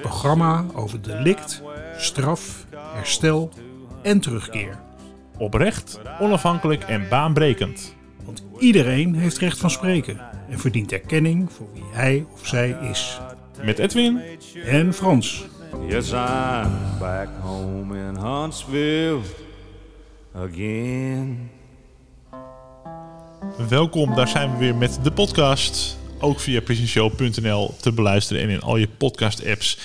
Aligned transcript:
programma 0.00 0.64
over 0.74 1.02
delict, 1.02 1.62
straf, 1.96 2.66
herstel 2.94 3.50
en 4.02 4.20
terugkeer. 4.20 4.78
Oprecht, 5.38 6.00
onafhankelijk 6.20 6.82
en 6.82 7.08
baanbrekend. 7.08 7.94
Want 8.24 8.42
iedereen 8.58 9.14
heeft 9.14 9.38
recht 9.38 9.58
van 9.58 9.70
spreken 9.70 10.20
en 10.48 10.58
verdient 10.58 10.92
erkenning 10.92 11.52
voor 11.52 11.68
wie 11.72 11.84
hij 11.92 12.26
of 12.32 12.46
zij 12.46 12.76
is. 12.90 13.20
Met 13.62 13.78
Edwin 13.78 14.20
En 14.64 14.94
Frans. 14.94 15.46
Yes, 15.88 16.12
I'm 16.12 16.98
back 16.98 17.28
home 17.40 17.98
in 17.98 18.16
Huntsville 18.16 19.20
again. 20.34 21.50
Welkom, 23.68 24.14
daar 24.14 24.28
zijn 24.28 24.52
we 24.52 24.58
weer 24.58 24.74
met 24.74 24.98
de 25.02 25.12
podcast. 25.12 25.99
Ook 26.22 26.40
via 26.40 26.60
prisonshow.nl 26.60 27.74
te 27.80 27.92
beluisteren 27.92 28.42
en 28.42 28.48
in 28.48 28.60
al 28.60 28.76
je 28.76 28.88
podcast-apps. 28.88 29.78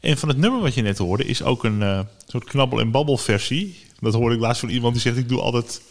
En 0.00 0.18
van 0.18 0.28
het 0.28 0.38
nummer 0.38 0.60
wat 0.60 0.74
je 0.74 0.82
net 0.82 0.98
hoorde 0.98 1.24
is 1.24 1.42
ook 1.42 1.64
een 1.64 1.82
eh, 1.82 2.00
soort 2.26 2.44
knabbel- 2.44 2.80
en 2.80 2.90
babbel 2.90 3.16
versie. 3.16 3.76
Dat 4.00 4.14
hoorde 4.14 4.34
ik 4.34 4.40
laatst 4.40 4.60
van 4.60 4.68
iemand 4.68 4.92
die 4.92 5.02
zegt: 5.02 5.16
Ik 5.16 5.28
doe 5.28 5.40
altijd 5.40 5.82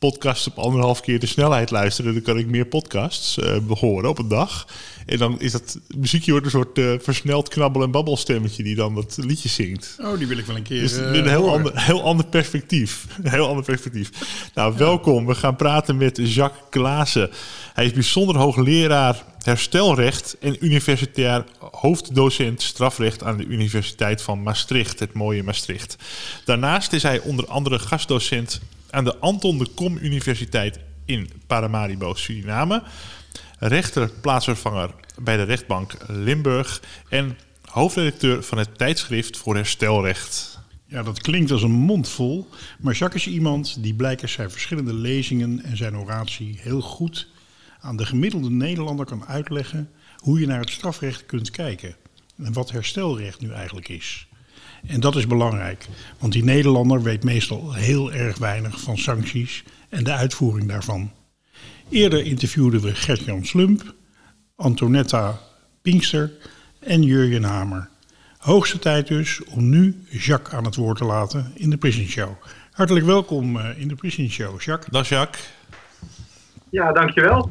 podcasts 0.00 0.46
op 0.46 0.58
anderhalf 0.58 1.00
keer 1.00 1.18
de 1.18 1.26
snelheid 1.26 1.70
luisteren. 1.70 2.12
Dan 2.12 2.22
kan 2.22 2.38
ik 2.38 2.46
meer 2.46 2.66
podcasts 2.66 3.38
eh 3.38 3.56
horen 3.68 4.08
op 4.08 4.18
een 4.18 4.28
dag. 4.28 4.66
En 5.06 5.18
dan 5.18 5.40
is 5.40 5.52
dat 5.52 5.78
muziekje 5.96 6.30
wordt 6.30 6.46
een 6.46 6.52
soort 6.52 6.78
eh, 6.78 6.92
versneld 6.98 7.48
knabbel- 7.48 7.82
en 7.82 7.90
babbelstemmetje 7.90 8.62
die 8.62 8.74
dan 8.74 8.94
dat 8.94 9.18
liedje 9.20 9.48
zingt. 9.48 9.96
Oh, 9.98 10.18
die 10.18 10.26
wil 10.26 10.38
ik 10.38 10.46
wel 10.46 10.56
een 10.56 10.62
keer 10.62 10.80
Dus 10.80 10.96
een 10.96 11.28
heel 11.28 11.52
ander, 11.52 11.72
heel 11.74 12.02
ander 12.02 12.26
perspectief. 12.26 13.06
Een 13.22 13.30
heel 13.30 13.48
ander 13.48 13.64
perspectief. 13.64 14.10
Nou, 14.54 14.76
welkom. 14.76 15.26
We 15.26 15.34
gaan 15.34 15.56
praten 15.56 15.96
met 15.96 16.20
Jacques 16.22 16.64
Klaassen. 16.70 17.30
Hij 17.74 17.84
is 17.84 17.92
bijzonder 17.92 18.36
hoogleraar 18.36 19.24
herstelrecht 19.42 20.36
en 20.40 20.64
universitair 20.64 21.44
hoofddocent 21.70 22.62
strafrecht 22.62 23.22
aan 23.22 23.36
de 23.36 23.44
Universiteit 23.44 24.22
van 24.22 24.42
Maastricht, 24.42 24.98
het 24.98 25.12
mooie 25.12 25.42
Maastricht. 25.42 25.96
Daarnaast 26.44 26.92
is 26.92 27.02
hij 27.02 27.20
onder 27.20 27.46
andere 27.46 27.78
gastdocent 27.78 28.60
aan 28.90 29.04
de 29.04 29.16
Anton 29.16 29.58
de 29.58 29.66
Kom 29.74 29.96
Universiteit 29.96 30.78
in 31.04 31.30
Paramaribo, 31.46 32.14
Suriname. 32.14 32.82
Rechter 33.58 34.10
plaatsvervanger 34.20 34.90
bij 35.18 35.36
de 35.36 35.42
rechtbank 35.42 35.96
Limburg 36.06 36.82
en 37.08 37.38
hoofdredacteur 37.64 38.42
van 38.42 38.58
het 38.58 38.78
tijdschrift 38.78 39.36
voor 39.36 39.54
herstelrecht. 39.54 40.58
Ja, 40.86 41.02
dat 41.02 41.20
klinkt 41.20 41.50
als 41.50 41.62
een 41.62 41.70
mond 41.70 42.08
vol. 42.08 42.48
Maar 42.80 42.94
Jacques 42.94 43.26
is 43.26 43.32
iemand 43.32 43.82
die 43.82 43.94
blijkens 43.94 44.32
zijn 44.32 44.50
verschillende 44.50 44.94
lezingen 44.94 45.62
en 45.64 45.76
zijn 45.76 45.96
oratie 45.96 46.58
heel 46.60 46.80
goed 46.80 47.28
aan 47.80 47.96
de 47.96 48.06
gemiddelde 48.06 48.50
Nederlander 48.50 49.06
kan 49.06 49.26
uitleggen 49.26 49.90
hoe 50.16 50.40
je 50.40 50.46
naar 50.46 50.60
het 50.60 50.70
strafrecht 50.70 51.26
kunt 51.26 51.50
kijken. 51.50 51.96
En 52.36 52.52
wat 52.52 52.70
herstelrecht 52.70 53.40
nu 53.40 53.52
eigenlijk 53.52 53.88
is. 53.88 54.26
En 54.86 55.00
dat 55.00 55.16
is 55.16 55.26
belangrijk, 55.26 55.86
want 56.18 56.32
die 56.32 56.44
Nederlander 56.44 57.02
weet 57.02 57.24
meestal 57.24 57.72
heel 57.72 58.12
erg 58.12 58.38
weinig 58.38 58.80
van 58.80 58.98
sancties 58.98 59.64
en 59.88 60.04
de 60.04 60.12
uitvoering 60.12 60.68
daarvan. 60.68 61.10
Eerder 61.88 62.24
interviewden 62.24 62.80
we 62.80 62.94
Gert-Jan 62.94 63.44
Slump, 63.44 63.94
Antonetta 64.56 65.38
Pinkster 65.82 66.32
en 66.78 67.02
Jurjen 67.02 67.44
Hamer. 67.44 67.88
Hoogste 68.38 68.78
tijd 68.78 69.06
dus 69.06 69.44
om 69.44 69.68
nu 69.68 70.04
Jacques 70.08 70.54
aan 70.54 70.64
het 70.64 70.76
woord 70.76 70.98
te 70.98 71.04
laten 71.04 71.52
in 71.54 71.70
de 71.70 71.76
Prison 71.76 72.06
Show. 72.06 72.30
Hartelijk 72.72 73.06
welkom 73.06 73.56
eh, 73.56 73.80
in 73.80 73.88
de 73.88 73.94
Prison 73.94 74.28
Show, 74.28 74.60
Jacques. 74.60 75.00
Is 75.00 75.08
Jacques. 75.08 75.50
Ja, 76.70 76.92
dankjewel. 76.92 77.50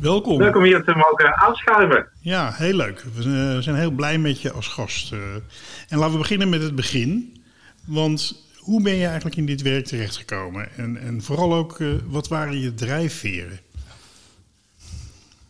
Welkom. 0.00 0.38
Leuk 0.38 0.56
om 0.56 0.62
hier 0.62 0.82
te 0.82 0.94
mogen 0.96 1.36
aanschuiven. 1.36 2.08
Ja, 2.20 2.50
heel 2.52 2.74
leuk. 2.74 3.04
We 3.14 3.22
zijn, 3.22 3.56
eh, 3.56 3.62
zijn 3.62 3.76
heel 3.76 3.90
blij 3.90 4.18
met 4.18 4.42
je 4.42 4.52
als 4.52 4.66
gast. 4.68 5.12
eh. 5.12 5.18
En 5.88 5.98
laten 5.98 6.12
we 6.12 6.18
beginnen 6.18 6.48
met 6.48 6.62
het 6.62 6.74
begin. 6.74 7.42
Want 7.86 8.46
hoe 8.58 8.82
ben 8.82 8.94
je 8.94 9.06
eigenlijk 9.06 9.36
in 9.36 9.46
dit 9.46 9.62
werk 9.62 9.84
terechtgekomen? 9.84 10.68
En, 10.76 10.96
en 10.96 11.22
vooral 11.22 11.54
ook, 11.54 11.80
eh, 11.80 11.88
wat 12.06 12.28
waren 12.28 12.60
je 12.60 12.74
drijfveren? 12.74 13.58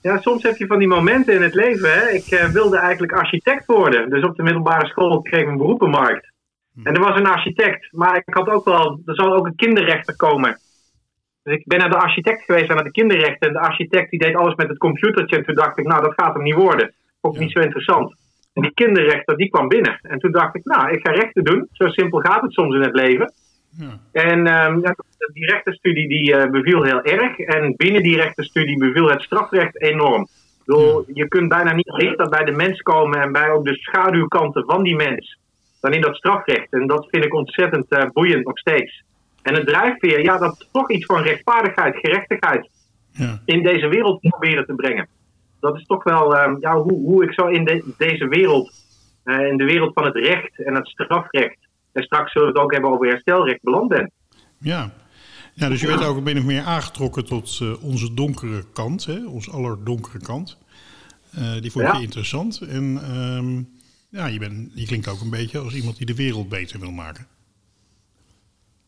Ja, 0.03 0.21
soms 0.21 0.43
heb 0.43 0.57
je 0.57 0.67
van 0.67 0.79
die 0.79 0.89
momenten 0.89 1.35
in 1.35 1.43
het 1.43 1.55
leven. 1.55 1.93
Hè? 1.93 2.09
Ik 2.09 2.49
wilde 2.53 2.79
eigenlijk 2.79 3.13
architect 3.13 3.67
worden. 3.67 4.11
Dus 4.11 4.25
op 4.25 4.37
de 4.37 4.43
middelbare 4.43 4.87
school 4.87 5.23
kreeg 5.23 5.43
ik 5.43 5.49
een 5.49 5.57
beroepenmarkt. 5.57 6.33
En 6.85 6.95
er 6.95 7.01
was 7.01 7.19
een 7.19 7.27
architect, 7.27 7.89
maar 7.93 8.17
ik 8.17 8.35
had 8.35 8.49
ook 8.49 8.65
wel, 8.65 9.01
er 9.05 9.15
zal 9.15 9.35
ook 9.35 9.47
een 9.47 9.57
kinderrechter 9.57 10.17
komen. 10.17 10.59
Dus 11.49 11.57
ik 11.57 11.67
ben 11.67 11.79
naar 11.79 11.91
de 11.91 11.97
architect 11.97 12.45
geweest 12.45 12.69
en 12.69 12.75
naar 12.75 12.85
de 12.85 12.91
kinderrechter. 12.91 13.47
En 13.47 13.53
de 13.53 13.61
architect 13.61 14.11
die 14.11 14.19
deed 14.19 14.35
alles 14.35 14.55
met 14.55 14.69
het 14.69 14.79
computertje. 14.79 15.37
En 15.37 15.45
toen 15.45 15.55
dacht 15.55 15.79
ik, 15.79 15.87
nou 15.87 16.03
dat 16.03 16.15
gaat 16.17 16.35
hem 16.35 16.43
niet 16.43 16.55
worden. 16.55 16.93
Ook 17.21 17.39
niet 17.39 17.53
zo 17.53 17.61
interessant. 17.61 18.15
En 18.55 18.63
die 18.63 18.75
kinderrechter 18.75 19.37
die 19.37 19.49
kwam 19.49 19.69
binnen. 19.69 19.99
En 20.03 20.19
toen 20.19 20.33
dacht 20.33 20.55
ik, 20.55 20.65
nou 20.65 20.91
ik 20.91 21.07
ga 21.07 21.13
rechten 21.13 21.45
doen. 21.45 21.69
Zo 21.73 21.89
simpel 21.89 22.21
gaat 22.21 22.43
het 22.43 22.53
soms 22.53 22.75
in 22.75 22.83
het 22.83 22.95
leven. 22.95 23.33
Ja. 23.79 24.01
En 24.13 24.47
ehm, 24.47 24.81
die 25.33 25.47
rechtenstudie 25.47 26.09
die, 26.09 26.35
eh, 26.35 26.51
beviel 26.51 26.83
heel 26.83 27.03
erg. 27.03 27.39
En 27.39 27.75
binnen 27.77 28.03
die 28.03 28.17
rechtenstudie 28.17 28.79
beviel 28.79 29.09
het 29.09 29.23
strafrecht 29.23 29.83
enorm. 29.83 30.29
Bedoel, 30.65 31.05
Je 31.07 31.29
kunt 31.29 31.49
bijna 31.49 31.73
niet 31.73 31.95
dichter 31.97 32.29
bij 32.29 32.45
de 32.45 32.53
mens 32.53 32.81
komen 32.81 33.21
en 33.21 33.33
bij 33.33 33.51
ook 33.51 33.65
de 33.65 33.75
schaduwkanten 33.75 34.65
van 34.67 34.83
die 34.83 34.97
mens 34.97 35.39
dan 35.81 35.93
in 35.93 36.01
dat 36.01 36.17
strafrecht. 36.17 36.73
En 36.73 36.87
dat 36.87 37.07
vind 37.11 37.25
ik 37.25 37.35
ontzettend 37.35 37.89
eh, 37.89 38.11
boeiend 38.13 38.45
nog 38.45 38.59
steeds. 38.59 39.03
En 39.49 39.55
het 39.55 39.67
drijfveer, 39.67 40.23
ja, 40.23 40.39
dat 40.39 40.69
toch 40.73 40.91
iets 40.91 41.07
van 41.07 41.23
rechtvaardigheid, 41.23 41.97
gerechtigheid 41.97 42.69
Ja. 43.11 43.43
in 43.45 43.63
deze 43.63 43.89
wereld 43.89 44.21
proberen 44.21 44.67
te 44.67 44.75
brengen. 44.75 45.09
Dat 45.61 45.77
is 45.77 45.85
toch 45.87 46.05
wel 46.05 46.37
ehm, 46.37 46.57
ja, 46.61 46.77
hoe, 46.81 46.93
hoe 46.93 47.25
ik 47.25 47.33
zo 47.33 47.47
in 47.47 47.65
de- 47.65 47.95
deze 47.99 48.29
wereld, 48.29 48.73
eh, 49.25 49.47
in 49.47 49.57
de 49.57 49.65
wereld 49.65 49.93
van 49.95 50.05
het 50.05 50.15
recht 50.17 50.63
en 50.65 50.75
het 50.75 50.89
strafrecht, 50.89 51.59
en 51.93 52.03
straks 52.03 52.33
zullen 52.33 52.49
we 52.49 52.55
het 52.55 52.63
ook 52.63 52.73
hebben 52.73 52.91
over 52.91 53.07
herstelrecht, 53.07 53.63
beland 53.63 53.89
ben. 53.89 54.11
Ja. 54.59 54.91
ja, 55.55 55.69
dus 55.69 55.81
je 55.81 55.87
werd 55.87 56.05
ook 56.05 56.21
min 56.21 56.39
of 56.39 56.45
meer 56.45 56.63
aangetrokken 56.63 57.25
tot 57.25 57.59
eh, 57.63 57.85
onze 57.85 58.15
donkere 58.15 58.65
kant, 58.73 59.05
hè? 59.05 59.27
onze 59.27 59.51
allerdonkere 59.51 60.19
kant. 60.21 60.59
Eh, 61.33 61.61
die 61.61 61.71
vond 61.73 61.85
Ja. 61.87 61.95
je 61.97 62.03
interessant. 62.03 62.61
En 62.61 62.99
ehm, 63.03 63.63
ja, 64.11 64.27
je, 64.27 64.39
bent, 64.39 64.71
je 64.75 64.87
klinkt 64.87 65.09
ook 65.09 65.21
een 65.21 65.31
beetje 65.31 65.59
als 65.59 65.75
iemand 65.75 65.97
die 65.97 66.07
de 66.07 66.15
wereld 66.15 66.49
beter 66.49 66.81
wil 66.81 66.91
maken. 66.93 67.27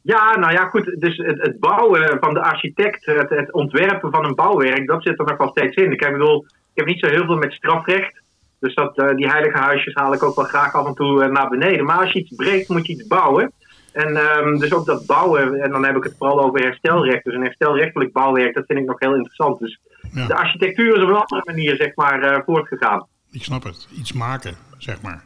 Ja, 0.03 0.39
nou 0.39 0.53
ja, 0.53 0.65
goed. 0.65 1.01
Dus 1.01 1.17
het, 1.17 1.43
het 1.43 1.59
bouwen 1.61 2.17
van 2.21 2.35
de 2.35 2.43
architect, 2.43 3.07
het, 3.07 3.31
het 3.31 3.53
ontwerpen 3.53 4.11
van 4.11 4.25
een 4.25 4.35
bouwwerk, 4.35 4.87
dat 4.87 5.03
zit 5.03 5.19
er 5.19 5.25
nog 5.27 5.37
wel 5.37 5.49
steeds 5.49 5.77
in. 5.77 5.93
Ik, 5.93 6.01
heb, 6.01 6.13
bedoel, 6.13 6.45
ik 6.45 6.51
heb 6.75 6.87
niet 6.87 7.01
zo 7.01 7.07
heel 7.07 7.25
veel 7.25 7.37
met 7.37 7.53
strafrecht. 7.53 8.21
Dus 8.61 8.75
dat, 8.75 8.99
eh, 8.99 9.15
die 9.15 9.29
heilige 9.29 9.59
huisjes 9.59 9.95
haal 9.95 10.13
ik 10.13 10.23
ook 10.23 10.37
wel 10.37 10.45
graag 10.45 10.73
af 10.75 10.87
en 10.87 10.95
toe 10.95 11.23
eh, 11.23 11.31
naar 11.31 11.49
beneden. 11.49 11.85
Maar 11.85 11.99
als 11.99 12.13
je 12.13 12.19
iets 12.19 12.35
breekt, 12.37 12.69
moet 12.69 12.87
je 12.87 12.93
iets 12.93 13.07
bouwen. 13.07 13.53
En 13.93 14.17
ehm, 14.17 14.59
dus 14.59 14.73
ook 14.75 14.87
dat 14.87 15.07
bouwen, 15.07 15.55
en 15.61 15.71
dan 15.71 15.85
heb 15.85 15.97
ik 15.97 16.03
het 16.05 16.15
vooral 16.19 16.43
over 16.43 16.61
herstelrecht. 16.61 17.25
Dus 17.25 17.35
een 17.35 17.43
herstelrechtelijk 17.43 18.13
bouwwerk, 18.13 18.55
dat 18.55 18.65
vind 18.67 18.79
ik 18.79 18.87
nog 18.87 18.99
heel 19.01 19.15
interessant. 19.15 19.59
Dus 19.59 19.81
Ja. 20.13 20.27
de 20.27 20.35
architectuur 20.35 20.97
is 20.97 21.03
op 21.03 21.09
een 21.09 21.15
andere 21.15 21.43
manier, 21.45 21.77
zeg 21.77 21.95
maar, 21.95 22.23
eh, 22.23 22.41
voortgegaan. 22.47 23.07
Ik 23.31 23.43
snap 23.43 23.63
het. 23.63 23.89
Iets 23.99 24.13
maken, 24.13 24.55
zeg 24.79 25.03
maar. 25.03 25.25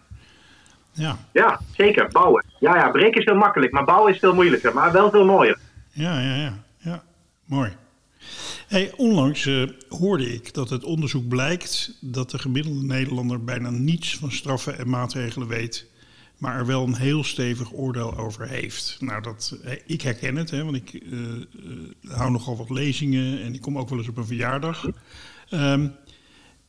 Ja, 0.95 1.19
Ja, 1.33 1.61
zeker. 1.77 2.09
Bouwen. 2.09 2.45
Ja, 2.61 2.77
ja, 2.77 2.91
breken 2.91 3.21
is 3.21 3.25
heel 3.25 3.35
makkelijk, 3.35 3.73
maar 3.73 3.85
bouwen 3.85 4.13
is 4.13 4.19
veel 4.19 4.35
moeilijker. 4.35 4.75
Maar 4.75 4.93
wel 4.93 5.11
veel 5.11 5.25
mooier. 5.25 5.59
ja, 5.93 6.21
ja, 6.21 6.35
ja. 6.35 6.53
ja. 6.79 7.03
Mooi. 7.45 7.73
Hey, 8.69 8.93
onlangs 8.97 9.47
eh, 9.47 9.63
hoorde 9.89 10.33
ik 10.35 10.55
dat 10.55 10.71
het 10.71 10.85
onderzoek 10.85 11.29
blijkt 11.29 11.99
dat 12.01 12.31
de 12.31 12.39
gemiddelde 12.39 12.85
Nederlander 12.85 13.45
bijna 13.45 13.71
niets 13.71 14.17
van 14.17 14.31
straffen 14.31 14.79
en 14.79 14.89
maatregelen 14.89 15.49
weet, 15.49 15.87
maar 16.39 16.59
er 16.59 16.67
wel 16.67 16.83
een 16.83 16.95
heel 16.95 17.25
stevig 17.25 17.73
oordeel 17.73 18.19
over 18.19 18.49
heeft. 18.49 18.97
Nou, 19.01 19.23
dat, 19.23 19.59
eh, 19.65 19.73
ik 19.87 20.03
herken 20.03 20.37
het, 20.37 20.51
hè, 20.51 20.65
want 20.65 20.77
ik 20.77 20.95
eh, 20.95 22.11
hou 22.17 22.31
nogal 22.31 22.57
wat 22.57 22.71
lezingen 22.71 23.43
en 23.43 23.55
ik 23.55 23.61
kom 23.61 23.79
ook 23.79 23.89
wel 23.89 23.99
eens 23.99 24.09
op 24.09 24.17
een 24.17 24.27
verjaardag. 24.27 24.87
Ehm, 25.51 25.87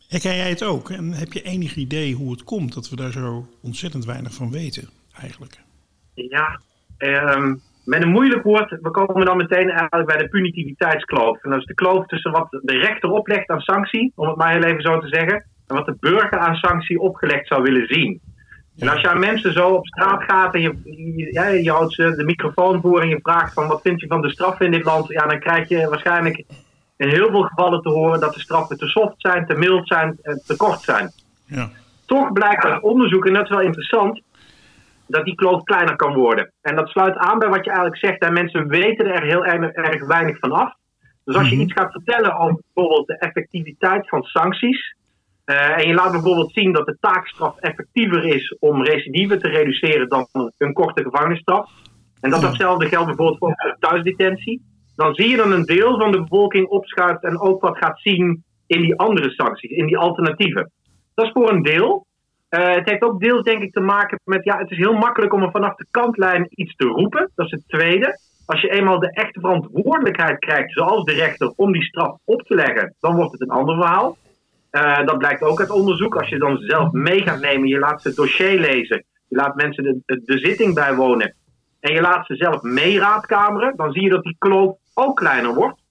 herken 0.07 0.35
jij 0.35 0.49
het 0.49 0.63
ook? 0.63 0.89
En 0.89 1.11
heb 1.11 1.33
je 1.33 1.41
enig 1.41 1.75
idee 1.75 2.13
hoe 2.13 2.31
het 2.31 2.43
komt 2.43 2.73
dat 2.73 2.89
we 2.89 2.95
daar 2.95 3.11
zo 3.11 3.47
ontzettend 3.61 4.05
weinig 4.05 4.33
van 4.33 4.51
weten, 4.51 4.89
eigenlijk? 5.21 5.59
Ja, 6.13 6.59
ehm, 6.97 7.55
met 7.85 8.01
een 8.01 8.09
moeilijk 8.09 8.43
woord, 8.43 8.69
we 8.81 8.91
komen 8.91 9.25
dan 9.25 9.37
meteen 9.37 9.69
eigenlijk 9.69 10.05
bij 10.05 10.17
de 10.17 10.29
punitiviteitskloof. 10.29 11.43
En 11.43 11.49
dat 11.49 11.59
is 11.59 11.65
de 11.65 11.73
kloof 11.73 12.05
tussen 12.05 12.31
wat 12.31 12.47
de 12.61 12.77
rechter 12.77 13.09
oplegt 13.09 13.49
aan 13.49 13.59
sanctie, 13.59 14.11
om 14.15 14.27
het 14.27 14.37
maar 14.37 14.51
heel 14.51 14.63
even 14.63 14.81
zo 14.81 14.99
te 14.99 15.07
zeggen, 15.07 15.45
en 15.67 15.75
wat 15.75 15.85
de 15.85 15.97
burger 15.99 16.37
aan 16.37 16.55
sanctie 16.55 16.99
opgelegd 16.99 17.47
zou 17.47 17.61
willen 17.61 17.87
zien. 17.87 18.21
En 18.77 18.87
als 18.87 19.01
je 19.01 19.09
aan 19.09 19.19
mensen 19.19 19.53
zo 19.53 19.69
op 19.69 19.87
straat 19.87 20.23
gaat 20.23 20.53
en 20.53 20.61
je, 20.61 20.73
je, 20.83 21.63
je 21.63 21.71
houdt 21.71 21.93
ze 21.93 22.15
de 22.15 22.23
microfoon 22.23 22.81
voor 22.81 23.01
en 23.01 23.09
je 23.09 23.19
vraagt 23.21 23.53
van 23.53 23.67
wat 23.67 23.81
vind 23.81 24.01
je 24.01 24.07
van 24.07 24.21
de 24.21 24.31
straffen 24.31 24.65
in 24.65 24.71
dit 24.71 24.83
land, 24.83 25.07
ja, 25.07 25.27
dan 25.27 25.39
krijg 25.39 25.69
je 25.69 25.89
waarschijnlijk 25.89 26.43
in 26.97 27.09
heel 27.09 27.29
veel 27.29 27.41
gevallen 27.43 27.81
te 27.81 27.89
horen 27.89 28.19
dat 28.19 28.33
de 28.33 28.39
straffen 28.39 28.77
te 28.77 28.87
soft 28.87 29.15
zijn, 29.17 29.45
te 29.45 29.53
mild 29.55 29.87
zijn, 29.87 30.17
en 30.21 30.41
te 30.45 30.55
kort 30.55 30.81
zijn. 30.81 31.11
Ja. 31.45 31.69
Toch 32.05 32.31
blijkt 32.31 32.65
uit 32.65 32.81
onderzoek, 32.81 33.25
en 33.25 33.33
dat 33.33 33.43
is 33.43 33.49
wel 33.49 33.61
interessant, 33.61 34.21
dat 35.07 35.25
die 35.25 35.35
kloof 35.35 35.63
kleiner 35.63 35.95
kan 35.95 36.13
worden. 36.13 36.51
En 36.61 36.75
dat 36.75 36.89
sluit 36.89 37.15
aan 37.15 37.39
bij 37.39 37.49
wat 37.49 37.63
je 37.65 37.71
eigenlijk 37.71 37.99
zegt. 38.05 38.19
En 38.21 38.33
mensen 38.33 38.67
weten 38.67 39.05
er 39.13 39.23
heel 39.23 39.45
erg, 39.45 39.71
erg 39.71 40.05
weinig 40.05 40.39
van 40.39 40.51
af. 40.51 40.73
Dus 41.23 41.35
als 41.35 41.49
je 41.49 41.55
Mhm. 41.55 41.63
iets 41.63 41.73
gaat 41.73 41.91
vertellen 41.91 42.37
over 42.37 42.61
bijvoorbeeld 42.73 43.07
de 43.07 43.17
effectiviteit 43.17 44.09
van 44.09 44.23
sancties. 44.23 44.93
eh, 45.45 45.77
en 45.77 45.87
je 45.87 45.93
laat 45.93 46.11
bijvoorbeeld 46.11 46.51
zien 46.53 46.71
dat 46.73 46.85
de 46.85 46.97
taakstraf 46.99 47.57
effectiever 47.59 48.23
is 48.25 48.55
om 48.59 48.83
recidive 48.83 49.37
te 49.37 49.47
reduceren 49.47 50.09
dan 50.09 50.27
een 50.57 50.73
korte 50.73 51.03
gevangenisstraf. 51.03 51.69
En 52.21 52.29
dat 52.29 52.41
datzelfde 52.41 52.87
geldt 52.87 53.05
bijvoorbeeld 53.07 53.37
voor 53.37 53.75
thuisdetentie. 53.79 54.61
Dan 54.95 55.13
zie 55.13 55.29
je 55.29 55.37
dat 55.37 55.51
een 55.51 55.65
deel 55.65 55.99
van 55.99 56.11
de 56.11 56.21
bevolking 56.21 56.67
opschuift 56.67 57.23
en 57.23 57.39
ook 57.39 57.61
wat 57.61 57.77
gaat 57.77 57.99
zien 57.99 58.43
in 58.67 58.81
die 58.81 58.95
andere 58.95 59.29
sancties, 59.29 59.71
in 59.71 59.85
die 59.85 59.97
alternatieven. 59.97 60.71
Dat 61.15 61.25
is 61.25 61.31
voor 61.31 61.51
een 61.51 61.63
deel. 61.63 62.05
Eh, 62.49 62.75
het 62.75 62.89
heeft 62.89 63.01
ook 63.01 63.19
deels 63.19 63.43
denk 63.43 63.61
ik 63.61 63.71
te 63.71 63.79
maken 63.79 64.19
met, 64.23 64.43
ja, 64.43 64.57
het 64.57 64.71
is 64.71 64.77
heel 64.77 64.93
makkelijk 64.93 65.33
om 65.33 65.41
er 65.41 65.51
vanaf 65.51 65.75
de 65.75 65.87
kantlijn 65.91 66.47
iets 66.49 66.75
te 66.75 66.85
roepen. 66.85 67.31
Dat 67.35 67.45
is 67.45 67.51
het 67.51 67.67
tweede. 67.67 68.19
Als 68.45 68.61
je 68.61 68.69
eenmaal 68.69 68.99
de 68.99 69.11
echte 69.11 69.39
verantwoordelijkheid 69.39 70.39
krijgt, 70.39 70.71
zoals 70.71 71.03
de 71.03 71.13
rechter, 71.13 71.53
om 71.55 71.71
die 71.71 71.83
straf 71.83 72.17
op 72.23 72.41
te 72.41 72.55
leggen, 72.55 72.95
dan 72.99 73.15
wordt 73.15 73.31
het 73.31 73.41
een 73.41 73.49
ander 73.49 73.75
verhaal. 73.75 74.17
Eh, 74.69 75.05
dat 75.05 75.17
blijkt 75.17 75.41
ook 75.41 75.59
uit 75.59 75.69
onderzoek. 75.69 76.15
Als 76.15 76.29
je 76.29 76.37
dan 76.37 76.57
zelf 76.57 76.91
mee 76.91 77.21
gaat 77.21 77.39
nemen, 77.39 77.67
je 77.67 77.79
laat 77.79 78.01
ze 78.01 78.07
het 78.07 78.17
dossier 78.17 78.59
lezen, 78.59 79.05
je 79.27 79.35
laat 79.35 79.55
mensen 79.55 79.83
de, 79.83 79.99
de, 80.05 80.21
de 80.25 80.37
zitting 80.37 80.73
bijwonen 80.73 81.35
en 81.79 81.93
je 81.93 82.01
laat 82.01 82.25
ze 82.25 82.35
zelf 82.35 82.61
meeraadkameren, 82.61 83.75
dan 83.75 83.91
zie 83.91 84.03
je 84.03 84.09
dat 84.09 84.23
die 84.23 84.35
kloof 84.39 84.77
ook 84.95 85.15
kleiner 85.15 85.53
wordt. 85.53 85.83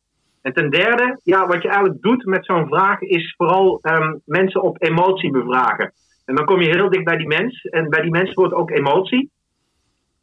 En 0.42 0.52
ten 0.52 0.70
derde, 0.70 1.20
ja, 1.22 1.46
wat 1.46 1.62
je 1.62 1.68
eigenlijk 1.68 2.02
doet 2.02 2.24
met 2.24 2.44
zo'n 2.44 2.66
vraag 2.68 3.00
is 3.00 3.34
vooral 3.36 3.78
ehm, 3.82 4.14
mensen 4.24 4.62
op 4.62 4.82
emotie 4.82 5.30
bevragen. 5.30 5.92
En 6.24 6.34
dan 6.34 6.44
kom 6.44 6.60
je 6.60 6.68
heel 6.68 6.90
dicht 6.90 7.04
bij 7.04 7.16
die 7.16 7.26
mens. 7.26 7.62
En 7.62 7.88
bij 7.88 8.02
die 8.02 8.10
mens 8.10 8.32
wordt 8.32 8.54
ook 8.54 8.70
emotie. 8.70 9.30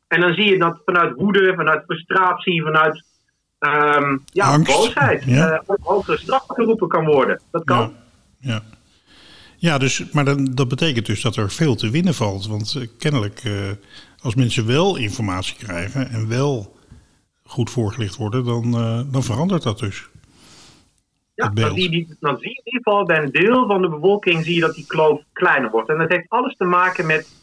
En 0.07 0.21
dan 0.21 0.33
zie 0.33 0.49
je 0.49 0.57
dat 0.57 0.81
vanuit 0.85 1.15
woede, 1.15 1.53
vanuit 1.55 1.83
frustratie, 1.83 2.63
vanuit 2.63 3.03
ehm, 3.59 4.17
ja, 4.25 4.45
Angst, 4.45 4.75
boosheid 4.75 5.23
ja. 5.23 5.51
eh, 5.51 5.61
op 5.65 5.79
hogere 5.81 6.17
straf 6.17 6.43
geroepen 6.47 6.87
kan 6.87 7.05
worden. 7.05 7.41
Dat 7.51 7.63
kan. 7.63 7.93
Ja, 8.39 8.53
ja. 8.53 8.61
ja 9.57 9.77
dus, 9.77 10.11
maar 10.11 10.25
dan, 10.25 10.45
dat 10.45 10.67
betekent 10.67 11.05
dus 11.05 11.21
dat 11.21 11.35
er 11.35 11.51
veel 11.51 11.75
te 11.75 11.89
winnen 11.89 12.13
valt. 12.13 12.47
Want 12.47 12.75
eh, 12.75 12.87
kennelijk, 12.97 13.41
eh, 13.43 13.53
als 14.21 14.35
mensen 14.35 14.67
wel 14.67 14.95
informatie 14.95 15.55
krijgen 15.57 16.09
en 16.09 16.27
wel 16.27 16.79
goed 17.51 17.69
voorgelicht 17.69 18.15
worden, 18.15 18.45
dan, 18.45 18.73
eh, 18.73 19.01
dan 19.11 19.23
verandert 19.23 19.63
dat 19.63 19.79
dus. 19.79 20.09
Ja, 21.35 21.49
dan, 21.49 21.75
zie 21.75 21.91
je 21.91 22.15
dan 22.19 22.37
zie 22.37 22.49
je 22.49 22.55
in 22.55 22.61
ieder 22.63 22.81
geval 22.83 23.05
bij 23.05 23.23
een 23.23 23.31
deel 23.31 23.67
van 23.67 23.81
de 23.81 23.89
bevolking 23.89 24.43
zie 24.43 24.55
je 24.55 24.61
dat 24.61 24.75
die 24.75 24.85
kloof 24.87 25.21
kleiner 25.33 25.71
wordt. 25.71 25.89
En 25.89 25.97
dat 25.97 26.09
heeft 26.09 26.29
alles 26.29 26.55
te 26.55 26.63
maken 26.63 27.05
met. 27.05 27.39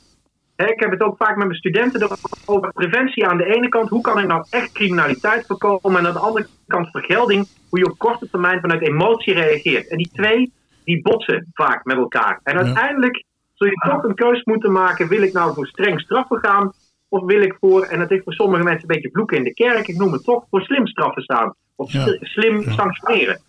Hè, 0.57 0.67
ik 0.67 0.81
heb 0.81 0.91
het 0.91 1.03
ook 1.03 1.17
vaak 1.17 1.37
met 1.37 1.47
mijn 1.47 1.59
studenten 1.59 2.09
over 2.45 2.73
preventie 2.73 3.27
aan 3.27 3.37
de 3.37 3.55
ene 3.55 3.69
kant. 3.69 3.89
Hoe 3.89 4.01
kan 4.01 4.19
ik 4.19 4.27
nou 4.27 4.47
echt 4.51 4.73
criminaliteit 4.73 5.47
voorkomen? 5.47 6.01
En 6.01 6.07
aan 6.07 6.13
de 6.13 6.19
andere 6.19 6.47
kant 6.67 6.91
vergelding. 6.91 7.49
Hoe 7.69 7.79
je 7.79 7.91
op 7.91 7.99
korte 7.99 8.31
termijn 8.31 8.61
vanuit 8.61 8.83
emotie 8.83 9.35
reageert. 9.35 9.89
En 9.89 9.97
die 9.97 10.11
twee, 10.13 10.53
die 10.85 11.03
botsen 11.03 11.47
vaak 11.53 11.85
met 11.85 11.97
elkaar. 11.97 12.41
En 12.43 12.57
uiteindelijk 12.57 13.25
zul 13.55 13.69
je 13.69 13.91
toch 13.91 14.03
een 14.03 14.15
keus 14.15 14.45
moeten 14.45 14.73
maken. 14.73 15.09
Wil 15.09 15.23
ik 15.23 15.33
nou 15.33 15.55
voor 15.55 15.67
streng 15.67 16.01
straffen 16.01 16.39
gaan? 16.39 16.73
Of 17.09 17.25
wil 17.25 17.43
ik 17.43 17.57
voor, 17.61 17.83
en 17.85 17.99
dat 17.99 18.11
is 18.11 18.21
voor 18.25 18.33
sommige 18.33 18.63
mensen 18.63 18.83
een 18.83 18.95
beetje 18.95 19.11
vloeken 19.13 19.37
in 19.37 19.45
de 19.45 19.55
kerk. 19.55 19.89
Ik 19.89 19.97
noem 19.97 20.13
het 20.13 20.25
toch, 20.25 20.45
voor 20.51 20.61
slim 20.61 20.87
straffen 20.87 21.23
staan. 21.23 21.55
Of 21.77 21.93
Ja. 21.93 22.17
slim 22.21 22.61
Ja. 22.61 22.73
sanctioneren. 22.73 23.41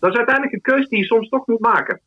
Dat 0.00 0.10
is 0.10 0.16
uiteindelijk 0.16 0.54
een 0.54 0.60
keuze 0.74 0.88
die 0.88 0.98
je 0.98 1.04
soms 1.04 1.28
toch 1.28 1.46
moet 1.46 1.60
maken. 1.60 2.00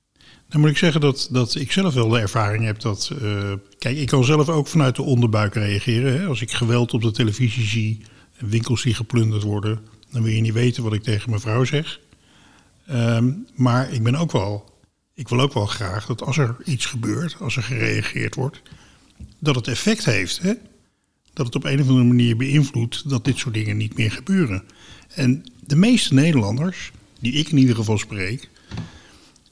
Dan 0.50 0.60
moet 0.62 0.70
ik 0.70 0.78
zeggen 0.78 1.02
dat, 1.02 1.30
dat 1.32 1.56
ik 1.56 1.72
zelf 1.72 1.94
wel 1.94 2.10
de 2.10 2.20
ervaring 2.20 2.64
heb 2.66 2.80
dat. 2.80 3.12
eh, 3.22 3.52
kijk, 3.78 3.98
ik 3.98 4.08
kan 4.08 4.24
zelf 4.24 4.50
ook 4.50 4.68
vanuit 4.68 4.96
de 4.96 5.02
onderbuik 5.02 5.54
reageren. 5.54 6.20
Hè? 6.20 6.26
Als 6.26 6.42
ik 6.42 6.52
geweld 6.52 6.94
op 6.94 7.02
de 7.02 7.12
televisie 7.12 7.64
zie, 7.66 8.02
winkels 8.38 8.84
die 8.84 8.94
geplunderd 8.94 9.44
worden, 9.44 9.80
dan 10.12 10.24
wil 10.24 10.32
je 10.32 10.42
niet 10.42 10.54
weten 10.54 10.84
wat 10.84 10.94
ik 10.94 11.04
tegen 11.04 11.30
mijn 11.30 11.42
vrouw 11.42 11.64
zeg. 11.64 12.00
Ehm, 12.88 13.32
maar 13.56 13.92
ik 13.94 14.04
ben 14.04 14.16
ook 14.16 14.32
wel. 14.32 14.70
Ik 15.14 15.28
wil 15.30 15.40
ook 15.40 15.54
wel 15.54 15.66
graag 15.66 16.06
dat 16.06 16.22
als 16.24 16.38
er 16.38 16.56
iets 16.66 16.86
gebeurt, 16.86 17.36
als 17.40 17.56
er 17.58 17.64
gereageerd 17.64 18.36
wordt, 18.36 18.62
dat 19.40 19.56
het 19.56 19.68
effect 19.68 20.06
heeft. 20.06 20.42
Hè? 20.42 20.54
Dat 21.34 21.46
het 21.46 21.56
op 21.56 21.64
een 21.64 21.82
of 21.82 21.88
andere 21.88 22.08
manier 22.08 22.38
beïnvloedt 22.38 23.10
dat 23.10 23.26
dit 23.26 23.38
soort 23.38 23.54
dingen 23.54 23.78
niet 23.78 23.98
meer 23.98 24.12
gebeuren. 24.12 24.64
En 25.16 25.44
de 25.60 25.76
meeste 25.76 26.14
Nederlanders, 26.14 26.92
die 27.20 27.34
ik 27.34 27.50
in 27.50 27.58
ieder 27.58 27.76
geval 27.76 27.98
spreek, 27.98 28.50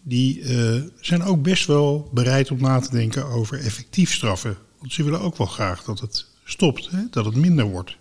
die 0.01 0.43
eh, 0.43 0.81
zijn 0.99 1.23
ook 1.23 1.41
best 1.41 1.65
wel 1.65 2.09
bereid 2.13 2.51
om 2.51 2.61
na 2.61 2.79
te 2.79 2.91
denken 2.91 3.25
over 3.25 3.59
effectief 3.59 4.13
straffen. 4.13 4.57
Want 4.79 4.93
ze 4.93 5.03
willen 5.03 5.21
ook 5.21 5.37
wel 5.37 5.47
graag 5.47 5.83
dat 5.83 5.99
het 5.99 6.27
stopt, 6.43 6.89
hè? 6.89 6.99
dat 7.09 7.25
het 7.25 7.35
minder 7.35 7.65
wordt. 7.65 7.97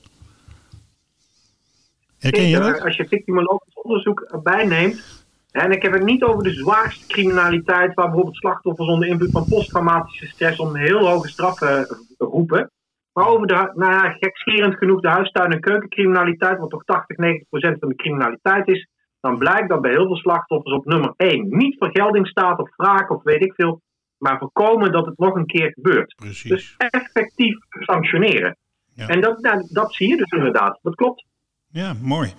Herken 2.19 2.48
je 2.48 2.58
dat? 2.58 2.80
Als 2.80 2.96
je 2.96 3.08
victimologisch 3.08 3.75
onderzoek 3.75 4.20
erbij 4.20 4.66
neemt. 4.66 5.26
En 5.50 5.72
ik 5.72 5.82
heb 5.82 5.92
het 5.92 6.04
niet 6.04 6.22
over 6.22 6.42
de 6.42 6.52
zwaarste 6.52 7.06
criminaliteit, 7.06 7.94
waar 7.94 8.06
bijvoorbeeld 8.06 8.36
slachtoffers 8.36 8.88
onder 8.88 9.08
invloed 9.08 9.30
van 9.30 9.44
posttraumatische 9.48 10.26
stress 10.26 10.58
om 10.58 10.76
heel 10.76 11.08
hoge 11.08 11.28
straffen 11.28 11.98
roepen. 12.19 12.70
Maar 13.12 13.26
over 13.26 13.46
de, 13.46 13.55
nou 13.75 13.93
ja, 13.93 14.10
gekscherend 14.10 14.76
genoeg, 14.76 15.00
de 15.00 15.08
huistuin- 15.08 15.52
en 15.52 15.60
keukencriminaliteit, 15.60 16.58
wat 16.58 16.70
toch 16.70 16.84
80, 16.84 17.16
90 17.16 17.49
procent 17.49 17.78
van 17.78 17.88
de 17.88 17.94
criminaliteit 17.94 18.69
is. 18.69 18.88
Dan 19.20 19.38
blijkt 19.38 19.69
dat 19.69 19.81
bij 19.81 19.90
heel 19.90 20.06
veel 20.06 20.16
slachtoffers 20.16 20.75
op 20.75 20.84
nummer 20.84 21.12
1 21.16 21.46
niet 21.49 21.76
vergelding 21.78 22.26
staat 22.26 22.58
of 22.58 22.76
wraak 22.76 23.10
of 23.10 23.22
weet 23.22 23.44
ik 23.44 23.55
veel. 23.55 23.81
Maar 24.19 24.38
voorkomen 24.38 24.93
dat 24.93 25.06
het 25.06 25.19
nog 25.19 25.34
een 25.34 25.46
keer 25.46 25.72
gebeurt. 25.72 26.14
Precies. 26.14 26.50
Dus 26.50 26.75
effectief 26.76 27.56
sanctioneren. 27.70 28.56
Ja. 28.94 29.08
En 29.08 29.20
dat, 29.20 29.40
nou, 29.40 29.69
dat 29.72 29.94
zie 29.94 30.08
je 30.08 30.16
dus 30.16 30.31
inderdaad. 30.31 30.78
Dat 30.82 30.94
klopt. 30.94 31.25
Ja, 31.69 31.94
mooi. 32.02 32.32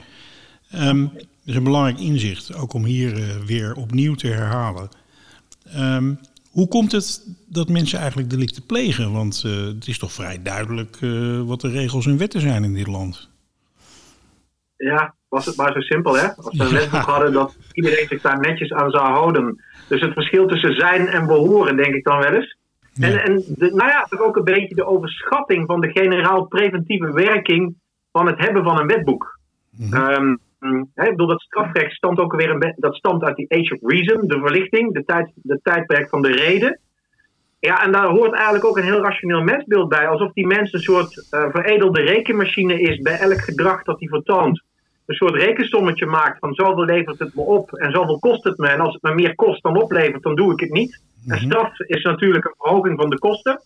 Ehm 0.72 1.07
dat 1.50 1.57
is 1.57 1.63
een 1.63 1.72
belangrijk 1.72 2.00
inzicht, 2.00 2.56
ook 2.56 2.74
om 2.74 2.83
hier 2.83 3.13
eh, 3.13 3.36
weer 3.45 3.75
opnieuw 3.75 4.15
te 4.15 4.27
herhalen. 4.27 4.89
Ehm, 5.74 6.13
hoe 6.51 6.68
komt 6.68 6.92
het 6.92 7.36
dat 7.48 7.69
mensen 7.69 8.00
eigenlijk 8.00 8.30
delicten 8.30 8.66
plegen? 8.66 9.12
Want 9.12 9.44
eh, 9.46 9.51
het 9.66 9.88
is 9.88 9.98
toch 10.00 10.12
vrij 10.12 10.42
duidelijk 10.44 10.98
eh, 11.01 11.42
wat 11.42 11.62
de 11.62 11.70
regels 11.70 12.06
en 12.06 12.18
wetten 12.18 12.41
zijn 12.41 12.63
in 12.63 12.74
dit 12.74 12.88
land. 12.88 13.29
Ja, 14.75 15.15
was 15.27 15.46
het 15.46 15.56
maar 15.56 15.72
zo 15.74 15.79
simpel, 15.79 16.18
hè? 16.18 16.36
Als 16.36 16.58
we 16.58 16.63
een 16.63 16.70
Ja. 16.70 16.79
wetboek 16.79 17.01
hadden 17.01 17.34
dat 17.34 17.58
iedereen 17.72 18.08
zich 18.08 18.22
daar 18.22 18.39
netjes 18.39 18.72
aan 18.72 18.89
zou 18.91 19.08
houden. 19.08 19.63
Dus 19.88 20.01
het 20.01 20.13
verschil 20.13 20.48
tussen 20.48 20.75
zijn 20.75 21.08
en 21.08 21.27
behoren, 21.27 21.77
denk 21.77 21.94
ik 21.96 22.03
dan 22.03 22.20
wel 22.20 22.34
eens. 22.34 22.58
En, 23.00 23.24
en 23.24 23.44
de, 23.48 23.72
nou 23.74 23.89
ja, 23.89 24.03
toch 24.10 24.20
ook 24.22 24.36
een 24.36 24.44
beetje 24.44 24.75
de 24.75 24.86
overschatting 24.86 25.65
van 25.65 25.82
de 25.82 25.91
generaal 25.91 26.46
preventieve 26.46 27.12
werking 27.13 27.75
van 28.12 28.27
het 28.27 28.39
hebben 28.39 28.63
van 28.63 28.79
een 28.79 28.88
wetboek. 28.88 29.39
Ehm, 29.91 30.36
hè, 30.94 31.04
ik 31.04 31.10
bedoel, 31.10 31.28
dat 31.28 31.42
strafrecht 31.42 31.96
stamt 31.96 32.20
ook 32.20 32.36
weer 32.36 32.50
een 32.50 32.74
dat 32.78 32.96
stamt 32.96 33.24
uit 33.24 33.36
die 33.36 33.54
Age 33.54 33.78
of 33.80 33.92
Reason, 33.92 34.28
de 34.28 34.39
verlichting, 34.39 34.94
de, 34.94 35.04
tijd, 35.06 35.32
de 35.36 35.60
tijdperk 35.63 36.10
van 36.10 36.22
de 36.22 36.32
reden. 36.32 36.80
Ja, 37.60 37.84
en 37.84 37.92
daar 37.92 38.08
hoort 38.08 38.34
eigenlijk 38.34 38.66
ook 38.66 38.78
een 38.78 38.84
heel 38.84 39.01
rationeel 39.01 39.42
mensbeeld 39.42 39.89
bij. 39.89 40.08
Alsof 40.08 40.34
die 40.34 40.48
mens 40.48 40.74
een 40.74 40.80
soort 40.80 41.28
eh, 41.30 41.46
veredelde 41.51 42.01
rekenmachine 42.01 42.82
is 42.82 43.01
bij 43.01 43.20
elk 43.20 43.42
gedrag 43.42 43.84
dat 43.84 44.00
hij 44.00 44.08
vertoont. 44.08 44.63
Een 45.06 45.16
soort 45.16 45.36
rekensommetje 45.36 46.06
maakt 46.06 46.39
van 46.39 46.54
zoveel 46.54 46.86
levert 46.86 47.20
het 47.20 47.36
me 47.36 47.42
op 47.42 47.74
en 47.74 47.92
zoveel 47.92 48.20
kost 48.20 48.44
het 48.44 48.58
me. 48.58 48.68
En 48.68 48.80
als 48.80 48.94
het 48.94 49.01
me 49.01 49.13
meer 49.13 49.36
kost 49.36 49.63
dan 49.63 49.82
oplevert, 49.82 50.24
dan 50.24 50.36
doe 50.36 50.51
ik 50.51 50.60
het 50.60 50.70
niet. 50.70 51.01
En 51.28 51.39
straf 51.39 51.80
is 51.80 52.04
natuurlijk 52.04 52.46
een 52.46 52.54
verhoging 52.58 53.00
van 53.00 53.10
de 53.10 53.20
kosten. 53.20 53.62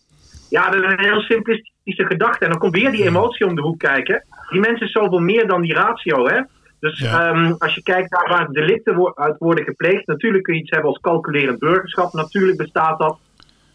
Ja, 0.50 0.70
dat 0.70 0.84
is 0.84 0.92
een 0.92 1.06
heel 1.06 1.22
simplistische 1.22 2.06
gedachte. 2.06 2.44
En 2.44 2.50
dan 2.50 2.60
komt 2.60 2.76
weer 2.76 2.92
die 2.92 3.08
emotie 3.08 3.46
om 3.46 3.56
de 3.56 3.62
hoek 3.62 3.80
kijken. 3.80 4.26
Die 4.50 4.60
mensen 4.60 4.86
is 4.86 4.92
zoveel 4.92 5.20
meer 5.20 5.48
dan 5.48 5.62
die 5.62 5.74
ratio, 5.74 6.28
hè? 6.28 6.42
Dus 6.84 7.00
Ja. 7.00 7.30
ehm, 7.32 7.54
als 7.58 7.76
je 7.76 7.84
kijkt 7.84 8.12
naar 8.12 8.28
waar 8.30 8.48
delicten 8.52 8.96
wo- 8.96 9.12
uit 9.16 9.38
worden 9.38 9.64
gepleegd, 9.64 10.08
natuurlijk 10.08 10.44
kun 10.44 10.54
je 10.54 10.60
iets 10.62 10.70
hebben 10.70 10.90
als 10.90 11.00
calculerend 11.00 11.60
burgerschap. 11.60 12.14
Natuurlijk 12.14 12.58
bestaat 12.58 13.00
dat. 13.00 13.20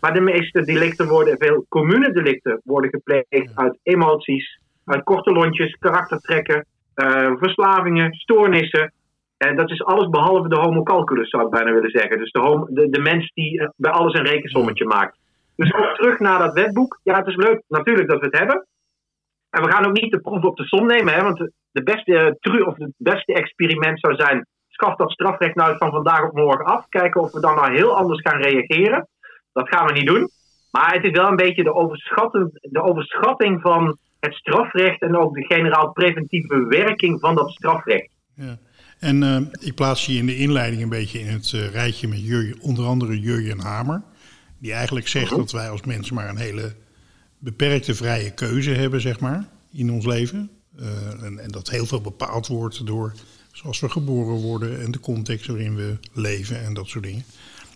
Maar 0.01 0.15
de 0.15 0.21
meeste 0.21 0.63
delicten 0.63 1.09
worden, 1.09 1.37
veel 1.39 1.67
communedelicten 1.69 2.61
worden 2.65 2.91
gepleegd 2.91 3.51
uit 3.55 3.79
emoties, 3.83 4.59
uit 4.85 5.03
korte 5.05 5.31
lontjes, 5.33 5.77
karaktertrekken, 5.79 6.65
eh, 6.95 7.33
verslavingen, 7.39 8.13
stoornissen. 8.15 8.93
En 9.37 9.57
dat 9.57 9.71
is 9.71 9.85
alles 9.85 10.09
behalve 10.09 10.49
de 10.49 10.57
homo 10.61 10.83
calculus, 10.83 11.29
zou 11.31 11.45
ik 11.45 11.51
bijna 11.51 11.73
willen 11.73 11.91
zeggen. 11.91 12.19
Dus 12.19 12.31
de, 12.33 12.87
de 12.91 13.01
mens 13.01 13.31
die 13.35 13.61
eh, 13.61 13.69
bij 13.77 13.91
alles 13.93 14.15
een 14.15 14.27
rekensommetje 14.27 14.85
maakt. 14.85 15.19
Dus 15.57 15.75
ook 15.75 15.95
terug 15.95 16.19
naar 16.19 16.39
dat 16.39 16.53
wetboek. 16.55 17.01
Ja, 17.03 17.17
het 17.19 17.27
is 17.27 17.37
leuk 17.37 17.63
natuurlijk 17.69 18.09
dat 18.09 18.21
we 18.21 18.27
het 18.27 18.39
hebben. 18.39 18.67
En 19.51 19.63
we 19.63 19.71
gaan 19.71 19.87
ook 19.87 20.01
niet 20.01 20.13
de 20.13 20.21
proef 20.21 20.43
op 20.43 20.57
de 20.57 20.65
som 20.65 20.87
nemen, 20.87 21.15
hè, 21.15 21.23
want 21.23 21.39
de- 21.71 21.83
beste 21.83 22.19
eh, 22.19 22.33
tru 22.41 22.61
of 22.61 22.77
het 22.77 22.93
beste 22.97 23.33
experiment 23.33 24.01
zou 24.01 24.15
zijn: 24.15 24.47
schaf 24.69 24.97
dat 24.97 25.11
strafrecht 25.11 25.55
nou 25.55 25.77
van 25.77 25.91
vandaag 25.91 26.23
op 26.23 26.33
morgen 26.33 26.65
af. 26.65 26.89
Kijken 26.89 27.21
of 27.21 27.33
we 27.33 27.41
dan 27.41 27.55
nou 27.55 27.75
heel 27.75 27.97
anders 27.97 28.21
gaan 28.21 28.43
reageren. 28.43 29.09
Dat 29.53 29.69
gaan 29.69 29.87
we 29.87 29.93
niet 29.93 30.07
doen. 30.07 30.31
Maar 30.71 30.95
het 30.95 31.05
is 31.05 31.11
wel 31.11 31.29
een 31.29 31.37
beetje 31.37 31.63
de, 31.63 31.75
overschatting, 31.75 32.51
de 32.53 32.83
overschatting 32.83 33.61
van 33.61 33.99
het 34.21 34.35
strafrecht 34.35 35.01
en 35.01 35.17
ook 35.17 35.35
de 35.35 35.45
generaal 35.45 35.93
preventieve 35.93 36.67
werking 36.67 37.21
van 37.21 37.35
dat 37.35 37.51
strafrecht. 37.51 38.11
Ja. 38.35 38.59
En 38.99 39.23
uh, 39.23 39.37
ik 39.61 39.75
plaats 39.75 40.07
je 40.07 40.13
in 40.13 40.27
de 40.27 40.37
inleiding 40.37 40.83
een 40.83 40.89
beetje 40.89 41.19
in 41.19 41.27
het 41.27 41.53
uh, 41.53 41.71
rijtje 41.73 42.09
met 42.09 42.27
Jurje, 42.27 42.57
onder 42.61 42.85
andere 42.85 43.21
Jurjen 43.21 43.61
Hamer. 43.61 44.03
Die 44.61 44.73
eigenlijk 44.73 45.09
zegt 45.09 45.37
dat 45.37 45.53
wij 45.53 45.71
als 45.71 45.83
mensen 45.83 46.15
maar 46.15 46.29
een 46.29 46.37
hele 46.37 46.73
beperkte 47.39 47.95
vrije 47.95 48.31
keuze 48.31 48.71
hebben, 48.71 49.01
zeg 49.01 49.21
maar, 49.21 49.49
in 49.73 49.91
ons 49.91 50.07
leven. 50.07 50.51
Uh, 50.81 51.23
en, 51.23 51.39
en, 51.39 51.51
dat 51.51 51.71
heel 51.71 51.87
veel 51.87 52.01
bepaald 52.01 52.47
wordt 52.47 52.87
door 52.87 53.13
zoals 53.53 53.81
we 53.81 53.89
geboren 53.89 54.35
worden 54.35 54.81
en 54.81 54.91
de 54.91 55.01
context 55.01 55.47
waarin 55.47 55.77
we 55.77 55.99
leven 56.13 56.61
en 56.65 56.75
dat 56.75 56.87
soort 56.87 57.05
dingen. 57.05 57.25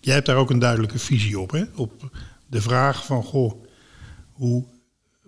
Jij 0.00 0.14
hebt 0.14 0.26
daar 0.26 0.36
ook 0.36 0.50
een 0.50 0.58
duidelijke 0.58 0.98
visie 0.98 1.38
op, 1.38 1.50
hè? 1.50 1.62
Op 1.76 1.92
de 2.46 2.60
vraag 2.60 3.06
van, 3.06 3.22
goh, 3.22 3.64
hoe, 4.32 4.64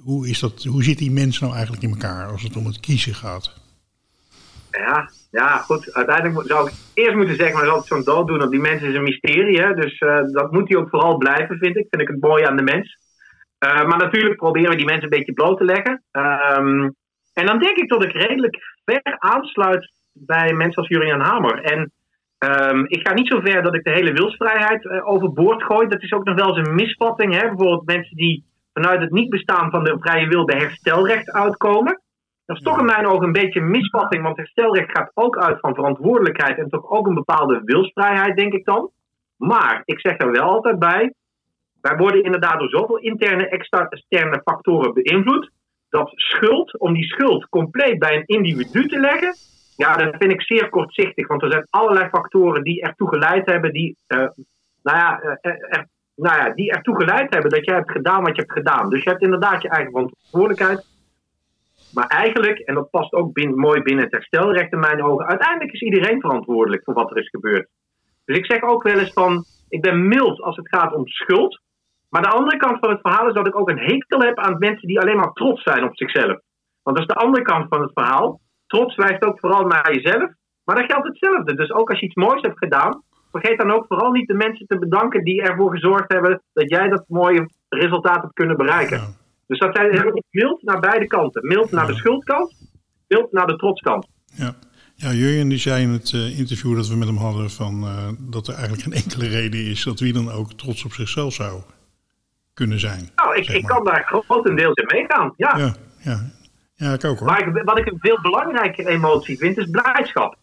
hoe, 0.01 0.29
is 0.29 0.39
dat, 0.39 0.65
hoe 0.65 0.83
zit 0.83 0.99
die 0.99 1.11
mens 1.11 1.41
nou 1.41 1.53
eigenlijk 1.53 1.83
in 1.83 1.91
elkaar 1.91 2.27
als 2.27 2.43
het 2.43 2.57
om 2.57 2.67
het 2.67 2.81
kiezen 2.81 3.15
gaat? 3.15 3.63
Ja, 4.71 5.11
ja, 5.31 5.57
goed. 5.57 5.93
Uiteindelijk 5.93 6.49
zou 6.49 6.69
ik 6.69 6.75
eerst 6.95 7.17
moeten 7.17 7.37
zeggen, 7.37 7.57
maar 7.57 7.67
dat 7.67 7.77
het 7.77 7.87
zo'n 7.87 8.05
dood 8.05 8.27
doen 8.27 8.43
op 8.43 8.51
die 8.51 8.61
mens 8.61 8.83
is 8.83 8.95
een 8.95 9.03
mysterie. 9.03 9.61
Hè? 9.61 9.75
Dus 9.75 10.01
uh, 10.01 10.19
dat 10.33 10.53
moet 10.53 10.69
hij 10.69 10.79
ook 10.79 10.89
vooral 10.89 11.17
blijven, 11.17 11.59
vind 11.59 11.77
ik. 11.77 11.87
Vind 11.91 12.03
ik 12.03 12.09
het 12.09 12.21
mooi 12.21 12.45
aan 12.45 12.57
de 12.57 12.63
mens. 12.63 12.99
Uh, 13.65 13.85
maar 13.85 13.99
natuurlijk 13.99 14.37
proberen 14.37 14.71
we 14.71 14.77
die 14.77 14.87
mensen 14.87 15.05
een 15.05 15.19
beetje 15.19 15.33
bloot 15.33 15.59
te 15.59 15.65
leggen. 15.65 16.03
Um, 16.13 16.95
en 17.35 17.47
dan 17.47 17.59
denk 17.59 17.77
ik 17.77 17.89
dat 17.89 18.05
ik 18.05 18.13
redelijk 18.13 18.57
ver 18.85 19.17
aansluit 19.19 19.93
bij 20.13 20.53
mensen 20.53 20.77
als 20.77 20.89
Jurian 20.89 21.21
Hamer. 21.21 21.63
En 21.63 21.93
um, 22.39 22.85
ik 22.87 23.09
ga 23.09 23.15
niet 23.15 23.29
zo 23.29 23.41
ver 23.41 23.63
dat 23.63 23.75
ik 23.75 23.85
de 23.85 23.91
hele 23.91 24.13
wilsvrijheid 24.13 24.85
uh, 24.85 25.09
overboord 25.09 25.63
gooi. 25.63 25.89
Dat 25.89 26.03
is 26.03 26.13
ook 26.13 26.25
nog 26.25 26.35
wel 26.35 26.57
eens 26.57 26.69
een 26.69 26.75
misvatting. 26.75 27.33
Hè? 27.33 27.41
Bijvoorbeeld 27.41 27.87
mensen 27.87 28.17
die 28.17 28.45
vanuit 28.73 29.01
het 29.01 29.11
niet 29.11 29.29
bestaan 29.29 29.71
van 29.71 29.85
de 29.85 29.97
vrije 30.01 30.29
wil 30.29 30.45
bij 30.45 30.59
herstelrecht 30.59 31.31
uitkomen. 31.31 32.03
Dat 32.47 32.57
is 32.57 32.63
toch 32.63 32.79
in 32.79 32.85
mijn 32.85 33.07
ogen 33.07 33.27
een 33.27 33.33
beetje 33.33 33.61
een 33.61 33.71
misvatting, 33.71 34.23
want 34.23 34.37
herstelrecht 34.37 34.91
gaat 34.91 35.11
ook 35.15 35.39
uit 35.39 35.61
van 35.61 35.75
verantwoordelijkheid 35.75 36.59
en 36.59 36.69
toch 36.69 36.91
ook 36.91 37.07
een 37.07 37.15
bepaalde 37.15 37.61
wilsvrijheid, 37.65 38.37
denk 38.37 38.53
ik 38.53 38.65
dan. 38.65 38.91
Maar 39.37 39.83
ik 39.85 40.01
zeg 40.01 40.19
er 40.19 40.31
wel 40.31 40.43
altijd 40.43 40.79
bij, 40.79 41.15
wij 41.89 41.97
worden 41.97 42.23
inderdaad 42.23 42.59
door 42.59 42.69
zoveel 42.69 42.99
interne, 42.99 43.49
externe 43.49 44.41
factoren 44.45 44.95
beïnvloed, 44.95 45.51
dat 45.89 46.13
schuld, 46.15 46.79
om 46.79 46.95
die 46.95 47.05
schuld 47.05 47.49
compleet 47.49 47.99
bij 47.99 48.17
een 48.17 48.27
individu 48.27 48.89
te 48.89 49.01
leggen, 49.01 49.35
ja, 49.77 49.97
dat 49.97 50.15
vind 50.19 50.33
ik 50.33 50.43
zeer 50.43 50.69
kortzichtig. 50.69 51.27
Want 51.27 51.43
er 51.43 51.51
zijn 51.51 51.67
allerlei 51.71 52.09
factoren 52.09 52.63
die 52.63 52.83
ertoe 52.83 53.09
geleid 53.09 53.47
hebben, 53.47 53.73
die, 53.73 53.97
uh, 54.09 54.19
nou 54.83 54.99
ja, 54.99 55.23
uh, 55.23 55.33
er, 55.43 55.89
nou 56.17 56.37
ja, 56.37 56.55
die 56.55 56.73
ertoe 56.73 56.97
geleid 56.97 57.35
hebben 57.35 57.51
dat 57.51 57.65
jij 57.65 57.75
hebt 57.75 57.91
gedaan 57.91 58.23
wat 58.23 58.37
je 58.37 58.43
hebt 58.43 58.53
gedaan. 58.53 58.91
Dus 58.91 59.03
je 59.03 59.11
hebt 59.11 59.23
inderdaad 59.23 59.63
je 59.63 59.69
eigen 59.69 59.93
verantwoordelijkheid. 59.93 60.87
Maar 61.95 62.07
eigenlijk, 62.07 62.59
en 62.59 62.75
dat 62.75 62.91
past 62.91 63.13
ook 63.13 63.45
mooi 63.55 63.83
binnen 63.83 64.05
het 64.05 64.13
herstelrecht 64.13 64.73
in 64.73 64.81
mijn 64.81 65.03
ogen, 65.03 65.27
uiteindelijk 65.27 65.73
is 65.73 65.81
iedereen 65.81 66.21
verantwoordelijk 66.21 66.85
voor 66.85 66.95
wat 66.95 67.11
er 67.11 67.19
is 67.19 67.29
gebeurd. 67.29 67.69
Dus 68.25 68.37
ik 68.37 68.47
zeg 68.47 68.63
ook 68.63 68.83
wel 68.83 68.99
eens 68.99 69.13
van, 69.13 69.45
ik 69.69 69.81
ben 69.81 70.09
mild 70.09 70.41
als 70.41 70.57
het 70.57 70.69
gaat 70.69 70.95
om 70.95 71.07
schuld. 71.07 71.63
Maar 72.15 72.23
de 72.23 72.39
andere 72.39 72.57
kant 72.57 72.79
van 72.79 72.91
het 72.91 73.01
verhaal 73.01 73.29
is 73.29 73.35
dat 73.35 73.47
ik 73.47 73.59
ook 73.59 73.69
een 73.69 73.87
hekel 73.91 74.21
heb 74.21 74.39
aan 74.39 74.59
mensen 74.59 74.89
die 74.89 75.01
alleen 75.01 75.17
maar 75.17 75.33
trots 75.33 75.63
zijn 75.63 75.85
op 75.85 75.97
zichzelf. 75.97 76.39
Want 76.83 76.97
dat 76.97 77.09
is 77.09 77.15
de 77.15 77.21
andere 77.25 77.45
kant 77.45 77.67
van 77.69 77.81
het 77.81 77.91
verhaal. 77.95 78.41
Trots 78.67 78.97
wijst 78.97 79.25
ook 79.25 79.39
vooral 79.39 79.67
naar 79.67 79.95
jezelf. 79.95 80.31
Maar 80.65 80.77
dat 80.77 80.91
geldt 80.93 81.09
hetzelfde. 81.09 81.55
Dus 81.55 81.73
ook 81.73 81.91
als 81.91 82.01
je 82.01 82.07
iets 82.07 82.15
moois 82.15 82.43
hebt 82.43 82.59
gedaan, 82.59 83.03
vergeet 83.31 83.59
dan 83.59 83.71
ook 83.71 83.85
vooral 83.89 84.11
niet 84.11 84.27
de 84.27 84.35
mensen 84.35 84.67
te 84.67 84.79
bedanken 84.79 85.25
die 85.25 85.43
ervoor 85.43 85.71
gezorgd 85.71 86.13
hebben 86.13 86.43
dat 86.53 86.71
jij 86.71 86.89
dat 86.89 87.05
mooie 87.09 87.51
resultaat 87.69 88.23
hebt 88.23 88.35
kunnen 88.35 88.57
bereiken. 88.57 88.99
Ja. 88.99 89.07
Dus 89.47 89.59
dat 89.59 89.77
zijn 89.77 89.93
heel 89.93 90.23
mild 90.31 90.63
naar 90.63 90.81
beide 90.81 91.07
kanten. 91.07 91.47
Mild 91.47 91.71
naar 91.71 91.87
de 91.87 91.95
schuldkant, 91.95 92.55
mild 93.09 93.33
naar 93.33 93.47
de 93.47 93.57
trotskant. 93.57 94.07
Ja. 94.25 94.55
Ja, 94.95 95.13
Jurjen 95.13 95.49
die 95.49 95.59
zei 95.59 95.83
in 95.83 95.91
het 95.91 96.13
uh, 96.13 96.39
interview 96.39 96.77
dat 96.77 96.89
we 96.89 96.97
met 96.97 97.09
hem 97.09 97.17
hadden 97.17 97.51
van, 97.51 97.83
uh, 97.83 98.09
dat 98.19 98.47
er 98.47 98.55
eigenlijk 98.55 98.83
geen 98.83 99.03
enkele 99.03 99.29
reden 99.29 99.61
is 99.61 99.85
dat 99.85 100.01
wie 100.01 100.13
dan 100.13 100.31
ook 100.31 100.53
trots 100.53 100.85
op 100.85 100.93
zichzelf 100.93 101.33
zou 101.33 101.63
kunnen 102.55 102.81
zijn. 102.81 103.11
Nou, 103.17 103.37
ik, 103.37 103.49
ik 103.49 103.65
kan 103.65 103.85
daar 103.85 104.23
grotendeels 104.27 104.75
in 104.75 104.87
meegaan, 104.87 105.35
ja. 105.37 105.57
ja. 105.57 105.75
Ja, 105.99 106.31
ja. 106.75 106.93
ik 106.93 107.05
ook 107.05 107.19
hoor. 107.19 107.29
Maar 107.29 107.49
ik, 107.49 107.63
wat 107.65 107.79
ik 107.79 107.87
een 107.87 107.99
veel 108.01 108.21
belangrijker 108.21 108.87
emotie 108.87 109.39
vind 109.39 109.59
is 109.59 109.71
blijdschap. 109.71 110.37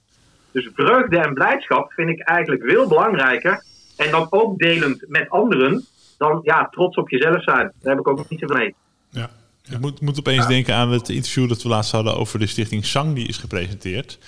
Dus 0.51 0.70
vreugde 0.74 1.18
en 1.18 1.34
blijdschap 1.34 1.91
vind 1.91 2.10
ik 2.10 2.20
eigenlijk 2.20 2.63
veel 2.63 2.88
belangrijker. 2.88 3.63
En 3.98 4.12
dan 4.12 4.27
ook 4.30 4.60
delend 4.60 5.06
met 5.08 5.30
anderen 5.30 5.86
dan 6.18 6.39
ja, 6.44 6.68
trots 6.72 6.98
op 6.98 7.10
jezelf 7.10 7.44
zijn. 7.44 7.72
Daar 7.82 7.96
heb 7.96 8.00
ik 8.00 8.08
ook 8.08 8.30
niet 8.30 8.39
zo 8.39 8.56
mee. 8.56 8.75
Ja. 9.10 9.30
Ik 9.70 9.80
moet, 9.80 10.01
moet 10.01 10.20
opeens 10.20 10.48
denken 10.48 10.75
aan 10.75 10.91
het 10.91 11.10
interview 11.10 11.50
dat 11.50 11.63
we 11.63 11.70
laatst 11.70 11.91
hadden 11.91 12.15
over 12.15 12.39
de 12.39 12.48
stichting 12.48 12.86
Sang 12.86 13.15
die 13.15 13.27
is 13.27 13.38
gepresenteerd. 13.38 14.20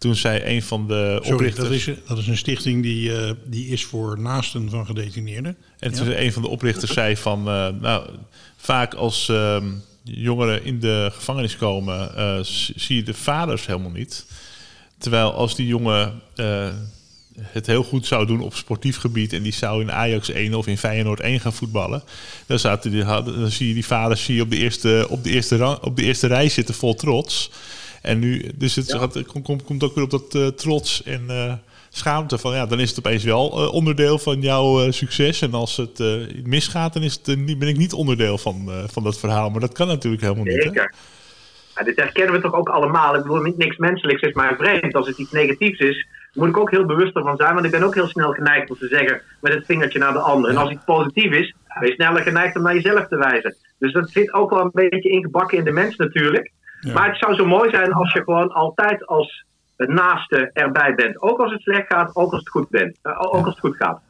Toen 0.00 0.14
zei 0.14 0.42
een 0.44 0.62
van 0.62 0.86
de 0.86 1.18
Sorry, 1.20 1.32
oprichters... 1.32 1.68
Dat 1.68 1.96
is, 1.96 2.08
dat 2.08 2.18
is 2.18 2.26
een 2.26 2.36
stichting 2.36 2.82
die, 2.82 3.10
uh, 3.10 3.30
die 3.44 3.66
is 3.66 3.84
voor 3.84 4.20
naasten 4.20 4.70
van 4.70 4.86
gedetineerden. 4.86 5.56
En 5.78 5.92
toen 5.92 6.08
ja. 6.08 6.18
een 6.18 6.32
van 6.32 6.42
de 6.42 6.48
oprichters 6.48 6.92
zei 6.92 7.16
van... 7.16 7.38
Uh, 7.48 7.68
nou, 7.80 8.10
vaak 8.56 8.94
als 8.94 9.28
uh, 9.28 9.56
jongeren 10.02 10.64
in 10.64 10.80
de 10.80 11.10
gevangenis 11.12 11.56
komen... 11.56 12.12
Uh, 12.16 12.38
zie 12.76 12.96
je 12.96 13.02
de 13.02 13.14
vaders 13.14 13.66
helemaal 13.66 13.90
niet. 13.90 14.26
Terwijl 14.98 15.32
als 15.32 15.56
die 15.56 15.66
jongen 15.66 16.20
het 17.42 17.66
heel 17.66 17.82
goed 17.82 18.06
zou 18.06 18.26
doen 18.26 18.40
op 18.40 18.54
sportief 18.54 18.96
gebied 18.96 19.32
en 19.32 19.42
die 19.42 19.52
zou 19.52 19.80
in 19.80 19.92
Ajax 19.92 20.30
1 20.30 20.54
of 20.54 20.66
in 20.66 20.78
Feyenoord 20.78 21.20
1 21.20 21.40
gaan 21.40 21.52
voetballen, 21.52 22.02
dan, 22.46 22.58
zaten 22.58 22.90
die, 22.90 23.04
dan 23.04 23.50
zie 23.50 23.68
je 23.68 23.74
die 23.74 23.86
vaders 23.86 24.24
zie 24.24 24.34
je 24.34 24.42
op, 24.42 24.50
de 24.50 24.56
eerste, 24.56 25.06
op, 25.08 25.24
de 25.24 25.30
eerste 25.30 25.56
rang, 25.56 25.78
op 25.78 25.96
de 25.96 26.02
eerste 26.02 26.26
rij 26.26 26.48
zitten 26.48 26.74
vol 26.74 26.94
trots. 26.94 27.50
En 28.02 28.18
nu, 28.18 28.50
dus 28.54 28.76
het, 28.76 28.86
ja. 28.86 28.98
gaat, 28.98 29.26
komt, 29.42 29.64
komt 29.64 29.84
ook 29.84 29.94
weer 29.94 30.04
op 30.04 30.10
dat 30.10 30.34
uh, 30.34 30.46
trots 30.46 31.02
en 31.02 31.24
uh, 31.28 31.52
schaamte 31.88 32.38
van 32.38 32.54
ja, 32.54 32.66
dan 32.66 32.80
is 32.80 32.88
het 32.88 32.98
opeens 32.98 33.24
wel 33.24 33.62
uh, 33.62 33.72
onderdeel 33.72 34.18
van 34.18 34.40
jouw 34.40 34.90
succes. 34.90 35.42
En 35.42 35.52
als 35.52 35.76
het 35.76 36.02
misgaat, 36.44 36.92
dan 36.92 37.02
is 37.02 37.20
het, 37.22 37.58
ben 37.58 37.68
ik 37.68 37.76
niet 37.76 37.92
onderdeel 37.92 38.38
van, 38.38 38.70
van 38.86 39.02
dat 39.02 39.18
verhaal. 39.18 39.50
Maar 39.50 39.60
dat 39.60 39.72
kan 39.72 39.86
natuurlijk 39.86 40.22
helemaal 40.22 40.44
niet. 40.44 40.62
Zeker. 40.62 40.94
Ja, 41.74 41.84
dit 41.84 41.96
herkennen 41.96 42.34
we 42.34 42.40
toch 42.40 42.54
ook 42.54 42.68
allemaal. 42.68 43.14
Ik 43.14 43.22
bedoel, 43.22 43.54
niks 43.56 43.76
menselijks 43.76 44.22
is 44.22 44.34
maar 44.34 44.56
vreemd. 44.56 44.94
Als 44.94 45.06
het 45.06 45.18
iets 45.18 45.30
negatiefs 45.32 45.78
is, 45.78 46.06
moet 46.32 46.48
ik 46.48 46.56
ook 46.56 46.70
heel 46.70 46.86
bewust 46.86 47.16
ervan 47.16 47.36
zijn. 47.36 47.54
Want 47.54 47.64
ik 47.64 47.70
ben 47.70 47.82
ook 47.82 47.94
heel 47.94 48.08
snel 48.08 48.32
geneigd 48.32 48.70
om 48.70 48.76
te 48.76 48.88
zeggen 48.88 49.20
met 49.40 49.54
het 49.54 49.64
vingertje 49.66 49.98
naar 49.98 50.12
de 50.12 50.18
ander. 50.18 50.50
En 50.50 50.56
als 50.56 50.70
iets 50.70 50.84
positief 50.84 51.32
is, 51.32 51.54
ben 51.78 51.88
je 51.88 51.94
sneller 51.94 52.22
geneigd 52.22 52.56
om 52.56 52.62
naar 52.62 52.74
jezelf 52.74 53.08
te 53.08 53.16
wijzen. 53.16 53.54
Dus 53.78 53.92
dat 53.92 54.10
zit 54.10 54.32
ook 54.32 54.50
wel 54.50 54.60
een 54.60 54.90
beetje 54.90 55.10
ingebakken 55.10 55.58
in 55.58 55.64
de 55.64 55.70
mens 55.70 55.96
natuurlijk. 55.96 56.50
Ja. 56.80 56.92
Maar 56.92 57.08
het 57.08 57.18
zou 57.18 57.34
zo 57.34 57.46
mooi 57.46 57.70
zijn 57.70 57.92
als 57.92 58.12
je 58.12 58.22
gewoon 58.22 58.52
altijd 58.52 59.06
als 59.06 59.44
naaste 59.76 60.50
erbij 60.52 60.94
bent. 60.94 61.22
Ook 61.22 61.38
als 61.38 61.52
het 61.52 61.62
slecht 61.62 61.86
gaat, 61.86 62.16
ook 62.16 62.30
als 62.30 62.40
het 62.40 62.48
goed, 62.48 62.68
bent, 62.68 62.96
uh, 63.02 63.16
ook 63.18 63.44
als 63.44 63.54
het 63.54 63.58
goed 63.58 63.76
gaat. 63.76 64.00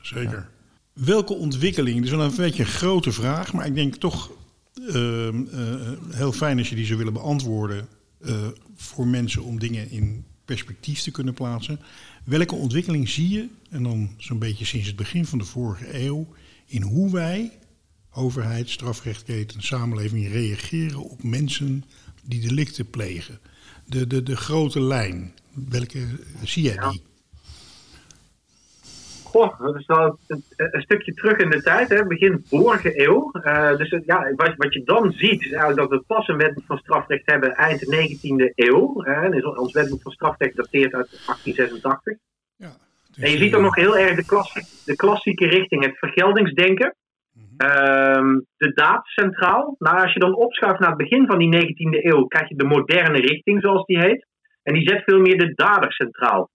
Zeker. 0.00 0.48
Welke 0.92 1.34
ontwikkeling, 1.34 1.96
dat 1.96 2.04
is 2.04 2.10
wel 2.10 2.24
een 2.24 2.36
beetje 2.36 2.62
een 2.62 2.68
grote 2.68 3.12
vraag, 3.12 3.52
maar 3.52 3.66
ik 3.66 3.74
denk 3.74 3.94
toch 3.94 4.30
uh, 4.74 5.26
uh, 5.26 5.42
heel 6.10 6.32
fijn 6.32 6.58
als 6.58 6.68
je 6.68 6.74
die 6.74 6.86
zou 6.86 6.98
willen 6.98 7.12
beantwoorden 7.12 7.88
uh, 8.20 8.32
voor 8.76 9.06
mensen 9.06 9.42
om 9.42 9.58
dingen 9.58 9.90
in 9.90 10.24
perspectief 10.44 11.00
te 11.00 11.10
kunnen 11.10 11.34
plaatsen. 11.34 11.80
Welke 12.24 12.54
ontwikkeling 12.54 13.08
zie 13.08 13.28
je, 13.28 13.48
en 13.70 13.82
dan 13.82 14.10
zo'n 14.16 14.38
beetje 14.38 14.64
sinds 14.64 14.86
het 14.86 14.96
begin 14.96 15.26
van 15.26 15.38
de 15.38 15.44
vorige 15.44 16.04
eeuw, 16.04 16.26
in 16.66 16.82
hoe 16.82 17.12
wij, 17.12 17.52
overheid, 18.12 18.68
strafrechtketen, 18.68 19.62
samenleving, 19.62 20.32
reageren 20.32 21.10
op 21.10 21.22
mensen 21.22 21.84
die 22.28 22.48
delicten 22.48 22.90
plegen? 22.90 23.38
De, 23.84 24.06
de, 24.06 24.22
de 24.22 24.36
grote 24.36 24.80
lijn, 24.80 25.32
welke 25.70 26.06
zie 26.44 26.62
jij 26.62 26.88
die? 26.90 27.06
Goh, 29.24 29.60
dat 29.60 29.76
is 29.76 29.86
wel 29.86 30.18
een, 30.26 30.42
een, 30.56 30.82
stukje 30.82 31.14
terug 31.14 31.36
in 31.36 31.50
de 31.50 31.62
tijd, 31.62 31.88
hè, 31.88 32.06
begin 32.06 32.44
vorige 32.48 33.06
eeuw. 33.06 33.30
Uh, 33.32 33.76
dus 33.76 33.98
ja, 34.06 34.32
wat, 34.36 34.54
wat 34.56 34.74
je 34.74 34.82
dan 34.84 35.12
ziet, 35.12 35.40
is 35.40 35.50
eigenlijk 35.50 35.90
dat 35.90 35.90
we 35.90 36.04
pas 36.06 36.28
een 36.28 36.36
wetboek 36.36 36.64
van 36.66 36.78
strafrecht 36.78 37.22
hebben 37.24 37.54
eind 37.54 37.84
19e 37.84 38.52
eeuw. 38.54 39.02
Dus 39.30 39.44
ons 39.44 39.72
wetboek 39.72 40.02
van 40.02 40.12
strafrecht 40.12 40.56
dateert 40.56 40.94
uit 40.94 41.08
1886. 41.26 42.16
Ja, 42.56 42.76
en 43.14 43.30
je 43.30 43.36
ziet 43.36 43.52
dan 43.52 43.62
nog 43.62 43.74
heel 43.74 43.98
erg 43.98 44.16
de, 44.16 44.24
klassie, 44.24 44.66
de 44.84 44.96
klassieke 44.96 45.46
richting, 45.46 45.84
het 45.84 45.98
vergeldingsdenken. 45.98 46.94
-hmm. 47.58 48.46
de 48.56 48.72
daad 48.72 49.06
centraal. 49.06 49.74
Nou, 49.78 50.00
als 50.00 50.12
je 50.12 50.18
dan 50.18 50.34
opschuift 50.34 50.80
naar 50.80 50.88
het 50.88 50.98
begin 50.98 51.26
van 51.26 51.38
die 51.38 51.56
19e 51.56 52.04
eeuw, 52.04 52.24
krijg 52.24 52.48
je 52.48 52.56
de 52.56 52.64
moderne 52.74 53.20
richting, 53.20 53.62
zoals 53.62 53.84
die 53.84 53.98
heet. 53.98 54.26
En 54.62 54.74
die 54.74 54.88
zet 54.88 55.02
veel 55.04 55.20
meer 55.20 55.38
de 55.38 55.52
dader 55.54 55.92
centraal. 55.92 56.50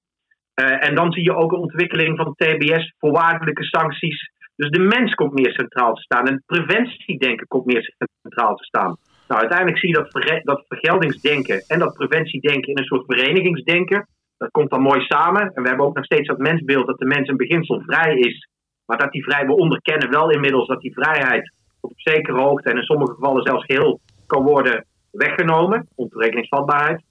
Uh, 0.62 0.88
en 0.88 0.96
dan 0.96 1.12
zie 1.12 1.24
je 1.24 1.36
ook 1.36 1.52
een 1.52 1.60
ontwikkeling 1.60 2.18
van 2.18 2.34
TBS, 2.36 2.94
voorwaardelijke 2.98 3.64
sancties. 3.64 4.32
Dus 4.56 4.70
de 4.70 4.80
mens 4.80 5.14
komt 5.14 5.34
meer 5.34 5.52
centraal 5.52 5.94
te 5.94 6.02
staan 6.02 6.28
en 6.28 6.44
preventiedenken 6.46 7.48
komt 7.48 7.66
meer 7.66 7.94
centraal 8.22 8.56
te 8.56 8.64
staan. 8.64 8.98
Nou, 9.28 9.42
uiteindelijk 9.42 9.80
zie 9.80 9.90
je 9.90 9.96
dat, 9.96 10.44
dat 10.44 10.66
vergeldingsdenken 10.68 11.64
en 11.68 11.80
dat 11.80 11.94
preventiedenken 11.94 12.70
in 12.70 12.78
een 12.78 12.86
soort 12.86 13.06
verenigingsdenken. 13.06 14.08
Dat 14.38 14.52
komt 14.52 14.70
dan 14.70 14.82
mooi 14.82 15.02
samen. 15.02 15.42
En 15.42 15.62
we 15.62 15.68
hebben 15.68 15.86
ook 15.86 15.96
nog 15.96 16.06
steeds 16.06 16.28
dat 16.28 16.38
mensbeeld 16.38 16.88
dat 16.88 16.98
de 16.98 17.06
mens 17.06 17.30
in 17.30 17.38
beginsel 17.38 17.82
vrij 17.82 18.16
is, 18.16 18.48
maar 18.94 19.02
dat 19.02 19.12
die 19.12 19.24
vrij, 19.24 19.46
we 19.46 19.56
onderkennen 19.56 20.10
wel 20.10 20.30
inmiddels 20.30 20.68
dat 20.68 20.82
die 20.82 20.94
vrijheid 20.94 21.52
op 21.80 21.92
zekere 21.96 22.42
hoogte 22.42 22.70
en 22.70 22.78
in 22.78 22.84
sommige 22.84 23.14
gevallen 23.14 23.44
zelfs 23.44 23.66
geheel 23.66 24.00
kan 24.26 24.44
worden 24.44 24.86
weggenomen, 25.12 25.88
ontoerekeningsvatbaarheid. 25.96 27.04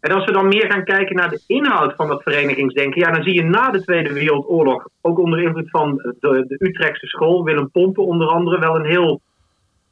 En 0.00 0.12
als 0.12 0.24
we 0.24 0.32
dan 0.32 0.48
meer 0.48 0.70
gaan 0.70 0.84
kijken 0.84 1.16
naar 1.16 1.30
de 1.30 1.42
inhoud 1.46 1.94
van 1.96 2.08
dat 2.08 2.22
verenigingsdenken, 2.22 3.00
ja, 3.00 3.10
dan 3.10 3.22
zie 3.22 3.34
je 3.34 3.42
na 3.42 3.70
de 3.70 3.82
Tweede 3.82 4.12
Wereldoorlog, 4.12 4.88
ook 5.00 5.18
onder 5.18 5.42
invloed 5.42 5.70
van 5.70 5.94
de, 5.96 6.44
de 6.48 6.56
Utrechtse 6.58 7.06
school, 7.06 7.44
Willem 7.44 7.70
Pompen 7.70 8.04
onder 8.04 8.28
andere, 8.28 8.58
wel 8.58 8.76
een 8.76 8.86
heel 8.86 9.20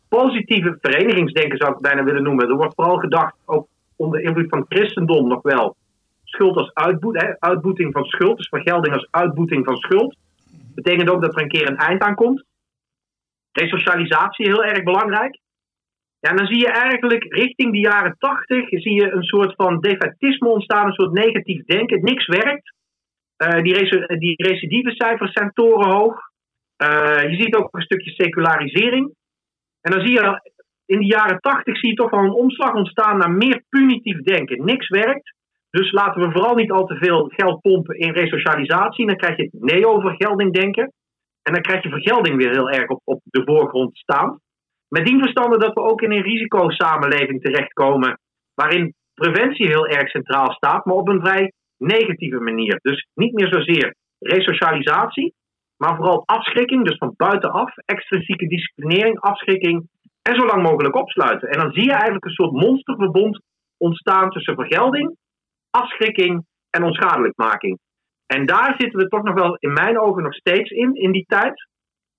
positieve 0.09 0.79
verenigingsdenken 0.81 1.59
zou 1.59 1.73
ik 1.73 1.81
bijna 1.81 2.05
willen 2.05 2.23
noemen. 2.23 2.49
Er 2.49 2.57
wordt 2.57 2.75
vooral 2.75 2.97
gedacht, 2.97 3.35
ook 3.45 3.67
onder 3.97 4.21
invloed 4.21 4.49
van 4.49 4.67
christendom 4.69 5.29
nog 5.29 5.43
wel, 5.43 5.77
schuld 6.25 6.57
als 6.57 6.75
uitboet, 6.75 7.23
hè, 7.23 7.39
uitboeting 7.39 7.93
van 7.93 8.05
schuld, 8.05 8.37
dus 8.37 8.49
vergelding 8.49 8.95
als 8.95 9.09
uitboeting 9.11 9.65
van 9.65 9.77
schuld. 9.77 10.17
Betekent 10.75 11.11
ook 11.11 11.23
dat 11.23 11.35
er 11.35 11.43
een 11.43 11.49
keer 11.49 11.69
een 11.69 11.77
eind 11.77 12.03
aan 12.03 12.15
komt. 12.15 12.45
Resocialisatie 13.53 14.47
heel 14.47 14.65
erg 14.65 14.83
belangrijk. 14.83 15.39
Ja, 16.21 16.33
dan 16.33 16.47
zie 16.47 16.59
je 16.59 16.71
eigenlijk 16.71 17.25
richting 17.35 17.73
de 17.73 17.79
jaren 17.79 18.17
tachtig 18.19 18.69
zie 18.69 18.95
je 18.95 19.13
een 19.13 19.23
soort 19.23 19.55
van 19.55 19.81
defetisme 19.81 20.49
ontstaan, 20.49 20.87
een 20.87 20.93
soort 20.93 21.13
negatief 21.13 21.65
denken. 21.65 22.03
Niks 22.03 22.27
werkt. 22.27 22.73
Uh, 23.39 23.63
die, 23.63 24.19
die 24.19 24.35
recidivecijfers 24.37 25.33
zijn 25.33 25.53
torenhoog. 25.53 26.15
Uh, 26.83 27.31
je 27.31 27.37
ziet 27.43 27.55
ook 27.57 27.69
een 27.71 27.83
stukje 27.83 28.11
secularisering. 28.11 29.15
En 29.81 29.93
dan 29.93 30.07
zie 30.07 30.13
je 30.13 30.53
in 30.87 30.99
de 30.99 31.07
jaren 31.07 31.41
tachtig 31.41 31.79
zie 31.79 31.89
je 31.89 31.95
toch 31.95 32.11
wel 32.11 32.25
een 32.25 32.41
omslag 32.45 32.75
ontstaan 32.75 33.19
naar 33.19 33.31
meer 33.31 33.63
punitief 33.69 34.23
denken. 34.23 34.65
Niks 34.65 34.89
werkt. 34.89 35.35
Dus 35.79 35.93
laten 35.93 36.23
we 36.23 36.33
vooral 36.33 36.55
niet 36.55 36.71
al 36.71 36.87
te 36.87 36.97
veel 36.97 37.29
geld 37.37 37.61
pompen 37.61 37.99
in 37.99 38.13
resocialisatie. 38.13 39.07
Dan 39.07 39.17
krijg 39.17 39.37
je 39.37 39.49
neo-vergelding 39.53 40.53
denken. 40.53 40.93
En 41.43 41.53
dan 41.53 41.63
krijg 41.63 41.83
je 41.83 41.89
vergelding 41.89 42.37
weer 42.37 42.51
heel 42.51 42.71
erg 42.71 42.89
op, 42.89 43.01
op 43.05 43.21
de 43.25 43.43
voorgrond 43.45 43.97
staan. 43.97 44.39
Met 44.89 45.07
die 45.07 45.19
verstande 45.19 45.59
dat 45.59 45.75
we 45.75 45.81
ook 45.81 46.03
in 46.03 46.13
een 46.13 46.23
risicosamenleving 46.23 47.43
terechtkomen. 47.43 48.19
Waarin 48.55 48.95
preventie 49.15 49.67
heel 49.67 49.87
erg 49.87 50.09
centraal 50.09 50.53
staat, 50.53 50.85
maar 50.85 50.95
op 50.95 51.09
een 51.09 51.25
vrij 51.25 51.53
negatieve 51.77 52.41
manier. 52.41 52.79
Dus 52.83 53.09
niet 53.15 53.33
meer 53.33 53.49
zozeer 53.49 53.95
resocialisatie, 54.19 55.35
maar 55.77 55.97
vooral 55.97 56.23
afschrikking, 56.27 56.85
dus 56.85 56.97
van 56.97 57.15
buitenaf, 57.17 57.77
extrinsieke 57.85 58.47
disciplinering, 58.47 59.21
afschrikking 59.21 59.89
en 60.23 60.35
zo 60.35 60.47
lang 60.47 60.63
mogelijk 60.63 60.97
opsluiten. 60.97 61.49
En 61.49 61.59
dan 61.59 61.73
zie 61.73 61.85
je 61.85 61.93
eigenlijk 61.93 62.25
een 62.25 62.31
soort 62.41 62.53
monsterverbond 62.53 63.41
ontstaan 63.77 64.31
tussen 64.31 64.55
vergelding, 64.55 65.17
afschrikking 65.75 66.45
en 66.71 66.85
onschadelijkmaking. 66.85 67.79
En 68.27 68.47
daar 68.47 68.75
zitten 68.79 68.99
we 68.99 69.09
toch 69.09 69.23
nog 69.23 69.35
wel 69.35 69.57
in 69.57 69.73
mijn 69.73 69.99
ogen 70.01 70.23
nog 70.23 70.35
steeds 70.35 70.71
in, 70.71 70.95
in 70.95 71.13
die 71.13 71.25
tijd. 71.27 71.69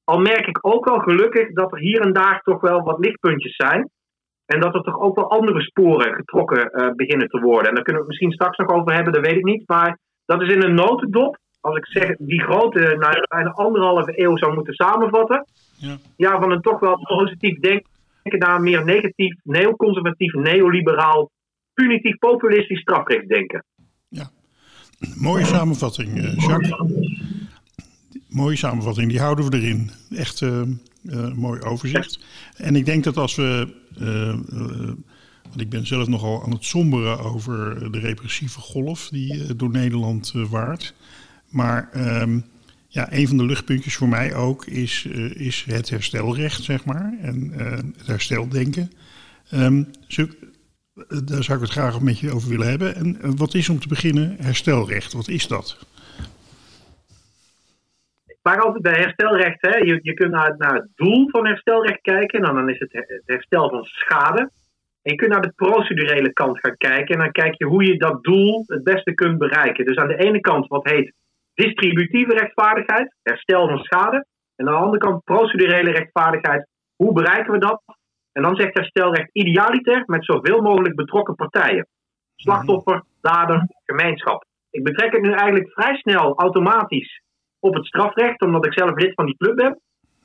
Al 0.04 0.20
merk 0.20 0.48
ik 0.48 0.58
ook 0.62 0.86
wel 0.86 1.00
gelukkig 1.00 1.54
dat 1.54 1.72
er 1.72 1.80
hier 1.80 2.02
en 2.02 2.14
daar 2.14 2.42
toch 2.42 2.62
wel 2.62 2.82
wat 2.82 3.00
lichtpuntjes 3.00 3.56
zijn. 3.56 3.90
En 4.46 4.60
dat 4.60 4.76
er 4.76 4.82
toch 4.82 5.00
ook 5.00 5.16
wel 5.16 5.30
andere 5.30 5.62
sporen 5.62 6.14
getrokken 6.14 6.72
uh, 6.72 6.92
beginnen 6.92 7.28
te 7.28 7.40
worden. 7.40 7.70
En 7.70 7.76
daar 7.76 7.84
kunnen 7.84 8.02
we 8.02 8.08
het 8.08 8.08
misschien 8.08 8.32
straks 8.32 8.58
nog 8.58 8.70
over 8.70 8.94
hebben, 8.94 9.14
dat 9.14 9.26
weet 9.26 9.38
ik 9.38 9.44
niet. 9.44 9.68
Maar 9.68 10.00
dat 10.26 10.42
is 10.42 10.54
in 10.54 10.64
een 10.64 10.76
notendop. 10.76 11.38
Als 11.62 11.78
ik 11.78 11.86
zeg 11.86 12.16
die 12.18 12.42
grote, 12.42 12.96
naar 13.00 13.26
bijna 13.30 13.50
anderhalve 13.50 14.22
eeuw 14.24 14.38
zou 14.38 14.54
moeten 14.54 14.74
samenvatten. 14.74 15.46
Ja. 15.78 15.96
ja, 16.16 16.40
van 16.40 16.52
een 16.52 16.62
toch 16.62 16.80
wel 16.80 17.00
positief 17.04 17.60
denken 17.60 17.90
naar 18.24 18.62
meer 18.62 18.86
negatief, 18.86 19.36
neoconservatief, 19.44 20.34
neoliberaal, 20.34 21.30
punitief, 21.76 22.18
populistisch 22.18 22.80
strafrechtsdenken. 22.80 23.64
Ja, 24.08 24.32
mooie 25.16 25.46
samenvatting, 25.46 26.18
uh, 26.18 26.38
Jacques. 26.38 26.82
Mooie 28.30 28.56
samenvatting, 28.56 29.10
die 29.10 29.20
houden 29.20 29.50
we 29.50 29.58
erin. 29.58 29.92
Echt 30.10 30.42
uh, 30.42 30.62
uh, 31.04 31.34
mooi 31.34 31.62
overzicht. 31.62 32.20
En 32.56 32.76
ik 32.76 32.86
denk 32.86 33.04
dat 33.04 33.18
als 33.18 33.36
we. 33.36 33.74
Want 35.44 35.62
ik 35.62 35.70
ben 35.70 35.88
zelf 35.88 36.08
nogal 36.08 36.44
aan 36.44 36.52
het 36.52 36.64
somberen 36.64 37.20
over 37.20 37.92
de 37.92 38.00
repressieve 38.00 38.60
golf 38.60 39.10
die 39.10 39.56
door 39.56 39.70
Nederland 39.70 40.32
waart. 40.50 40.94
Maar 41.50 41.90
um, 42.22 42.46
ja, 42.88 43.14
een 43.14 43.28
van 43.28 43.38
de 43.38 43.46
luchtpuntjes 43.46 43.96
voor 43.96 44.08
mij 44.08 44.36
ook 44.36 44.66
is, 44.66 45.06
is 45.34 45.66
het 45.68 45.90
herstelrecht, 45.90 46.64
zeg 46.64 46.86
maar. 46.86 47.14
En 47.22 47.52
het 47.98 48.08
hersteldenken. 48.08 48.92
Um, 49.54 49.88
daar 50.96 51.44
zou 51.44 51.58
ik 51.58 51.64
het 51.64 51.74
graag 51.74 52.02
met 52.02 52.20
je 52.20 52.32
over 52.32 52.50
willen 52.50 52.70
hebben. 52.70 52.96
En 52.96 53.38
wat 53.38 53.54
is 53.54 53.70
om 53.70 53.80
te 53.80 53.88
beginnen 53.88 54.36
herstelrecht? 54.40 55.14
Wat 55.14 55.28
is 55.28 55.48
dat? 55.48 55.88
Maar 58.42 58.62
altijd 58.62 58.84
bij 58.84 58.94
herstelrecht, 58.94 59.62
hè, 59.62 59.78
je, 59.78 60.00
je 60.02 60.14
kunt 60.14 60.32
naar, 60.32 60.56
naar 60.58 60.74
het 60.74 60.90
doel 60.96 61.30
van 61.30 61.46
herstelrecht 61.46 62.02
kijken. 62.02 62.44
En 62.44 62.56
dan 62.56 62.70
is 62.70 62.80
het, 62.80 62.94
het 62.94 63.22
herstel 63.26 63.70
van 63.70 63.84
schade. 63.84 64.40
En 65.02 65.12
je 65.12 65.16
kunt 65.16 65.32
naar 65.32 65.42
de 65.42 65.54
procedurele 65.56 66.34
kant 66.34 66.60
gaan 66.60 66.78
kijken. 66.78 67.16
En 67.16 67.22
dan 67.22 67.32
kijk 67.32 67.56
je 67.58 67.66
hoe 67.66 67.86
je 67.86 67.98
dat 67.98 68.24
doel 68.24 68.64
het 68.68 68.84
beste 68.84 69.14
kunt 69.14 69.38
bereiken. 69.38 69.86
Dus 69.86 69.96
aan 69.96 70.08
de 70.08 70.18
ene 70.18 70.40
kant 70.40 70.68
wat 70.68 70.90
heet 70.90 71.14
distributieve 71.54 72.34
rechtvaardigheid, 72.34 73.16
herstel 73.24 73.68
van 73.68 73.80
schade. 73.80 74.26
En 74.56 74.68
aan 74.68 74.74
de 74.74 74.80
andere 74.80 74.98
kant 74.98 75.24
procedurele 75.24 75.92
rechtvaardigheid. 75.92 76.68
Hoe 76.96 77.14
bereiken 77.14 77.52
we 77.52 77.60
dat? 77.60 77.82
En 78.36 78.42
dan 78.42 78.56
zegt 78.56 78.74
herstelrecht 78.74 79.30
idealiter 79.32 80.04
met 80.06 80.26
zoveel 80.26 80.62
mogelijk 80.62 80.96
betrokken 80.96 81.36
partijen. 81.36 81.88
Slachtoffer, 82.36 83.04
dader, 83.22 83.68
gemeenschap. 83.86 84.46
Ik 84.70 84.84
betrek 84.84 85.12
het 85.12 85.22
nu 85.22 85.32
eigenlijk 85.32 85.72
vrij 85.72 85.96
snel 85.96 86.38
automatisch 86.38 87.22
op 87.60 87.74
het 87.74 87.86
strafrecht, 87.86 88.42
omdat 88.42 88.66
ik 88.66 88.74
zelf 88.74 88.96
lid 88.96 89.14
van 89.14 89.26
die 89.26 89.38
club 89.38 89.56
ben. 89.56 89.80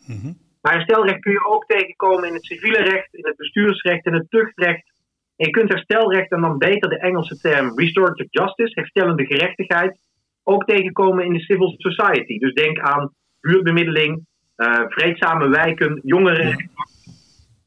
Mm 0.07 0.39
Maar 0.63 0.73
herstelrecht 0.73 1.21
kun 1.21 1.33
je 1.33 1.47
ook 1.47 1.65
tegenkomen 1.67 2.29
in 2.29 2.35
het 2.35 2.45
civiele 2.45 2.83
recht, 2.83 3.15
in 3.15 3.27
het 3.27 3.37
bestuursrecht, 3.37 4.07
in 4.07 4.15
het 4.15 4.31
tuchtrecht. 4.31 4.93
En 5.37 5.47
je 5.47 5.51
kunt 5.51 5.73
herstelrecht, 5.73 6.31
en 6.31 6.41
dan 6.41 6.59
beter 6.59 6.89
de 6.89 6.99
Engelse 6.99 7.41
term 7.41 7.79
restorative 7.79 8.29
justice, 8.31 8.81
herstellende 8.81 9.27
gerechtigheid, 9.27 9.99
ook 10.43 10.65
tegenkomen 10.65 11.25
in 11.25 11.33
de 11.33 11.41
civil 11.41 11.75
society. 11.77 12.39
Dus 12.39 12.55
denk 12.55 12.79
aan 12.79 13.15
buurtbemiddeling, 13.41 14.27
uh, 14.57 14.81
vreedzame 14.89 15.49
wijken, 15.49 16.01
jongeren. 16.03 16.71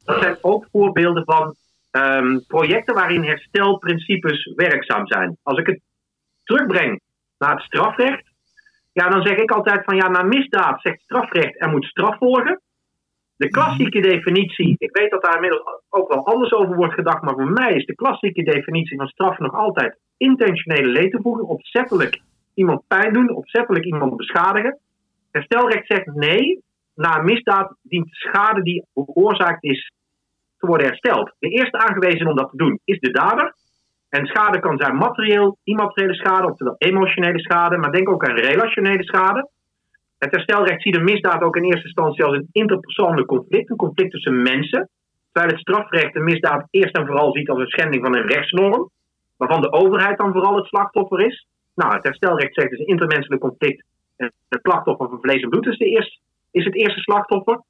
Dat 0.05 0.21
zijn 0.21 0.37
ook 0.41 0.67
voorbeelden 0.71 1.23
van 1.25 1.55
um, 1.91 2.43
projecten 2.47 2.93
waarin 2.93 3.23
herstelprincipes 3.23 4.51
werkzaam 4.55 5.07
zijn. 5.07 5.37
Als 5.43 5.59
ik 5.59 5.65
het 5.65 5.79
terugbreng 6.43 7.01
naar 7.37 7.55
het 7.55 7.63
strafrecht, 7.63 8.23
ja, 8.91 9.09
dan 9.09 9.21
zeg 9.21 9.37
ik 9.37 9.51
altijd 9.51 9.83
van 9.83 9.95
ja, 9.95 10.07
na 10.07 10.23
misdaad 10.23 10.81
zegt 10.81 11.01
strafrecht 11.01 11.61
er 11.61 11.69
moet 11.69 11.85
straf 11.85 12.17
volgen. 12.17 12.61
De 13.35 13.49
klassieke 13.49 13.99
definitie, 13.99 14.75
ik 14.77 14.97
weet 14.97 15.11
dat 15.11 15.21
daar 15.21 15.35
inmiddels 15.35 15.61
ook 15.89 16.13
wel 16.13 16.25
anders 16.25 16.51
over 16.51 16.75
wordt 16.75 16.93
gedacht, 16.93 17.21
maar 17.21 17.33
voor 17.33 17.51
mij 17.51 17.73
is 17.73 17.85
de 17.85 17.95
klassieke 17.95 18.43
definitie 18.43 18.97
van 18.97 19.07
straf 19.07 19.37
nog 19.37 19.53
altijd 19.53 19.97
intentionele 20.17 20.87
leed 20.87 21.11
toevoegen, 21.11 21.47
opzettelijk 21.47 22.21
iemand 22.53 22.87
pijn 22.87 23.13
doen, 23.13 23.35
opzettelijk 23.35 23.85
iemand 23.85 24.17
beschadigen. 24.17 24.77
Herstelrecht 25.31 25.87
zegt 25.87 26.05
nee, 26.05 26.63
na 26.95 27.21
misdaad 27.21 27.75
dient 27.81 28.09
de 28.09 28.15
schade 28.15 28.61
die 28.61 28.85
veroorzaakt 28.93 29.63
is 29.63 29.91
te 30.57 30.67
worden 30.67 30.87
hersteld. 30.87 31.33
De 31.39 31.49
eerste 31.49 31.77
aangewezen 31.77 32.27
om 32.27 32.35
dat 32.35 32.49
te 32.49 32.57
doen 32.57 32.79
is 32.83 32.99
de 32.99 33.11
dader. 33.11 33.55
En 34.09 34.25
schade 34.25 34.59
kan 34.59 34.77
zijn 34.77 34.95
materieel, 34.95 35.57
immateriële 35.63 36.13
schade, 36.13 36.47
oftewel 36.47 36.75
emotionele 36.77 37.39
schade, 37.39 37.77
maar 37.77 37.91
denk 37.91 38.09
ook 38.09 38.27
aan 38.27 38.35
relationele 38.35 39.03
schade. 39.03 39.49
Het 40.17 40.31
herstelrecht 40.31 40.81
ziet 40.81 40.95
een 40.95 41.03
misdaad 41.03 41.41
ook 41.41 41.55
in 41.55 41.63
eerste 41.63 41.87
instantie 41.87 42.23
als 42.23 42.35
een 42.35 42.49
interpersoonlijk 42.51 43.27
conflict, 43.27 43.69
een 43.69 43.75
conflict 43.75 44.11
tussen 44.11 44.41
mensen. 44.41 44.89
Terwijl 45.31 45.53
het 45.53 45.61
strafrecht 45.61 46.15
een 46.15 46.23
misdaad 46.23 46.67
eerst 46.69 46.97
en 46.97 47.05
vooral 47.05 47.31
ziet 47.31 47.49
als 47.49 47.59
een 47.59 47.67
schending 47.67 48.03
van 48.03 48.15
een 48.15 48.27
rechtsnorm, 48.27 48.89
waarvan 49.37 49.61
de 49.61 49.71
overheid 49.71 50.17
dan 50.17 50.31
vooral 50.31 50.55
het 50.55 50.65
slachtoffer 50.65 51.25
is. 51.25 51.47
Nou, 51.75 51.93
het 51.93 52.03
herstelrecht 52.03 52.53
zegt 52.53 52.69
dus 52.69 52.79
een 52.79 52.85
intermenselijk 52.85 53.41
conflict. 53.41 53.85
En 54.17 54.31
het 54.49 54.59
slachtoffer 54.61 55.09
van 55.09 55.21
vlees 55.21 55.41
en 55.41 55.49
bloed 55.49 55.67
is, 55.67 55.77
de 55.77 55.85
eerste, 55.85 56.19
is 56.53 56.65
het 56.65 56.75
eerste 56.75 56.99
slachtoffer. 56.99 57.61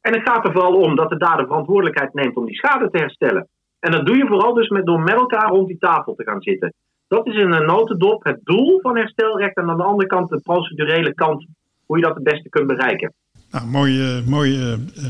En 0.00 0.12
het 0.12 0.28
gaat 0.28 0.44
er 0.44 0.52
vooral 0.52 0.74
om 0.74 0.96
dat 0.96 1.10
de 1.10 1.16
dader 1.16 1.46
verantwoordelijkheid 1.46 2.14
neemt 2.14 2.36
om 2.36 2.46
die 2.46 2.54
schade 2.54 2.90
te 2.90 2.98
herstellen. 2.98 3.48
En 3.80 3.92
dat 3.92 4.06
doe 4.06 4.16
je 4.16 4.26
vooral 4.26 4.54
dus 4.54 4.68
met, 4.68 4.86
door 4.86 5.00
met 5.00 5.14
elkaar 5.14 5.48
rond 5.48 5.68
die 5.68 5.78
tafel 5.78 6.14
te 6.14 6.24
gaan 6.24 6.42
zitten. 6.42 6.74
Dat 7.08 7.26
is 7.26 7.34
in 7.34 7.52
een 7.52 7.66
notendop 7.66 8.24
het 8.24 8.40
doel 8.42 8.80
van 8.80 8.96
herstelrecht. 8.96 9.56
En 9.56 9.70
aan 9.70 9.76
de 9.76 9.82
andere 9.82 10.08
kant 10.08 10.30
de 10.30 10.40
procedurele 10.40 11.14
kant, 11.14 11.46
hoe 11.86 11.98
je 11.98 12.04
dat 12.04 12.14
het 12.14 12.24
beste 12.24 12.48
kunt 12.48 12.66
bereiken. 12.66 13.12
Nou, 13.50 13.66
mooie, 13.66 14.22
mooie 14.26 14.78
uh, 14.96 15.04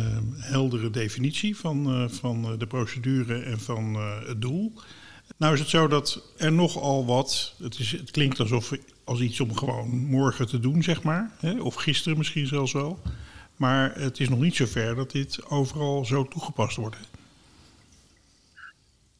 heldere 0.53 0.91
definitie 0.91 1.57
van, 1.57 1.87
uh, 1.89 2.09
van 2.09 2.59
de 2.59 2.67
procedure 2.67 3.43
en 3.43 3.59
van 3.59 3.95
het 4.27 4.41
doel. 4.41 4.73
Nou 5.39 5.55
is 5.55 5.61
het 5.61 5.69
zo 5.69 5.89
dat 5.89 6.35
er 6.39 6.53
nogal 6.53 7.07
wat, 7.07 7.55
het, 7.63 7.79
is, 7.79 7.93
het 7.93 8.11
klinkt 8.11 8.41
alsof 8.41 8.73
als 9.05 9.21
iets 9.21 9.41
om 9.41 9.57
gewoon 9.57 9.89
morgen 9.89 10.47
te 10.47 10.61
doen, 10.61 10.83
zeg 10.83 11.03
maar. 11.03 11.31
Hè, 11.41 11.61
of 11.61 11.75
gisteren 11.75 12.19
misschien 12.19 12.47
zelfs 12.47 12.73
wel. 12.73 12.99
Maar 13.57 13.93
het 13.95 14.21
is 14.21 14.29
nog 14.29 14.41
niet 14.41 14.57
zover 14.57 14.95
dat 14.95 15.11
dit 15.11 15.45
overal 15.49 16.05
zo 16.05 16.25
toegepast 16.25 16.77
wordt. 16.77 16.97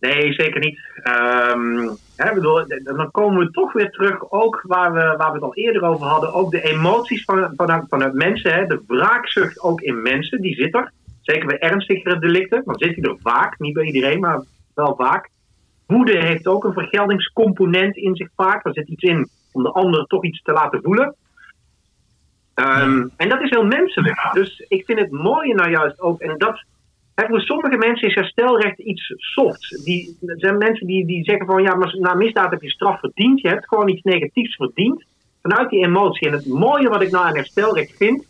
Nee, 0.01 0.33
zeker 0.33 0.61
niet. 0.61 0.81
Ehm, 1.03 1.89
hè, 2.17 2.35
bedoel, 2.35 2.67
dan 2.85 3.11
komen 3.11 3.45
we 3.45 3.51
toch 3.51 3.73
weer 3.73 3.91
terug, 3.91 4.31
ook 4.31 4.63
waar 4.67 4.93
we, 4.93 5.15
waar 5.17 5.29
we 5.29 5.35
het 5.35 5.43
al 5.43 5.55
eerder 5.55 5.83
over 5.83 6.07
hadden, 6.07 6.33
ook 6.33 6.51
de 6.51 6.63
emoties 6.63 7.25
van, 7.25 7.53
van, 7.57 7.87
van 7.89 8.03
het 8.03 8.15
mensen, 8.15 8.55
hè, 8.55 8.67
de 8.67 8.83
wraakzucht 8.87 9.61
ook 9.61 9.81
in 9.81 10.03
mensen, 10.03 10.41
die 10.41 10.55
zit 10.55 10.75
er. 10.75 10.93
Zeker 11.21 11.47
bij 11.47 11.59
ernstigere 11.59 12.19
delicten, 12.19 12.63
dan 12.65 12.79
zit 12.79 12.95
die 12.95 13.09
er 13.09 13.17
vaak, 13.23 13.59
niet 13.59 13.75
bij 13.75 13.85
iedereen, 13.85 14.21
maar 14.21 14.45
wel 14.75 14.95
vaak. 14.97 15.31
Woede 15.87 16.19
heeft 16.19 16.47
ook 16.47 16.65
een 16.65 16.73
vergeldingscomponent 16.73 17.97
in 17.97 18.17
zich 18.17 18.29
vaak. 18.37 18.67
Er 18.67 18.73
zit 18.73 18.89
iets 18.89 19.03
in 19.03 19.29
om 19.55 19.63
de 19.63 19.73
ander 19.73 20.07
toch 20.07 20.25
iets 20.25 20.43
te 20.43 20.53
laten 20.53 20.83
voelen. 20.83 21.15
Ehm, 22.55 23.09
en 23.17 23.29
dat 23.29 23.43
is 23.43 23.51
heel 23.51 23.65
menselijk. 23.65 24.29
Dus 24.33 24.65
ik 24.69 24.85
vind 24.85 24.99
het 24.99 25.11
mooie 25.11 25.55
nou 25.55 25.71
juist 25.71 26.01
ook, 26.01 26.21
en 26.21 26.39
dat 26.39 26.65
voor 27.15 27.41
sommige 27.41 27.77
mensen 27.77 28.09
is 28.09 28.15
herstelrecht 28.15 28.79
iets 28.79 29.13
softs. 29.17 29.69
Die, 29.85 30.17
er 30.27 30.39
zijn 30.39 30.59
mensen 30.59 30.87
die, 30.87 31.07
die 31.07 31.25
zeggen 31.25 31.47
van 31.47 31.63
ja, 31.63 31.75
maar 31.75 31.97
na 31.99 32.15
misdaad 32.15 32.51
heb 32.51 32.63
je 32.63 32.71
straf 32.71 33.01
verdiend. 33.01 33.41
Je 33.41 33.49
hebt 33.49 33.69
gewoon 33.69 33.89
iets 33.89 34.03
negatiefs 34.03 34.57
verdiend. 34.57 35.05
Vanuit 35.43 35.71
die 35.71 35.85
emotie. 35.85 36.27
En 36.27 36.33
het 36.33 36.47
mooie 36.47 36.89
wat 36.89 37.03
ik 37.03 37.11
nou 37.11 37.27
aan 37.27 37.37
herstelrecht 37.37 37.97
vind, 37.97 38.27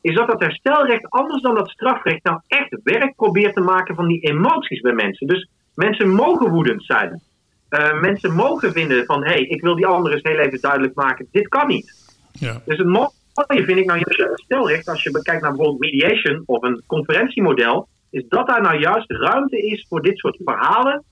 is 0.00 0.14
dat 0.14 0.26
dat 0.26 0.40
herstelrecht 0.40 1.10
anders 1.10 1.42
dan 1.42 1.54
dat 1.54 1.68
strafrecht 1.68 2.24
nou 2.24 2.40
echt 2.46 2.76
werk 2.82 3.16
probeert 3.16 3.54
te 3.54 3.60
maken 3.60 3.94
van 3.94 4.06
die 4.06 4.20
emoties 4.20 4.80
bij 4.80 4.92
mensen. 4.92 5.26
Dus 5.26 5.48
mensen 5.74 6.08
mogen 6.08 6.50
woedend 6.50 6.84
zijn. 6.84 7.20
Uh, 7.74 8.00
mensen 8.00 8.34
mogen 8.34 8.72
vinden 8.72 9.04
van 9.04 9.24
hé, 9.24 9.30
hey, 9.30 9.42
ik 9.42 9.60
wil 9.60 9.74
die 9.74 9.86
anderen 9.86 10.16
eens 10.16 10.28
heel 10.28 10.38
even 10.38 10.60
duidelijk 10.60 10.94
maken. 10.94 11.28
Dit 11.30 11.48
kan 11.48 11.66
niet. 11.66 12.18
Ja. 12.32 12.62
Dus 12.64 12.78
het 12.78 12.86
mooie 12.86 13.64
vind 13.64 13.78
ik 13.78 13.86
nou 13.86 13.98
juist 13.98 14.16
herstelrecht, 14.16 14.88
als 14.88 15.02
je 15.02 15.10
bekijkt 15.10 15.42
naar 15.42 15.50
bijvoorbeeld 15.50 15.80
mediation 15.80 16.42
of 16.46 16.62
een 16.62 16.82
conferentiemodel, 16.86 17.88
is 18.10 18.24
dat 18.28 18.46
daar 18.46 18.62
nou 18.62 18.78
juist 18.78 19.10
ruimte 19.10 19.66
is 19.66 19.86
voor 19.88 20.02
dit 20.02 20.18
soort 20.18 20.38
verhalen, 20.44 21.04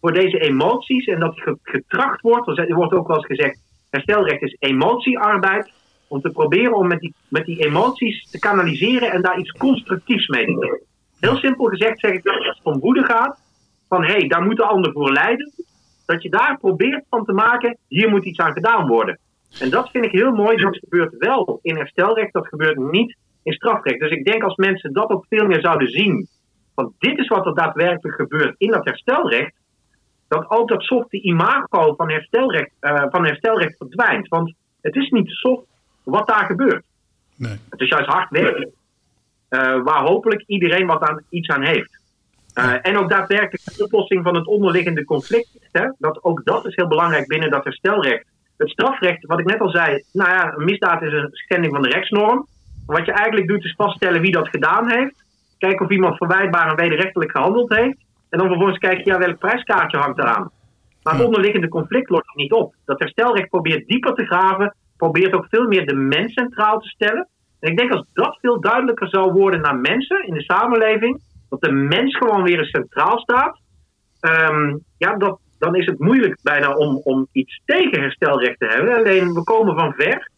voor 0.00 0.12
deze 0.12 0.38
emoties 0.38 1.06
en 1.06 1.20
dat 1.20 1.42
getracht 1.62 2.20
wordt, 2.20 2.58
er 2.58 2.74
wordt 2.74 2.92
ook 2.92 3.06
wel 3.06 3.16
eens 3.16 3.26
gezegd, 3.26 3.58
herstelrecht 3.90 4.42
is 4.42 4.56
emotiearbeid, 4.58 5.72
om 6.08 6.20
te 6.20 6.30
proberen 6.30 6.76
om 6.76 6.86
met 6.86 7.00
die, 7.00 7.14
met 7.28 7.46
die 7.46 7.64
emoties 7.64 8.30
te 8.30 8.38
kanaliseren 8.38 9.12
en 9.12 9.22
daar 9.22 9.38
iets 9.38 9.52
constructiefs 9.52 10.26
mee 10.26 10.44
te 10.44 10.52
doen. 10.52 10.80
Heel 11.20 11.36
simpel 11.36 11.64
gezegd 11.64 12.00
zeg 12.00 12.12
ik 12.12 12.22
dat 12.22 12.36
als 12.36 12.46
het 12.46 12.74
om 12.74 12.80
woede 12.80 13.04
gaat, 13.04 13.38
van 13.88 14.04
hé, 14.04 14.12
hey, 14.12 14.26
daar 14.26 14.42
moet 14.42 14.56
de 14.56 14.64
ander 14.64 14.92
voor 14.92 15.12
lijden, 15.12 15.52
dat 16.12 16.22
je 16.22 16.30
daar 16.30 16.58
probeert 16.58 17.04
van 17.10 17.24
te 17.24 17.32
maken, 17.32 17.78
hier 17.88 18.08
moet 18.08 18.24
iets 18.24 18.38
aan 18.38 18.52
gedaan 18.52 18.86
worden. 18.86 19.18
En 19.60 19.70
dat 19.70 19.90
vind 19.90 20.04
ik 20.04 20.12
heel 20.12 20.32
mooi, 20.32 20.56
dat 20.56 20.76
gebeurt 20.76 21.14
wel 21.18 21.58
in 21.62 21.76
herstelrecht, 21.76 22.32
dat 22.32 22.46
gebeurt 22.46 22.76
niet 22.76 23.16
in 23.42 23.52
strafrecht. 23.52 24.00
Dus 24.00 24.10
ik 24.10 24.24
denk 24.24 24.42
als 24.42 24.56
mensen 24.56 24.92
dat 24.92 25.10
ook 25.10 25.26
veel 25.28 25.46
meer 25.46 25.60
zouden 25.60 25.88
zien, 25.88 26.28
want 26.74 26.92
dit 26.98 27.18
is 27.18 27.28
wat 27.28 27.46
er 27.46 27.54
daadwerkelijk 27.54 28.16
gebeurt 28.16 28.54
in 28.58 28.70
dat 28.70 28.84
herstelrecht. 28.84 29.54
Dat 30.28 30.50
ook 30.50 30.68
dat 30.68 30.82
softe 30.82 31.22
imago 31.22 31.94
van 31.94 32.10
herstelrecht, 32.10 32.70
uh, 32.80 33.04
van 33.08 33.24
herstelrecht 33.24 33.76
verdwijnt. 33.76 34.28
Want 34.28 34.54
het 34.80 34.96
is 34.96 35.10
niet 35.10 35.28
soft 35.28 35.66
wat 36.04 36.26
daar 36.28 36.44
gebeurt. 36.44 36.84
Nee. 37.36 37.56
Het 37.70 37.80
is 37.80 37.88
juist 37.88 38.08
hard 38.08 38.30
werken. 38.30 38.72
Uh, 39.50 39.82
waar 39.82 40.02
hopelijk 40.02 40.42
iedereen 40.46 40.86
wat 40.86 41.02
aan, 41.02 41.22
iets 41.28 41.48
aan 41.48 41.64
heeft. 41.64 42.01
Uh, 42.54 42.74
en 42.82 42.96
ook 42.96 43.10
daadwerkelijk 43.10 43.76
de 43.76 43.84
oplossing 43.84 44.22
van 44.22 44.34
het 44.34 44.46
onderliggende 44.46 45.04
conflict. 45.04 45.68
Hè, 45.72 45.88
dat, 45.98 46.24
ook 46.24 46.44
dat 46.44 46.66
is 46.66 46.76
heel 46.76 46.88
belangrijk 46.88 47.26
binnen 47.26 47.50
dat 47.50 47.64
herstelrecht. 47.64 48.26
Het 48.56 48.70
strafrecht, 48.70 49.26
wat 49.26 49.38
ik 49.38 49.46
net 49.46 49.60
al 49.60 49.70
zei, 49.70 50.02
nou 50.12 50.30
ja, 50.30 50.52
een 50.56 50.64
misdaad 50.64 51.02
is 51.02 51.12
een 51.12 51.28
schending 51.32 51.72
van 51.72 51.82
de 51.82 51.88
rechtsnorm. 51.88 52.46
Wat 52.86 53.06
je 53.06 53.12
eigenlijk 53.12 53.48
doet 53.48 53.64
is 53.64 53.74
vaststellen 53.76 54.20
wie 54.20 54.32
dat 54.32 54.48
gedaan 54.48 54.90
heeft. 54.90 55.24
Kijken 55.58 55.84
of 55.84 55.90
iemand 55.90 56.16
verwijtbaar 56.16 56.68
en 56.70 56.76
wederrechtelijk 56.76 57.30
gehandeld 57.30 57.74
heeft. 57.74 57.98
En 58.30 58.38
dan 58.38 58.46
vervolgens 58.46 58.78
kijken, 58.78 59.04
ja, 59.04 59.18
welk 59.18 59.38
prijskaartje 59.38 59.98
hangt 59.98 60.18
eraan. 60.18 60.50
Maar 61.02 61.14
het 61.14 61.24
onderliggende 61.24 61.68
conflict 61.68 62.10
lost 62.10 62.34
niet 62.34 62.52
op. 62.52 62.74
Dat 62.84 62.98
herstelrecht 62.98 63.48
probeert 63.48 63.86
dieper 63.86 64.14
te 64.14 64.24
graven, 64.24 64.74
probeert 64.96 65.34
ook 65.34 65.46
veel 65.48 65.66
meer 65.68 65.86
de 65.86 65.94
mens 65.94 66.32
centraal 66.32 66.78
te 66.78 66.88
stellen. 66.88 67.28
En 67.60 67.70
ik 67.70 67.78
denk 67.78 67.92
als 67.92 68.06
dat 68.12 68.38
veel 68.40 68.60
duidelijker 68.60 69.08
zou 69.08 69.32
worden 69.32 69.60
naar 69.60 69.76
mensen 69.76 70.26
in 70.26 70.34
de 70.34 70.42
samenleving, 70.42 71.20
dat 71.52 71.60
de 71.60 71.72
mens 71.72 72.16
gewoon 72.16 72.42
weer 72.42 72.64
centraal 72.64 73.18
staat, 73.18 73.60
um, 74.20 74.84
ja, 74.98 75.16
dat, 75.16 75.38
dan 75.58 75.76
is 75.76 75.86
het 75.86 75.98
moeilijk 75.98 76.38
bijna 76.42 76.74
om, 76.74 77.00
om 77.04 77.28
iets 77.32 77.60
tegen 77.64 78.00
herstelrecht 78.00 78.58
te 78.58 78.66
hebben. 78.66 78.96
Alleen 78.96 79.32
we 79.32 79.42
komen 79.42 79.74
van 79.74 79.92
ver. 79.92 80.30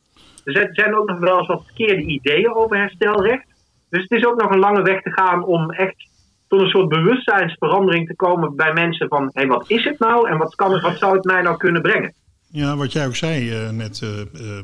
Er 0.44 0.68
zijn 0.72 0.94
ook 0.94 1.08
nog 1.08 1.18
wel 1.18 1.38
eens 1.38 1.46
wat 1.46 1.64
verkeerde 1.64 2.02
ideeën 2.02 2.54
over 2.54 2.76
herstelrecht. 2.76 3.46
Dus 3.90 4.02
het 4.02 4.10
is 4.10 4.26
ook 4.26 4.40
nog 4.40 4.50
een 4.50 4.58
lange 4.58 4.82
weg 4.82 5.02
te 5.02 5.10
gaan 5.10 5.44
om 5.44 5.70
echt 5.70 6.08
tot 6.48 6.60
een 6.60 6.68
soort 6.68 6.88
bewustzijnsverandering 6.88 8.06
te 8.06 8.16
komen 8.16 8.56
bij 8.56 8.72
mensen 8.72 9.08
van 9.08 9.30
hé, 9.32 9.46
wat 9.46 9.70
is 9.70 9.84
het 9.84 9.98
nou 9.98 10.28
en 10.28 10.38
wat, 10.38 10.54
kan 10.54 10.80
wat 10.80 10.98
zou 10.98 11.14
het 11.14 11.24
mij 11.24 11.42
nou 11.42 11.56
kunnen 11.56 11.82
brengen? 11.82 12.14
Ja, 12.48 12.76
wat 12.76 12.92
jij 12.92 13.06
ook 13.06 13.16
zei 13.16 13.64
uh, 13.64 13.70
net, 13.70 14.00
uh, 14.00 14.10
uh, 14.18 14.58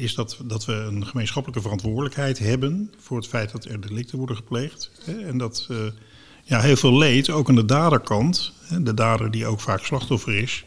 is 0.00 0.14
dat, 0.14 0.38
dat 0.44 0.64
we 0.64 0.72
een 0.72 1.06
gemeenschappelijke 1.06 1.62
verantwoordelijkheid 1.62 2.38
hebben 2.38 2.92
voor 2.98 3.16
het 3.16 3.26
feit 3.26 3.52
dat 3.52 3.64
er 3.64 3.80
delicten 3.80 4.18
worden 4.18 4.36
gepleegd. 4.36 4.90
Hè, 5.04 5.20
en 5.20 5.38
dat 5.38 5.68
ja, 6.44 6.60
heel 6.60 6.76
veel 6.76 6.98
leed, 6.98 7.30
ook 7.30 7.48
aan 7.48 7.54
de 7.54 7.64
daderkant, 7.64 8.52
hè, 8.60 8.82
de 8.82 8.94
dader 8.94 9.30
die 9.30 9.46
ook 9.46 9.60
vaak 9.60 9.84
slachtoffer 9.84 10.34
is, 10.34 10.64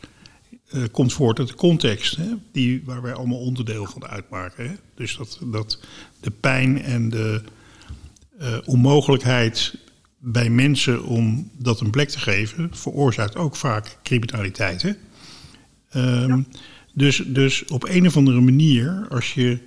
komt 0.91 1.13
voort 1.13 1.39
uit 1.39 1.47
de 1.47 1.55
context, 1.55 2.15
hè, 2.15 2.29
die, 2.51 2.81
waar 2.85 3.01
wij 3.01 3.13
allemaal 3.13 3.39
onderdeel 3.39 3.85
van 3.85 4.05
uitmaken. 4.05 4.69
Hè. 4.69 4.75
Dus 4.95 5.17
dat, 5.17 5.39
dat 5.41 5.79
de 6.19 6.31
pijn 6.31 6.81
en 6.81 7.09
de 7.09 7.41
uh, 8.41 8.57
onmogelijkheid 8.65 9.75
bij 10.17 10.49
mensen 10.49 11.03
om 11.03 11.49
dat 11.57 11.79
een 11.79 11.89
plek 11.89 12.09
te 12.09 12.19
geven, 12.19 12.69
veroorzaakt 12.71 13.35
ook 13.35 13.55
vaak 13.55 13.97
criminaliteit. 14.03 14.81
Hè? 14.81 14.91
Um, 16.23 16.47
dus, 16.93 17.17
dus 17.17 17.65
op 17.65 17.83
een 17.89 18.07
of 18.07 18.17
andere 18.17 18.41
manier, 18.41 19.05
als 19.09 19.33
je 19.33 19.57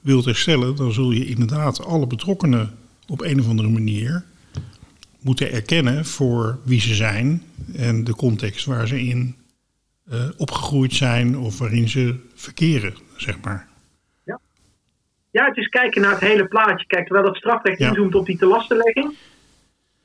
wilt 0.00 0.24
herstellen, 0.24 0.76
dan 0.76 0.92
zul 0.92 1.10
je 1.10 1.26
inderdaad 1.26 1.84
alle 1.84 2.06
betrokkenen 2.06 2.78
op 3.06 3.20
een 3.20 3.40
of 3.40 3.48
andere 3.48 3.68
manier 3.68 4.24
moeten 5.20 5.52
erkennen 5.52 6.04
voor 6.04 6.58
wie 6.64 6.80
ze 6.80 6.94
zijn 6.94 7.42
en 7.74 8.04
de 8.04 8.14
context 8.14 8.66
waar 8.66 8.88
ze 8.88 9.02
in 9.02 9.36
uh, 10.12 10.28
opgegroeid 10.36 10.94
zijn 10.94 11.38
of 11.38 11.58
waarin 11.58 11.88
ze 11.88 12.16
verkeren, 12.34 12.94
zeg 13.16 13.40
maar. 13.40 13.68
Ja, 15.30 15.44
het 15.44 15.56
is 15.56 15.68
kijken 15.68 16.02
naar 16.02 16.10
het 16.10 16.20
hele 16.20 16.46
plaatje. 16.46 16.86
Kijk, 16.86 17.06
terwijl 17.06 17.26
dat 17.26 17.36
strafrecht 17.36 17.78
ja. 17.78 17.88
inzoomt 17.88 18.14
op 18.14 18.26
die 18.26 18.38
telastenlegging, 18.38 19.14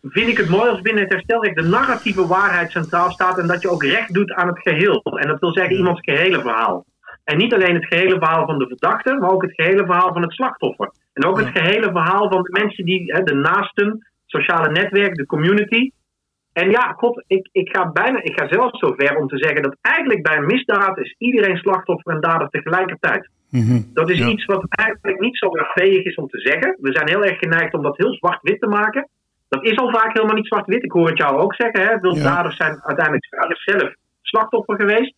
vind 0.10 0.28
ik 0.28 0.38
het 0.38 0.50
mooi 0.50 0.70
als 0.70 0.82
binnen 0.82 1.04
het 1.04 1.12
herstelrecht 1.12 1.56
de 1.56 1.68
narratieve 1.68 2.28
waarheid 2.28 2.72
centraal 2.72 3.12
staat 3.12 3.38
en 3.38 3.48
dat 3.48 3.62
je 3.62 3.70
ook 3.70 3.84
recht 3.84 4.14
doet 4.14 4.32
aan 4.32 4.48
het 4.48 4.60
geheel. 4.60 5.02
En 5.04 5.28
dat 5.28 5.40
wil 5.40 5.54
zeggen 5.54 5.76
iemands 5.76 6.02
gehele 6.02 6.42
verhaal. 6.42 6.86
En 7.24 7.38
niet 7.38 7.54
alleen 7.54 7.76
het 7.76 7.86
gehele 7.86 8.18
verhaal 8.18 8.46
van 8.46 8.58
de 8.58 8.68
verdachte, 8.68 9.18
maar 9.20 9.32
ook 9.32 9.42
het 9.42 9.54
gehele 9.54 9.86
verhaal 9.86 10.14
van 10.14 10.22
het 10.22 10.32
slachtoffer. 10.32 10.92
En 11.14 11.26
ook 11.26 11.40
het 11.40 11.50
gehele 11.58 11.92
verhaal 11.92 12.30
van 12.30 12.44
de 12.44 12.60
mensen 12.62 12.86
die, 12.86 13.14
hè, 13.14 13.24
de 13.24 13.34
naasten, 13.34 14.08
sociale 14.26 14.72
netwerk, 14.72 15.16
de 15.16 15.26
community. 15.26 15.92
En 16.54 16.70
ja, 16.70 16.92
god, 16.92 17.24
ik, 17.28 17.50
ik 17.52 17.76
ga 17.76 17.92
bijna, 17.92 18.22
ik 18.22 18.40
ga 18.40 18.48
zelfs 18.48 18.80
zo 18.80 18.94
ver 18.98 19.18
om 19.18 19.28
te 19.28 19.38
zeggen 19.38 19.62
dat 19.62 19.78
eigenlijk 19.82 20.24
bij 20.24 20.38
een 20.38 20.46
misdaad 20.46 20.98
is 20.98 21.16
iedereen 21.18 21.58
slachtoffer 21.58 22.14
en 22.14 22.22
dader 22.22 22.50
tegelijkertijd. 22.50 23.30
Mhm. 23.50 23.82
Dat 23.94 24.10
is 24.10 24.20
iets 24.20 24.46
wat 24.46 24.66
eigenlijk 24.70 25.20
niet 25.20 25.38
zo 25.38 25.50
veeg 25.52 26.04
is 26.04 26.16
om 26.16 26.28
te 26.28 26.40
zeggen. 26.40 26.78
We 26.80 26.92
zijn 26.92 27.10
heel 27.10 27.24
erg 27.24 27.38
geneigd 27.40 27.74
om 27.74 27.84
dat 27.84 27.98
heel 27.98 28.14
zwart-wit 28.14 28.60
te 28.60 28.68
maken. 28.68 29.10
Dat 29.54 29.66
is 29.66 29.78
al 29.78 29.90
vaak 29.92 30.14
helemaal 30.14 30.36
niet 30.36 30.48
zwart-wit. 30.48 30.84
Ik 30.84 30.92
hoor 30.92 31.08
het 31.08 31.18
jou 31.18 31.38
ook 31.38 31.56
zeggen. 31.56 31.82
Hè? 31.82 32.22
Daders 32.24 32.56
zijn 32.56 32.82
uiteindelijk 32.84 33.26
zelf 33.50 33.94
slachtoffer 34.22 34.76
geweest. 34.76 35.14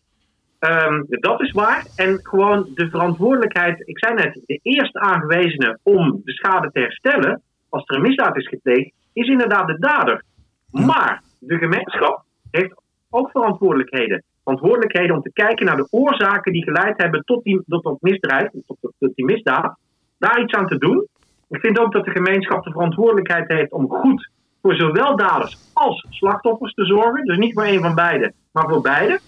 Um, 0.60 1.06
dat 1.08 1.40
is 1.40 1.52
waar. 1.52 1.86
En 1.96 2.18
gewoon 2.22 2.70
de 2.74 2.88
verantwoordelijkheid. 2.90 3.88
Ik 3.88 3.98
zei 3.98 4.14
net, 4.14 4.40
de 4.46 4.58
eerste 4.62 5.00
aangewezene 5.00 5.78
om 5.82 6.20
de 6.24 6.32
schade 6.32 6.70
te 6.72 6.80
herstellen. 6.80 7.42
als 7.68 7.82
er 7.86 7.96
een 7.96 8.02
misdaad 8.02 8.36
is 8.36 8.48
gepleegd. 8.48 8.92
is 9.12 9.28
inderdaad 9.28 9.66
de 9.66 9.78
dader. 9.78 10.22
Maar 10.70 11.22
de 11.38 11.58
gemeenschap 11.58 12.24
heeft 12.50 12.74
ook 13.10 13.30
verantwoordelijkheden 13.30 14.22
verantwoordelijkheden 14.42 15.16
om 15.16 15.22
te 15.22 15.32
kijken 15.32 15.66
naar 15.66 15.76
de 15.76 15.88
oorzaken 15.90 16.52
die 16.52 16.62
geleid 16.62 17.02
hebben 17.02 17.22
tot 17.24 17.44
die, 17.44 17.62
tot 17.68 17.82
dat 17.82 17.96
misdrijf, 18.00 18.50
tot, 18.66 18.76
tot, 18.80 19.14
die 19.14 19.24
misdaad, 19.24 19.78
daar 20.18 20.42
iets 20.42 20.52
aan 20.52 20.66
te 20.66 20.78
doen. 20.78 21.06
Ik 21.48 21.60
vind 21.60 21.78
ook 21.78 21.92
dat 21.92 22.04
de 22.04 22.10
gemeenschap 22.10 22.64
de 22.64 22.70
verantwoordelijkheid 22.70 23.48
heeft 23.48 23.72
om 23.72 23.88
goed 23.88 24.30
voor 24.62 24.74
zowel 24.74 25.16
daders 25.16 25.56
als 25.72 26.06
slachtoffers 26.10 26.74
te 26.74 26.84
zorgen. 26.84 27.24
Dus 27.24 27.36
niet 27.36 27.54
voor 27.54 27.64
een 27.64 27.80
van 27.80 27.94
beide, 27.94 28.32
maar 28.52 28.68
voor 28.68 28.80
beide. 28.80 29.20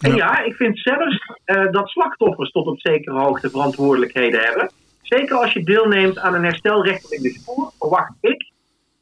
En 0.00 0.14
ja, 0.14 0.44
ik 0.44 0.54
vind 0.54 0.78
zelfs 0.78 1.30
uh, 1.46 1.70
dat 1.70 1.88
slachtoffers 1.88 2.50
tot 2.50 2.66
op 2.66 2.80
zekere 2.80 3.18
hoogte 3.18 3.50
verantwoordelijkheden 3.50 4.40
hebben. 4.40 4.70
Zeker 5.02 5.36
als 5.36 5.52
je 5.52 5.64
deelneemt 5.64 6.18
aan 6.18 6.34
een 6.34 6.44
herstelrechtelijk 6.44 7.22
discours, 7.22 7.74
verwacht 7.78 8.14
ik 8.20 8.50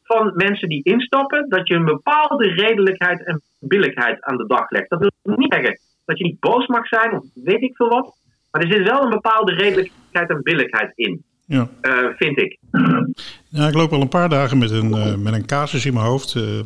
van 0.02 0.32
mensen 0.34 0.68
die 0.68 0.82
instappen 0.82 1.48
dat 1.48 1.68
je 1.68 1.74
een 1.74 1.84
bepaalde 1.84 2.48
redelijkheid 2.48 3.24
en 3.24 3.42
billijkheid 3.58 4.22
aan 4.22 4.36
de 4.36 4.46
dag 4.46 4.70
legt. 4.70 4.90
Dat 4.90 4.98
wil 4.98 5.36
niet 5.36 5.52
zeggen 5.52 5.78
dat 6.04 6.18
je 6.18 6.24
niet 6.24 6.40
boos 6.40 6.66
mag 6.66 6.86
zijn 6.86 7.12
of 7.12 7.24
weet 7.34 7.62
ik 7.62 7.76
veel 7.76 7.88
wat. 7.88 8.16
Maar 8.50 8.62
er 8.62 8.72
zit 8.72 8.88
wel 8.88 9.02
een 9.02 9.10
bepaalde 9.10 9.52
redelijkheid 9.54 10.30
en 10.30 10.42
billijkheid 10.42 10.92
in. 10.94 11.24
Ja. 11.46 11.70
Uh, 11.82 12.08
vind 12.16 12.38
ik. 12.38 12.58
Ja, 13.48 13.68
ik 13.68 13.74
loop 13.74 13.92
al 13.92 14.00
een 14.00 14.08
paar 14.08 14.28
dagen 14.28 14.58
met 14.58 14.70
een, 14.70 14.90
uh, 14.90 15.14
met 15.14 15.32
een 15.32 15.46
casus 15.46 15.86
in 15.86 15.94
mijn 15.94 16.06
hoofd. 16.06 16.34
Uh, 16.34 16.58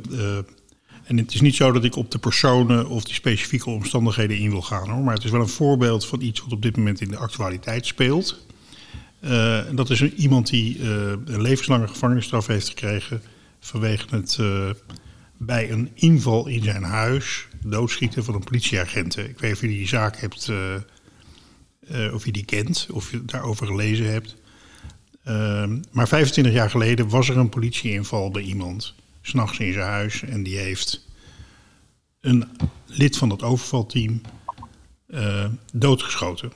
En 1.04 1.16
het 1.16 1.34
is 1.34 1.40
niet 1.40 1.54
zo 1.54 1.72
dat 1.72 1.84
ik 1.84 1.96
op 1.96 2.10
de 2.10 2.18
personen 2.18 2.88
of 2.88 3.04
die 3.04 3.14
specifieke 3.14 3.70
omstandigheden 3.70 4.38
in 4.38 4.50
wil 4.50 4.62
gaan 4.62 4.88
hoor. 4.88 5.04
Maar 5.04 5.14
het 5.14 5.24
is 5.24 5.30
wel 5.30 5.40
een 5.40 5.48
voorbeeld 5.48 6.06
van 6.06 6.20
iets 6.20 6.40
wat 6.40 6.52
op 6.52 6.62
dit 6.62 6.76
moment 6.76 7.00
in 7.00 7.08
de 7.08 7.16
actualiteit 7.16 7.86
speelt. 7.86 8.46
Uh, 9.20 9.60
dat 9.72 9.90
is 9.90 10.00
een, 10.00 10.14
iemand 10.14 10.50
die 10.50 10.82
een 11.24 11.42
levenslange 11.42 11.88
gevangenisstraf 11.88 12.46
heeft 12.46 12.68
gekregen 12.68 13.22
vanwege 13.60 14.16
het 14.16 14.38
bij 15.36 15.70
een 15.70 15.90
inval 15.94 16.46
in 16.46 16.62
zijn 16.62 16.82
huis 16.82 17.48
doodschieten 17.64 18.24
van 18.24 18.34
een 18.34 18.44
politieagent. 18.44 19.16
Ik 19.16 19.38
weet 19.38 19.42
niet 19.42 19.52
of 19.52 19.60
je 19.60 19.68
die 19.68 19.88
zaak 19.88 20.16
hebt, 20.16 20.52
of 22.12 22.24
je 22.24 22.32
die 22.32 22.44
kent, 22.44 22.88
of 22.92 23.10
je 23.10 23.24
daarover 23.24 23.66
gelezen 23.66 24.12
hebt. 24.12 24.36
Ehm, 25.28 25.78
maar 25.90 26.08
25 26.08 26.52
jaar 26.52 26.70
geleden 26.70 27.08
was 27.08 27.28
er 27.28 27.36
een 27.36 27.48
politieinval 27.48 28.30
bij 28.30 28.42
iemand, 28.42 28.94
s'nachts 29.22 29.58
in 29.58 29.72
zijn 29.72 29.88
huis, 29.88 30.22
en 30.22 30.42
die 30.42 30.58
heeft 30.58 31.06
een 32.20 32.44
lid 32.86 33.16
van 33.16 33.30
het 33.30 33.42
overvalteam 33.42 34.20
doodgeschoten. 35.72 36.52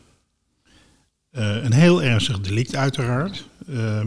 Uh, 1.33 1.65
een 1.65 1.73
heel 1.73 2.03
ernstig 2.03 2.41
delict 2.41 2.77
uiteraard. 2.77 3.49
Uh, 3.69 4.07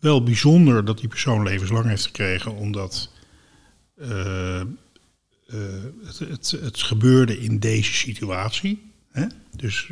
wel 0.00 0.22
bijzonder 0.22 0.84
dat 0.84 0.98
die 0.98 1.08
persoon 1.08 1.42
levenslang 1.42 1.86
heeft 1.86 2.04
gekregen, 2.04 2.54
omdat 2.54 3.10
uh, 3.96 4.62
het, 6.04 6.18
het, 6.18 6.50
het, 6.50 6.82
gebeurde 6.82 7.40
in 7.40 7.58
deze 7.58 7.92
situatie. 7.92 8.89
Hè? 9.12 9.26
Dus 9.56 9.90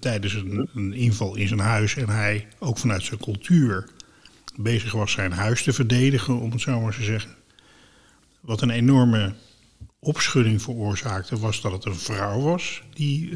tijdens 0.00 0.34
een, 0.34 0.68
een, 0.74 0.92
inval 0.92 1.36
in 1.36 1.48
zijn 1.48 1.60
huis 1.60 1.96
en 1.96 2.08
hij 2.08 2.48
ook 2.58 2.78
vanuit 2.78 3.02
zijn 3.02 3.20
cultuur 3.20 3.88
bezig 4.56 4.92
was 4.92 5.12
zijn 5.12 5.32
huis 5.32 5.62
te 5.62 5.72
verdedigen, 5.72 6.40
om 6.40 6.50
het 6.50 6.60
zo 6.60 6.80
maar 6.80 6.94
te 6.94 7.02
zeggen. 7.02 7.36
Wat 8.40 8.62
een 8.62 8.70
enorme 8.70 9.34
opschudding 9.98 10.62
veroorzaakte, 10.62 11.38
was 11.38 11.60
dat 11.60 11.72
het 11.72 11.84
een 11.84 11.94
vrouw 11.94 12.40
was 12.40 12.82
die 12.94 13.32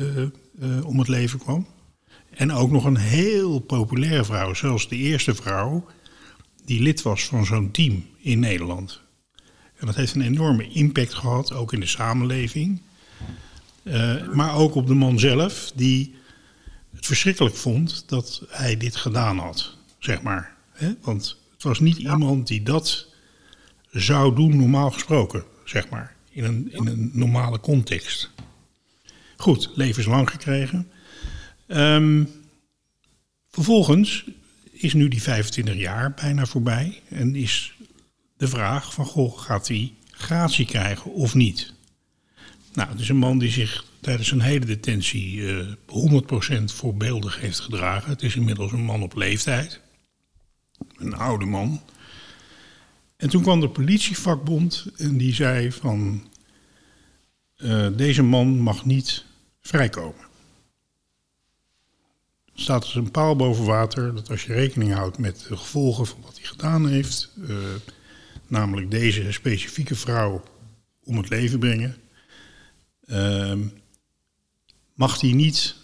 om 0.84 0.98
het 0.98 1.08
leven 1.08 1.38
kwam. 1.38 1.66
En 2.30 2.52
ook 2.52 2.70
nog 2.70 2.84
een 2.84 2.96
heel 2.96 3.58
populaire 3.58 4.24
vrouw, 4.24 4.54
zelfs 4.54 4.88
de 4.88 4.96
eerste 4.96 5.34
vrouw 5.34 5.86
die 6.64 6.82
lid 6.82 7.02
was 7.02 7.24
van 7.24 7.46
zo'n 7.46 7.70
team 7.70 8.06
in 8.18 8.38
Nederland. 8.38 9.00
En 9.76 9.86
dat 9.86 9.94
heeft 9.94 10.14
een 10.14 10.22
enorme 10.22 10.68
impact 10.68 11.14
gehad, 11.14 11.52
ook 11.52 11.72
in 11.72 11.80
de 11.80 11.86
samenleving. 11.86 12.80
Uh, 13.84 14.28
maar 14.28 14.54
ook 14.54 14.74
op 14.74 14.86
de 14.86 14.94
man 14.94 15.18
zelf, 15.18 15.72
die 15.74 16.14
het 16.94 17.06
verschrikkelijk 17.06 17.56
vond 17.56 18.08
dat 18.08 18.42
hij 18.48 18.76
dit 18.76 18.96
gedaan 18.96 19.38
had, 19.38 19.76
zeg 19.98 20.22
maar. 20.22 20.54
Want 21.00 21.38
het 21.52 21.62
was 21.62 21.80
niet 21.80 21.96
iemand 21.96 22.46
die 22.46 22.62
dat 22.62 23.06
zou 23.90 24.34
doen, 24.34 24.56
normaal 24.56 24.90
gesproken, 24.90 25.44
zeg 25.64 25.88
maar. 25.88 26.14
In 26.30 26.44
een, 26.44 26.72
in 26.72 26.86
een 26.86 27.10
normale 27.12 27.60
context. 27.60 28.30
Goed, 29.36 29.70
levenslang 29.74 30.30
gekregen. 30.30 30.90
Um, 31.66 32.30
vervolgens 33.50 34.24
is 34.72 34.94
nu 34.94 35.08
die 35.08 35.22
25 35.22 35.74
jaar 35.74 36.14
bijna 36.14 36.46
voorbij 36.46 37.00
en 37.08 37.34
is 37.34 37.74
de 38.36 38.48
vraag 38.48 38.94
van, 38.94 39.06
goh, 39.06 39.38
gaat 39.38 39.68
hij 39.68 39.92
gratie 40.10 40.66
krijgen 40.66 41.12
of 41.12 41.34
niet? 41.34 41.73
Nou, 42.74 42.88
het 42.88 43.00
is 43.00 43.08
een 43.08 43.16
man 43.16 43.38
die 43.38 43.50
zich 43.50 43.84
tijdens 44.00 44.30
een 44.30 44.40
hele 44.40 44.64
detentie 44.64 45.36
uh, 45.36 45.60
eh, 45.60 45.66
100% 46.60 46.64
voorbeeldig 46.64 47.40
heeft 47.40 47.60
gedragen. 47.60 48.10
Het 48.10 48.22
is 48.22 48.36
inmiddels 48.36 48.72
een 48.72 48.84
man 48.84 49.02
op 49.02 49.14
leeftijd. 49.14 49.80
Een 50.96 51.14
oude 51.14 51.44
man. 51.44 51.82
En 53.16 53.28
toen 53.28 53.42
kwam 53.42 53.60
de 53.60 53.68
politievakbond 53.68 54.86
en 54.96 55.16
die 55.16 55.34
zei 55.34 55.72
van... 55.72 56.28
Uh, 57.56 57.86
deze 57.96 58.22
man 58.22 58.58
mag 58.58 58.84
niet 58.84 59.24
vrijkomen 59.60 60.24
staat 62.54 62.82
dus 62.82 62.94
een 62.94 63.10
paal 63.10 63.36
boven 63.36 63.64
water 63.64 64.14
dat 64.14 64.30
als 64.30 64.44
je 64.44 64.52
rekening 64.52 64.92
houdt 64.92 65.18
met 65.18 65.46
de 65.48 65.56
gevolgen 65.56 66.06
van 66.06 66.20
wat 66.22 66.36
hij 66.36 66.44
gedaan 66.44 66.88
heeft, 66.88 67.32
uh, 67.36 67.56
namelijk 68.46 68.90
deze 68.90 69.32
specifieke 69.32 69.94
vrouw 69.94 70.42
om 71.04 71.16
het 71.16 71.28
leven 71.28 71.58
brengen, 71.58 71.96
mag 74.94 75.20
hij 75.20 75.32
niet, 75.32 75.74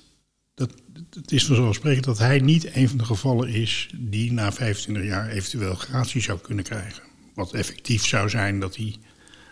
dat, 0.55 0.75
het 1.11 1.33
is 1.33 1.45
vanzelfsprekend 1.47 2.05
dat 2.05 2.19
hij 2.19 2.39
niet 2.39 2.77
een 2.77 2.89
van 2.89 2.99
de 2.99 3.05
gevallen 3.05 3.49
is 3.49 3.91
die 3.97 4.33
na 4.33 4.53
25 4.53 5.05
jaar 5.05 5.29
eventueel 5.29 5.75
gratie 5.75 6.21
zou 6.21 6.39
kunnen 6.39 6.65
krijgen. 6.65 7.03
Wat 7.35 7.53
effectief 7.53 8.07
zou 8.07 8.29
zijn 8.29 8.61
dat 8.61 8.77
hij 8.77 8.97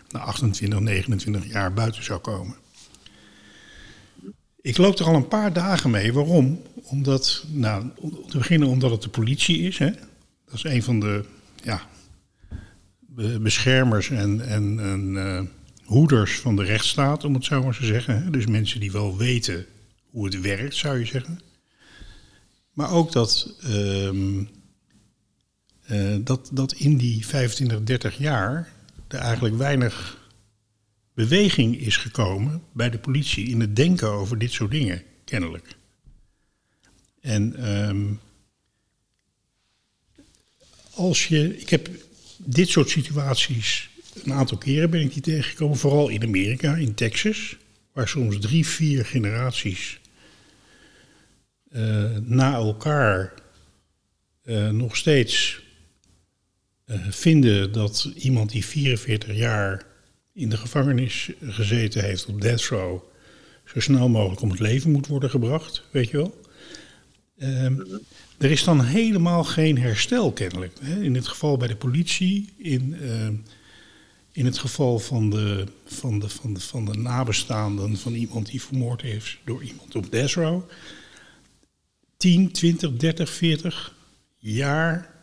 na 0.09 0.19
28, 0.19 0.79
29 0.79 1.51
jaar 1.51 1.73
buiten 1.73 2.03
zou 2.03 2.19
komen. 2.19 2.55
Ik 4.61 4.77
loop 4.77 4.99
er 4.99 5.05
al 5.05 5.15
een 5.15 5.27
paar 5.27 5.53
dagen 5.53 5.89
mee. 5.89 6.13
Waarom? 6.13 6.61
Omdat, 6.73 7.45
nou, 7.47 7.89
om 7.95 8.29
te 8.29 8.37
beginnen 8.37 8.67
omdat 8.67 8.91
het 8.91 9.01
de 9.01 9.09
politie 9.09 9.59
is. 9.59 9.77
Hè? 9.77 9.91
Dat 10.45 10.53
is 10.53 10.63
een 10.63 10.83
van 10.83 10.99
de 10.99 11.25
ja, 11.63 11.81
beschermers 13.39 14.09
en, 14.09 14.47
en, 14.47 14.79
en 14.79 15.13
uh, 15.13 15.41
hoeders 15.89 16.39
van 16.39 16.55
de 16.55 16.63
rechtsstaat, 16.63 17.23
om 17.23 17.33
het 17.33 17.45
zo 17.45 17.63
maar 17.63 17.77
te 17.77 17.85
zeggen. 17.85 18.31
Dus 18.31 18.45
mensen 18.45 18.79
die 18.79 18.91
wel 18.91 19.17
weten 19.17 19.65
hoe 20.09 20.25
het 20.25 20.41
werkt, 20.41 20.75
zou 20.75 20.99
je 20.99 21.05
zeggen. 21.05 21.39
Maar 22.73 22.91
ook 22.91 23.11
dat, 23.11 23.55
uh, 23.65 24.11
uh, 24.11 24.45
dat, 26.19 26.49
dat 26.53 26.73
in 26.73 26.97
die 26.97 27.25
25, 27.25 27.83
30 27.83 28.17
jaar 28.17 28.73
er 29.07 29.19
eigenlijk 29.19 29.55
weinig 29.55 30.27
beweging 31.13 31.79
is 31.79 31.97
gekomen 31.97 32.63
bij 32.73 32.89
de 32.89 32.99
politie 32.99 33.47
in 33.47 33.59
het 33.59 33.75
denken 33.75 34.09
over 34.09 34.37
dit 34.37 34.51
soort 34.51 34.71
dingen, 34.71 35.03
kennelijk. 35.25 35.75
En 37.21 37.69
um, 37.89 38.19
als 40.93 41.27
je, 41.27 41.59
ik 41.59 41.69
heb 41.69 41.89
dit 42.37 42.69
soort 42.69 42.89
situaties 42.89 43.88
een 44.23 44.33
aantal 44.33 44.57
keren 44.57 44.89
ben 44.89 45.01
ik 45.01 45.13
die 45.13 45.21
tegengekomen, 45.21 45.77
vooral 45.77 46.09
in 46.09 46.23
Amerika, 46.23 46.75
in 46.75 46.93
Texas, 46.93 47.57
waar 47.93 48.07
soms 48.07 48.39
drie, 48.39 48.67
vier 48.67 49.05
generaties 49.05 49.99
uh, 51.71 52.17
na 52.21 52.53
elkaar 52.53 53.33
uh, 54.43 54.69
nog 54.69 54.95
steeds 54.95 55.61
uh, 56.85 56.97
vinden 57.09 57.71
dat 57.71 58.11
iemand 58.15 58.51
die 58.51 58.65
44 58.65 59.35
jaar 59.35 59.85
in 60.33 60.49
de 60.49 60.57
gevangenis 60.57 61.29
gezeten 61.41 62.03
heeft 62.03 62.25
op 62.25 62.41
death 62.41 62.65
row, 62.65 63.01
zo 63.65 63.79
snel 63.79 64.09
mogelijk 64.09 64.41
om 64.41 64.49
het 64.49 64.59
leven 64.59 64.91
moet 64.91 65.07
worden 65.07 65.29
gebracht, 65.29 65.83
weet 65.91 66.09
je 66.09 66.17
wel. 66.17 66.41
Um, 67.41 68.01
er 68.37 68.51
is 68.51 68.63
dan 68.63 68.83
helemaal 68.83 69.43
geen 69.43 69.77
herstel 69.77 70.31
kennelijk. 70.31 70.73
Hè? 70.81 71.01
In 71.01 71.15
het 71.15 71.27
geval 71.27 71.57
bij 71.57 71.67
de 71.67 71.75
politie, 71.75 72.49
in, 72.57 72.95
uh, 73.01 73.27
in 74.31 74.45
het 74.45 74.57
geval 74.57 74.99
van 74.99 75.29
de, 75.29 75.65
van, 75.85 76.19
de, 76.19 76.29
van, 76.29 76.53
de, 76.53 76.59
van 76.59 76.85
de 76.85 76.97
nabestaanden 76.97 77.97
van 77.97 78.13
iemand 78.13 78.45
die 78.45 78.61
vermoord 78.61 79.03
is 79.03 79.39
door 79.45 79.63
iemand 79.63 79.95
op 79.95 80.11
death 80.11 80.33
row. 80.33 80.61
10, 82.17 82.51
20, 82.51 82.97
30, 82.97 83.29
40 83.29 83.95
jaar 84.37 85.17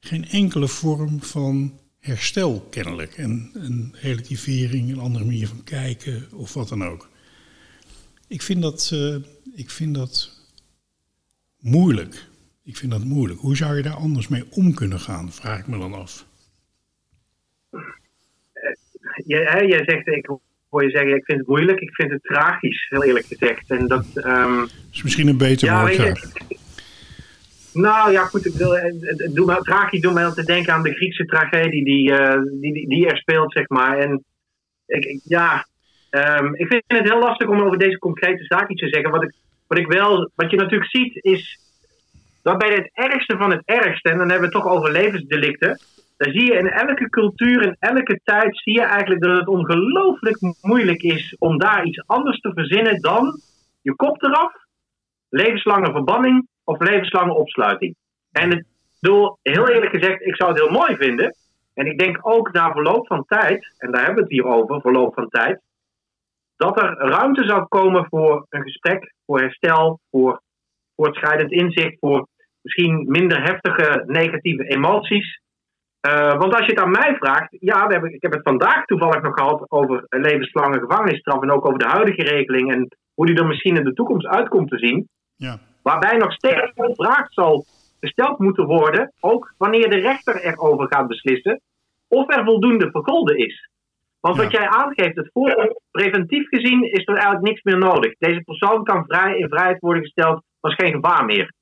geen 0.00 0.28
enkele 0.28 0.68
vorm 0.68 1.22
van 1.22 1.78
herstel 1.98 2.66
kennelijk. 2.70 3.16
En 3.16 3.50
een 3.54 3.94
relativering, 4.00 4.90
een 4.90 4.98
andere 4.98 5.24
manier 5.24 5.48
van 5.48 5.64
kijken 5.64 6.28
of 6.32 6.54
wat 6.54 6.68
dan 6.68 6.84
ook. 6.84 7.08
Ik 8.26 8.42
vind 8.42 8.62
dat, 8.62 8.90
uh, 8.92 9.16
ik 9.54 9.70
vind 9.70 9.94
dat 9.94 10.30
moeilijk. 11.58 12.28
Ik 12.62 12.76
vind 12.76 12.92
dat 12.92 13.04
moeilijk. 13.04 13.40
Hoe 13.40 13.56
zou 13.56 13.76
je 13.76 13.82
daar 13.82 13.96
anders 13.96 14.28
mee 14.28 14.44
om 14.50 14.74
kunnen 14.74 15.00
gaan, 15.00 15.32
vraag 15.32 15.58
ik 15.58 15.66
me 15.66 15.78
dan 15.78 15.94
af. 15.94 16.26
Jij, 19.26 19.66
jij 19.66 19.84
zegt, 19.84 20.06
ik 20.06 20.30
hoor 20.68 20.84
je 20.84 20.90
zeggen, 20.90 21.14
ik 21.14 21.24
vind 21.24 21.38
het 21.38 21.48
moeilijk. 21.48 21.80
Ik 21.80 21.94
vind 21.94 22.10
het 22.10 22.22
tragisch, 22.22 22.86
heel 22.88 23.04
eerlijk 23.04 23.26
gezegd. 23.26 23.70
En 23.70 23.86
dat, 23.86 24.06
um, 24.14 24.68
is 24.92 25.02
misschien 25.02 25.28
een 25.28 25.38
beter 25.38 25.68
ja, 25.68 25.80
woord, 25.80 26.50
nou 27.72 28.12
ja, 28.12 28.24
goed. 28.24 28.46
Ik 28.46 28.54
wil, 28.54 28.70
doe 29.34 29.46
me, 29.46 29.62
tragisch 29.62 30.00
doet 30.00 30.14
mij 30.14 30.24
altijd 30.24 30.46
denken 30.46 30.72
aan 30.72 30.82
de 30.82 30.94
Griekse 30.94 31.24
tragedie 31.24 31.84
die, 31.84 32.10
uh, 32.10 32.40
die, 32.60 32.88
die, 32.88 33.06
er 33.06 33.16
speelt, 33.16 33.52
zeg 33.52 33.68
maar. 33.68 33.98
En 33.98 34.24
ik, 34.86 35.20
ja, 35.24 35.66
um, 36.10 36.54
ik 36.54 36.66
vind 36.66 36.82
het 36.86 37.08
heel 37.08 37.18
lastig 37.18 37.48
om 37.48 37.60
over 37.60 37.78
deze 37.78 37.98
concrete 37.98 38.44
zaak 38.44 38.68
iets 38.68 38.80
te 38.80 38.88
zeggen. 38.88 39.10
Wat, 39.10 39.22
ik, 39.22 39.32
wat, 39.66 39.78
ik 39.78 39.86
wel, 39.86 40.30
wat 40.34 40.50
je 40.50 40.56
natuurlijk 40.56 40.90
ziet 40.90 41.18
is 41.24 41.58
dat 42.42 42.58
bij 42.58 42.74
het 42.74 42.90
ergste 42.92 43.36
van 43.36 43.50
het 43.50 43.62
ergste, 43.64 44.08
en 44.08 44.18
dan 44.18 44.30
hebben 44.30 44.50
we 44.50 44.56
het 44.56 44.64
toch 44.64 44.72
over 44.72 44.92
levensdelicten. 44.92 45.80
Dan 46.22 46.32
zie 46.32 46.52
je 46.52 46.58
in 46.58 46.68
elke 46.68 47.08
cultuur, 47.08 47.62
in 47.62 47.76
elke 47.78 48.20
tijd, 48.24 48.56
zie 48.58 48.72
je 48.72 48.82
eigenlijk 48.82 49.22
dat 49.22 49.36
het 49.36 49.48
ongelooflijk 49.48 50.38
moeilijk 50.60 51.02
is 51.02 51.36
om 51.38 51.58
daar 51.58 51.84
iets 51.84 52.02
anders 52.06 52.40
te 52.40 52.52
verzinnen 52.54 53.00
dan 53.00 53.40
je 53.80 53.94
kop 53.96 54.22
eraf, 54.22 54.52
levenslange 55.28 55.92
verbanning 55.92 56.48
of 56.64 56.80
levenslange 56.80 57.34
opsluiting. 57.34 57.96
En 58.32 58.50
het 58.50 58.66
doel, 59.00 59.38
heel 59.42 59.68
eerlijk 59.68 59.92
gezegd, 59.92 60.22
ik 60.22 60.36
zou 60.36 60.50
het 60.50 60.60
heel 60.60 60.70
mooi 60.70 60.96
vinden 60.96 61.36
En 61.74 61.86
ik 61.86 61.98
denk 61.98 62.18
ook 62.20 62.52
na 62.52 62.72
verloop 62.72 63.06
van 63.06 63.24
tijd, 63.24 63.74
en 63.78 63.92
daar 63.92 64.04
hebben 64.04 64.24
we 64.24 64.34
het 64.34 64.44
hier 64.44 64.54
over, 64.54 64.80
verloop 64.80 65.14
van 65.14 65.28
tijd, 65.28 65.60
dat 66.56 66.82
er 66.82 66.96
ruimte 66.96 67.44
zou 67.44 67.66
komen 67.68 68.06
voor 68.08 68.46
een 68.48 68.62
gesprek, 68.62 69.14
voor 69.26 69.40
herstel, 69.40 70.00
voor 70.10 70.42
voortschrijdend 70.96 71.52
inzicht, 71.52 71.98
voor 71.98 72.26
misschien 72.60 73.04
minder 73.08 73.42
heftige 73.42 74.04
negatieve 74.06 74.64
emoties. 74.64 75.41
Uh, 76.08 76.38
want 76.38 76.54
als 76.54 76.66
je 76.66 76.72
het 76.72 76.80
aan 76.80 76.90
mij 76.90 77.16
vraagt, 77.16 77.56
ja, 77.60 77.86
we 77.86 77.92
hebben, 77.92 78.14
ik 78.14 78.22
heb 78.22 78.32
het 78.32 78.42
vandaag 78.42 78.84
toevallig 78.84 79.22
nog 79.22 79.34
gehad 79.34 79.70
over 79.70 80.04
levenslange 80.08 80.78
gevangenisstraf 80.78 81.42
en 81.42 81.50
ook 81.50 81.66
over 81.66 81.78
de 81.78 81.88
huidige 81.88 82.22
regeling 82.22 82.72
en 82.72 82.96
hoe 83.14 83.26
die 83.26 83.36
er 83.36 83.46
misschien 83.46 83.76
in 83.76 83.84
de 83.84 83.92
toekomst 83.92 84.26
uitkomt 84.26 84.68
te 84.70 84.78
zien. 84.78 85.08
Ja. 85.36 85.58
Waarbij 85.82 86.16
nog 86.16 86.32
steeds 86.32 86.72
de 86.74 86.92
vraag 86.94 87.32
zal 87.32 87.64
gesteld 88.00 88.38
moeten 88.38 88.64
worden, 88.66 89.12
ook 89.20 89.54
wanneer 89.58 89.90
de 89.90 89.98
rechter 89.98 90.44
erover 90.44 90.86
gaat 90.88 91.08
beslissen, 91.08 91.60
of 92.08 92.34
er 92.34 92.44
voldoende 92.44 92.90
vergolden 92.90 93.36
is. 93.36 93.70
Want 94.20 94.36
wat 94.36 94.50
jij 94.50 94.68
aangeeft, 94.68 95.16
het 95.16 95.30
voordeel, 95.32 95.80
preventief 95.90 96.48
gezien 96.48 96.82
is 96.82 97.06
er 97.06 97.14
eigenlijk 97.14 97.44
niks 97.44 97.62
meer 97.62 97.78
nodig. 97.78 98.14
Deze 98.18 98.40
persoon 98.40 98.84
kan 98.84 99.04
vrij 99.06 99.38
in 99.38 99.48
vrijheid 99.48 99.80
worden 99.80 100.02
gesteld, 100.02 100.42
was 100.60 100.74
geen 100.74 100.92
gevaar 100.92 101.24
meer. 101.24 101.52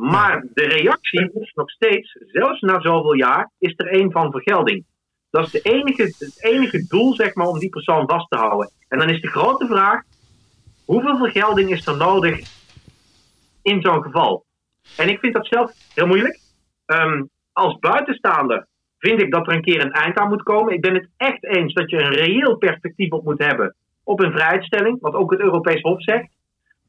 Maar 0.00 0.46
de 0.54 0.64
reactie 0.64 1.30
is 1.40 1.52
nog 1.54 1.70
steeds, 1.70 2.16
zelfs 2.26 2.60
na 2.60 2.80
zoveel 2.80 3.14
jaar, 3.14 3.50
is 3.58 3.74
er 3.76 4.00
een 4.00 4.10
van 4.10 4.30
vergelding. 4.30 4.84
Dat 5.30 5.46
is 5.46 5.50
de 5.50 5.60
enige, 5.60 6.02
het 6.02 6.44
enige 6.44 6.86
doel 6.88 7.14
zeg 7.14 7.34
maar, 7.34 7.46
om 7.46 7.58
die 7.58 7.68
persoon 7.68 8.08
vast 8.08 8.30
te 8.30 8.36
houden. 8.36 8.70
En 8.88 8.98
dan 8.98 9.10
is 9.10 9.20
de 9.20 9.28
grote 9.28 9.66
vraag, 9.66 10.02
hoeveel 10.84 11.16
vergelding 11.16 11.70
is 11.70 11.86
er 11.86 11.96
nodig 11.96 12.38
in 13.62 13.80
zo'n 13.80 14.02
geval? 14.02 14.44
En 14.96 15.08
ik 15.08 15.18
vind 15.18 15.34
dat 15.34 15.46
zelf 15.46 15.72
heel 15.94 16.06
moeilijk. 16.06 16.40
Um, 16.86 17.30
als 17.52 17.78
buitenstaander 17.78 18.66
vind 18.98 19.20
ik 19.20 19.30
dat 19.30 19.46
er 19.46 19.54
een 19.54 19.62
keer 19.62 19.80
een 19.80 19.92
eind 19.92 20.16
aan 20.16 20.28
moet 20.28 20.42
komen. 20.42 20.74
Ik 20.74 20.80
ben 20.80 20.94
het 20.94 21.08
echt 21.16 21.44
eens 21.44 21.72
dat 21.72 21.90
je 21.90 21.96
een 21.96 22.14
reëel 22.14 22.56
perspectief 22.56 23.10
op 23.10 23.24
moet 23.24 23.44
hebben 23.44 23.74
op 24.04 24.20
een 24.20 24.32
vrijstelling, 24.32 25.00
wat 25.00 25.14
ook 25.14 25.30
het 25.30 25.40
Europees 25.40 25.80
Hof 25.80 26.02
zegt. 26.02 26.28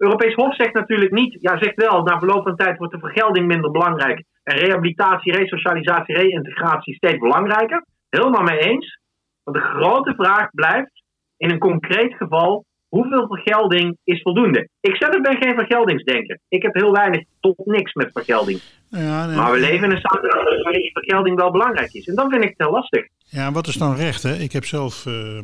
Europees 0.02 0.34
Hof 0.34 0.56
zegt 0.56 0.74
natuurlijk 0.74 1.12
niet, 1.12 1.38
ja, 1.42 1.58
zegt 1.58 1.76
wel, 1.76 2.04
na 2.04 2.18
verloop 2.18 2.44
van 2.44 2.56
tijd 2.56 2.78
wordt 2.78 2.94
de 2.94 3.00
vergelding 3.00 3.48
minder 3.48 3.72
belangrijk 3.72 4.24
en 4.44 4.58
rehabilitatie, 4.58 5.36
resocialisatie, 5.36 6.16
reïntegratie 6.16 6.96
steeds 6.96 7.18
belangrijker. 7.18 7.86
Helemaal 8.10 8.44
mee 8.44 8.60
eens. 8.60 9.00
Maar 9.44 9.54
de 9.54 9.60
grote 9.60 10.14
vraag 10.18 10.50
blijft, 10.52 11.04
in 11.38 11.50
een 11.50 11.60
concreet 11.60 12.14
geval, 12.14 12.66
hoeveel 12.88 13.28
vergelding 13.28 13.98
is 14.04 14.22
voldoende? 14.22 14.68
Ik 14.80 14.96
zelf 14.96 15.22
ben 15.22 15.42
geen 15.42 15.56
vergeldingsdenker. 15.56 16.40
Ik 16.48 16.62
heb 16.62 16.74
heel 16.74 16.92
weinig 16.92 17.24
tot 17.40 17.66
niks 17.66 17.94
met 17.94 18.10
vergelding. 18.14 18.60
Ja, 18.90 19.26
nee, 19.26 19.36
maar 19.36 19.52
we 19.52 19.60
leven 19.60 19.84
in 19.84 19.92
een 19.92 20.02
samenleving 20.02 20.64
waarin 20.64 20.90
vergelding 20.94 21.36
wel 21.36 21.52
belangrijk 21.52 21.94
is. 21.94 22.08
En 22.08 22.16
dan 22.16 22.30
vind 22.30 22.44
ik 22.44 22.50
het 22.50 22.58
heel 22.58 22.72
lastig. 22.72 23.08
Ja, 23.26 23.52
wat 23.52 23.68
is 23.68 23.76
dan 23.76 23.96
recht? 23.96 24.24
Hè? 24.24 24.34
Ik 24.34 24.52
heb 24.52 24.66
zelf 24.66 25.06
uh, 25.06 25.14
uh, 25.14 25.44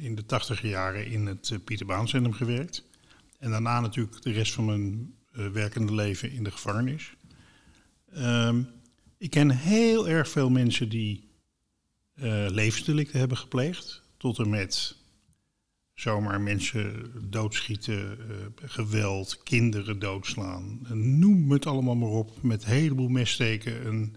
in 0.00 0.14
de 0.14 0.26
tachtige 0.26 0.68
jaren 0.68 1.06
in 1.06 1.26
het 1.26 1.50
uh, 1.52 1.58
Pieter 1.64 1.86
Baan 1.86 2.08
Centrum 2.08 2.32
gewerkt. 2.32 2.90
En 3.42 3.50
daarna 3.50 3.80
natuurlijk 3.80 4.22
de 4.22 4.32
rest 4.32 4.52
van 4.52 4.64
mijn 4.64 5.14
werkende 5.52 5.94
leven 5.94 6.32
in 6.32 6.44
de 6.44 6.50
gevangenis. 6.50 7.14
Ehm, 8.12 8.62
ik 9.18 9.30
ken 9.30 9.50
heel 9.50 10.08
erg 10.08 10.28
veel 10.28 10.50
mensen 10.50 10.88
die 10.88 11.30
levensdelicten 12.48 13.18
hebben 13.18 13.36
gepleegd. 13.36 14.02
Tot 14.16 14.38
en 14.38 14.50
met 14.50 14.96
zomaar 15.94 16.40
mensen 16.40 17.12
doodschieten, 17.30 18.18
uh, 18.30 18.36
geweld, 18.70 19.42
kinderen 19.42 19.98
doodslaan. 19.98 20.80
Noem 21.18 21.50
het 21.50 21.66
allemaal 21.66 21.96
maar 21.96 22.08
op. 22.08 22.42
Met 22.42 22.62
een 22.62 22.70
heleboel 22.70 23.08
messteken 23.08 23.86
een 23.86 24.16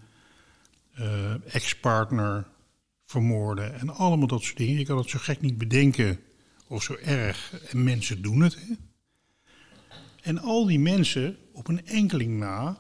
uh, 1.00 1.56
ex-partner 1.56 2.48
vermoorden. 3.06 3.80
En 3.80 3.90
allemaal 3.90 4.28
dat 4.28 4.44
soort 4.44 4.58
dingen. 4.58 4.80
Je 4.80 4.86
kan 4.86 4.98
het 4.98 5.10
zo 5.10 5.20
gek 5.22 5.42
niet 5.42 5.58
bedenken 5.58 6.20
of 6.68 6.84
zo 6.84 6.96
erg. 6.96 7.54
En 7.70 7.84
mensen 7.84 8.22
doen 8.22 8.42
het. 8.42 8.56
Hè? 8.56 8.74
En 10.26 10.40
al 10.40 10.66
die 10.66 10.80
mensen, 10.80 11.38
op 11.54 11.68
een 11.68 11.86
enkeling 11.86 12.38
na, 12.38 12.78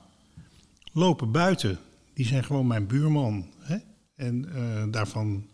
lopen 0.94 1.32
buiten. 1.32 1.80
Die 2.14 2.26
zijn 2.26 2.44
gewoon 2.44 2.68
mijn 2.68 2.88
buurman. 2.88 3.50
Hè? 3.60 3.78
En 4.16 4.46
uh, 4.46 4.84
daarvan 4.92 5.50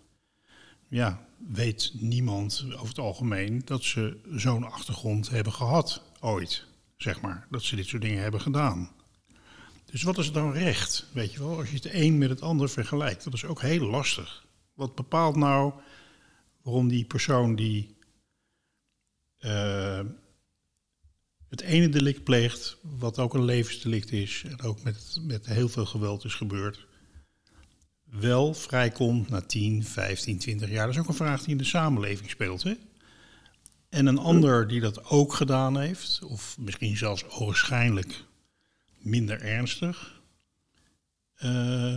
ja, 0.87 1.27
weet 1.47 1.91
niemand 1.99 2.65
over 2.73 2.87
het 2.87 2.99
algemeen 2.99 3.61
dat 3.65 3.83
ze 3.83 4.17
zo'n 4.35 4.63
achtergrond 4.63 5.29
hebben 5.29 5.53
gehad 5.53 6.03
ooit, 6.19 6.65
zeg 6.97 7.21
maar. 7.21 7.47
Dat 7.49 7.63
ze 7.63 7.75
dit 7.75 7.87
soort 7.87 8.01
dingen 8.01 8.21
hebben 8.21 8.41
gedaan. 8.41 8.89
Dus 9.85 10.03
wat 10.03 10.17
is 10.17 10.31
dan 10.31 10.51
recht, 10.51 11.05
weet 11.13 11.33
je 11.33 11.39
wel, 11.39 11.57
als 11.57 11.69
je 11.69 11.75
het 11.75 11.93
een 11.93 12.17
met 12.17 12.29
het 12.29 12.41
ander 12.41 12.69
vergelijkt? 12.69 13.23
Dat 13.23 13.33
is 13.33 13.45
ook 13.45 13.61
heel 13.61 13.85
lastig. 13.85 14.45
Wat 14.73 14.95
bepaalt 14.95 15.35
nou 15.35 15.73
waarom 16.61 16.87
die 16.87 17.05
persoon 17.05 17.55
die 17.55 17.95
uh, 19.39 19.99
het 21.51 21.61
ene 21.61 21.89
delict 21.89 22.23
pleegt, 22.23 22.77
wat 22.99 23.19
ook 23.19 23.33
een 23.33 23.43
levensdelict 23.43 24.11
is 24.11 24.43
en 24.47 24.61
ook 24.61 24.83
met, 24.83 25.19
met 25.21 25.45
heel 25.45 25.69
veel 25.69 25.85
geweld 25.85 26.23
is 26.23 26.33
gebeurd, 26.33 26.87
wel 28.03 28.53
vrijkomt 28.53 29.29
na 29.29 29.41
10, 29.41 29.83
15, 29.83 30.39
20 30.39 30.69
jaar. 30.69 30.85
Dat 30.85 30.95
is 30.95 31.01
ook 31.01 31.07
een 31.07 31.13
vraag 31.13 31.39
die 31.39 31.49
in 31.49 31.57
de 31.57 31.63
samenleving 31.63 32.29
speelt. 32.29 32.63
Hè? 32.63 32.73
En 33.89 34.05
een 34.05 34.17
ander 34.17 34.67
die 34.67 34.81
dat 34.81 35.09
ook 35.09 35.33
gedaan 35.33 35.79
heeft, 35.79 36.21
of 36.23 36.57
misschien 36.59 36.97
zelfs 36.97 37.25
waarschijnlijk 37.39 38.23
minder 38.97 39.41
ernstig, 39.41 40.21
uh, 41.35 41.95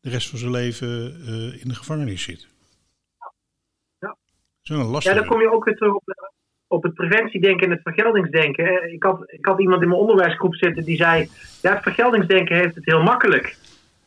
de 0.00 0.10
rest 0.10 0.28
van 0.28 0.38
zijn 0.38 0.50
leven 0.50 1.20
uh, 1.20 1.62
in 1.62 1.68
de 1.68 1.74
gevangenis 1.74 2.22
zit. 2.22 2.48
Ja. 3.98 4.08
Dat 4.08 4.16
is 4.62 4.68
een 4.68 4.76
lastig. 4.76 5.12
Ja, 5.12 5.18
dan 5.18 5.28
kom 5.28 5.40
je 5.40 5.52
ook 5.52 5.64
weer 5.64 5.76
terug 5.76 5.94
op, 5.94 6.02
op 6.68 6.82
het 6.82 6.94
preventiedenken 6.94 7.66
en 7.66 7.72
het 7.72 7.82
vergeldingsdenken. 7.82 8.92
Ik 8.92 9.02
had, 9.02 9.22
ik 9.26 9.46
had 9.46 9.60
iemand 9.60 9.82
in 9.82 9.88
mijn 9.88 10.00
onderwijsgroep 10.00 10.54
zitten 10.54 10.84
die 10.84 10.96
zei: 10.96 11.28
Ja, 11.62 11.72
het 11.74 11.82
vergeldingsdenken 11.82 12.56
heeft 12.56 12.74
het 12.74 12.84
heel 12.84 13.02
makkelijk. 13.02 13.56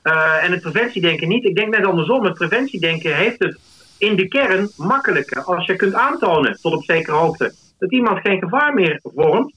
Uh, 0.03 0.43
en 0.43 0.51
het 0.51 0.61
preventiedenken 0.61 1.27
niet. 1.27 1.45
Ik 1.45 1.55
denk 1.55 1.75
net 1.75 1.85
andersom. 1.85 2.23
Het 2.23 2.33
preventiedenken 2.33 3.15
heeft 3.15 3.39
het 3.39 3.59
in 3.97 4.15
de 4.15 4.27
kern 4.27 4.69
makkelijker. 4.77 5.43
Als 5.43 5.65
je 5.65 5.75
kunt 5.75 5.93
aantonen, 5.93 6.57
tot 6.61 6.73
op 6.73 6.83
zekere 6.83 7.15
hoogte, 7.15 7.53
dat 7.79 7.91
iemand 7.91 8.19
geen 8.19 8.39
gevaar 8.39 8.73
meer 8.73 8.99
vormt, 9.03 9.53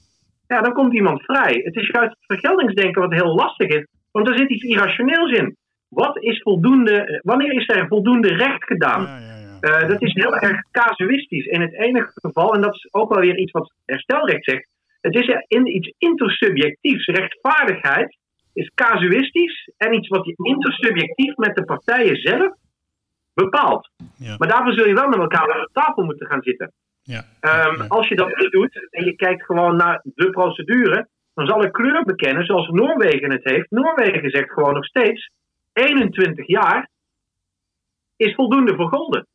ja, 0.47 0.61
dan 0.61 0.73
komt 0.73 0.93
iemand 0.93 1.21
vrij. 1.23 1.61
Het 1.63 1.75
is 1.75 1.87
juist 1.87 2.15
het 2.19 2.39
vergeldingsdenken 2.39 3.01
wat 3.01 3.13
heel 3.13 3.35
lastig 3.35 3.67
is, 3.67 3.87
want 4.11 4.27
er 4.27 4.37
zit 4.37 4.49
iets 4.49 4.63
irrationeels 4.63 5.31
in. 5.31 5.55
Wat 5.87 6.23
is 6.23 6.41
voldoende, 6.41 7.19
wanneer 7.23 7.53
is 7.53 7.67
er 7.67 7.87
voldoende 7.87 8.27
recht 8.27 8.63
gedaan? 8.63 9.07
Uh, 9.65 9.87
dat 9.87 10.01
is 10.01 10.13
heel 10.13 10.37
erg 10.37 10.61
casuïstisch. 10.71 11.45
In 11.45 11.61
het 11.61 11.73
enige 11.73 12.11
geval, 12.13 12.53
en 12.53 12.61
dat 12.61 12.75
is 12.75 12.87
ook 12.91 13.13
wel 13.13 13.21
weer 13.21 13.37
iets 13.37 13.51
wat 13.51 13.73
herstelrecht 13.85 14.43
zegt, 14.43 14.67
het 15.01 15.15
is 15.15 15.43
in 15.47 15.75
iets 15.75 15.93
intersubjectiefs. 15.97 17.05
Rechtvaardigheid 17.05 18.17
is 18.53 18.71
casuïstisch 18.75 19.71
en 19.77 19.93
iets 19.93 20.07
wat 20.07 20.25
je 20.25 20.33
intersubjectief 20.37 21.35
met 21.35 21.55
de 21.55 21.65
partijen 21.65 22.15
zelf 22.15 22.53
bepaalt. 23.33 23.89
Ja. 24.17 24.35
Maar 24.37 24.47
daarvoor 24.47 24.73
zul 24.73 24.87
je 24.87 24.93
wel 24.93 25.07
met 25.07 25.19
elkaar 25.19 25.53
aan 25.53 25.61
de 25.61 25.69
tafel 25.73 26.03
moeten 26.03 26.27
gaan 26.27 26.41
zitten. 26.41 26.71
Ja. 27.01 27.23
Um, 27.41 27.81
als 27.87 28.07
je 28.07 28.15
dat 28.15 28.37
niet 28.37 28.51
doet 28.51 28.87
en 28.89 29.05
je 29.05 29.15
kijkt 29.15 29.45
gewoon 29.45 29.75
naar 29.75 30.01
de 30.03 30.29
procedure, 30.29 31.07
dan 31.33 31.47
zal 31.47 31.63
ik 31.63 31.71
kleur 31.71 32.03
bekennen 32.03 32.45
zoals 32.45 32.69
Noorwegen 32.69 33.31
het 33.31 33.43
heeft. 33.43 33.71
Noorwegen 33.71 34.29
zegt 34.29 34.51
gewoon 34.51 34.73
nog 34.73 34.85
steeds: 34.85 35.31
21 35.73 36.47
jaar 36.47 36.89
is 38.15 38.35
voldoende 38.35 38.75
vergolden. 38.75 39.27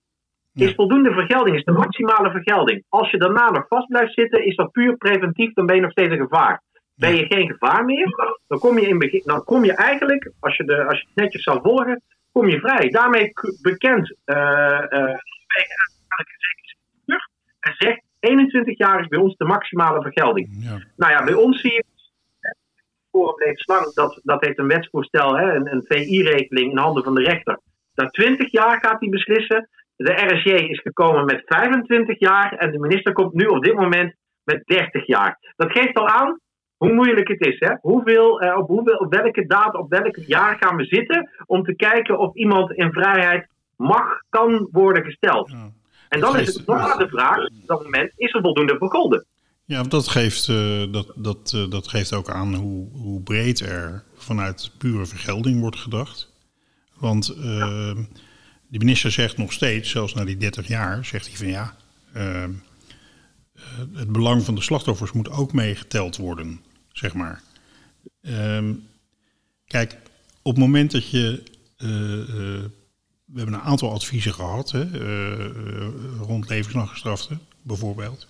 Is 0.54 0.74
voldoende 0.74 1.12
vergelding, 1.12 1.56
is 1.56 1.64
de 1.64 1.72
maximale 1.72 2.30
vergelding. 2.30 2.84
Als 2.88 3.10
je 3.10 3.18
daarna 3.18 3.50
nog 3.50 3.66
vast 3.68 3.86
blijft 3.86 4.14
zitten, 4.14 4.44
is 4.44 4.56
dat 4.56 4.70
puur 4.70 4.96
preventief, 4.96 5.52
dan 5.52 5.66
ben 5.66 5.74
je 5.74 5.82
nog 5.82 5.90
steeds 5.90 6.12
een 6.12 6.26
gevaar. 6.26 6.62
Ben 6.96 7.16
je 7.16 7.26
geen 7.26 7.50
gevaar 7.50 7.84
meer, 7.84 8.14
dan 8.48 8.58
kom 8.58 8.78
je, 8.78 8.88
in 8.88 8.98
begin, 8.98 9.22
dan 9.24 9.44
kom 9.44 9.64
je 9.64 9.74
eigenlijk, 9.74 10.32
als 10.40 10.56
je, 10.56 10.64
de, 10.64 10.84
als 10.84 11.00
je 11.00 11.06
het 11.06 11.16
netjes 11.16 11.42
zou 11.42 11.60
volgen, 11.62 12.02
kom 12.32 12.48
je 12.48 12.60
vrij. 12.60 12.88
Daarmee 12.88 13.32
bekend 13.62 14.16
uh, 14.26 14.36
uh, 14.90 15.14
terug 17.04 17.28
en 17.60 17.74
zegt 17.78 18.02
21 18.20 18.78
jaar 18.78 19.00
is 19.00 19.08
bij 19.08 19.18
ons 19.18 19.36
de 19.36 19.44
maximale 19.44 20.02
vergelding. 20.02 20.48
Ja. 20.50 20.78
Nou 20.96 21.12
ja, 21.12 21.24
bij 21.24 21.34
ons 21.34 21.60
zie 21.60 21.72
je 21.72 21.84
Forum 23.10 23.38
Levenslang, 23.38 23.92
dat, 23.94 24.20
dat 24.22 24.44
heeft 24.44 24.58
een 24.58 24.66
wetsvoorstel, 24.66 25.36
hè, 25.36 25.54
een, 25.54 25.72
een 25.72 25.84
VI-regeling 25.88 26.70
in 26.70 26.78
handen 26.78 27.04
van 27.04 27.14
de 27.14 27.22
rechter. 27.22 27.60
Na 27.94 28.08
20 28.08 28.50
jaar 28.50 28.80
gaat 28.80 29.00
hij 29.00 29.08
beslissen. 29.08 29.68
De 30.02 30.12
RSJ 30.12 30.48
is 30.48 30.80
gekomen 30.80 31.24
met 31.24 31.42
25 31.46 32.18
jaar 32.18 32.52
en 32.52 32.72
de 32.72 32.78
minister 32.78 33.12
komt 33.12 33.34
nu 33.34 33.44
op 33.44 33.64
dit 33.64 33.74
moment 33.74 34.14
met 34.44 34.62
30 34.64 35.06
jaar. 35.06 35.38
Dat 35.56 35.72
geeft 35.72 35.94
al 35.94 36.08
aan 36.08 36.38
hoe 36.76 36.92
moeilijk 36.92 37.28
het 37.28 37.46
is. 37.46 37.58
Hè? 37.58 37.74
Hoeveel, 37.80 38.42
uh, 38.42 38.56
op, 38.56 38.66
hoeveel, 38.68 38.96
op 38.96 39.14
welke 39.14 39.46
daad, 39.46 39.74
op 39.74 39.90
welk 39.90 40.16
jaar 40.16 40.56
gaan 40.60 40.76
we 40.76 40.84
zitten 40.84 41.30
om 41.46 41.62
te 41.62 41.74
kijken 41.74 42.18
of 42.18 42.34
iemand 42.34 42.72
in 42.72 42.92
vrijheid 42.92 43.46
mag, 43.76 44.22
kan 44.28 44.68
worden 44.72 45.04
gesteld. 45.04 45.50
Ja. 45.50 45.70
En 46.08 46.20
dan 46.20 46.38
is 46.38 46.54
het 46.54 46.66
nog 46.66 46.96
de 46.96 47.08
vraag, 47.08 47.38
op 47.38 47.66
dat 47.66 47.82
moment, 47.82 48.12
is 48.16 48.34
er 48.34 48.40
voldoende 48.40 48.76
vergolden? 48.78 49.24
Ja, 49.64 49.76
want 49.76 49.90
dat 49.90 50.08
geeft, 50.08 50.48
uh, 50.48 50.92
dat, 50.92 51.12
dat, 51.16 51.52
uh, 51.56 51.70
dat 51.70 51.88
geeft 51.88 52.14
ook 52.14 52.30
aan 52.30 52.54
hoe, 52.54 52.88
hoe 52.92 53.22
breed 53.22 53.60
er 53.60 54.02
vanuit 54.14 54.72
pure 54.78 55.06
vergelding 55.06 55.60
wordt 55.60 55.78
gedacht. 55.78 56.32
Want 56.98 57.36
uh, 57.38 57.92
de 58.70 58.78
minister 58.78 59.12
zegt 59.12 59.36
nog 59.36 59.52
steeds, 59.52 59.90
zelfs 59.90 60.14
na 60.14 60.24
die 60.24 60.36
30 60.36 60.68
jaar, 60.68 61.04
zegt 61.04 61.26
hij 61.26 61.36
van 61.36 61.46
ja, 61.46 61.76
uh, 62.16 62.44
het 63.94 64.12
belang 64.12 64.44
van 64.44 64.54
de 64.54 64.62
slachtoffers 64.62 65.12
moet 65.12 65.30
ook 65.30 65.52
meegeteld 65.52 66.16
worden, 66.16 66.60
zeg 66.92 67.14
maar. 67.14 67.42
Uh, 68.22 68.70
kijk, 69.66 69.96
op 70.42 70.54
het 70.54 70.60
moment 70.64 70.90
dat 70.90 71.10
je. 71.10 71.42
Uh, 71.76 71.88
we 73.24 73.36
hebben 73.36 73.54
een 73.54 73.60
aantal 73.60 73.92
adviezen 73.92 74.34
gehad 74.34 74.70
hè, 74.70 74.84
rond 76.18 76.48
levenslang 76.48 76.90
bijvoorbeeld. 77.62 78.26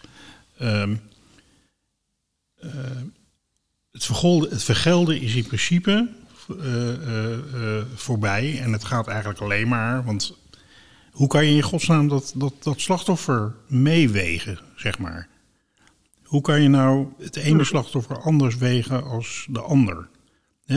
Um, 0.62 1.00
het, 3.90 4.04
vergolden, 4.04 4.50
het 4.50 4.62
vergelden 4.62 5.20
is 5.20 5.34
in 5.34 5.46
principe 5.46 6.08
voorbij. 7.94 8.60
En 8.60 8.72
het 8.72 8.84
gaat 8.84 9.06
eigenlijk 9.06 9.40
alleen 9.40 9.68
maar. 9.68 10.04
Want 10.04 10.38
hoe 11.10 11.28
kan 11.28 11.46
je 11.46 11.54
in 11.54 11.62
godsnaam 11.62 12.08
dat, 12.08 12.32
dat, 12.36 12.52
dat 12.62 12.80
slachtoffer 12.80 13.54
meewegen, 13.66 14.58
zeg 14.76 14.98
maar? 14.98 15.28
Hoe 16.22 16.40
kan 16.40 16.62
je 16.62 16.68
nou 16.68 17.06
het 17.18 17.36
ene 17.36 17.64
slachtoffer 17.64 18.18
anders 18.18 18.56
wegen 18.56 19.04
als 19.04 19.46
de 19.50 19.60
ander? 19.60 20.08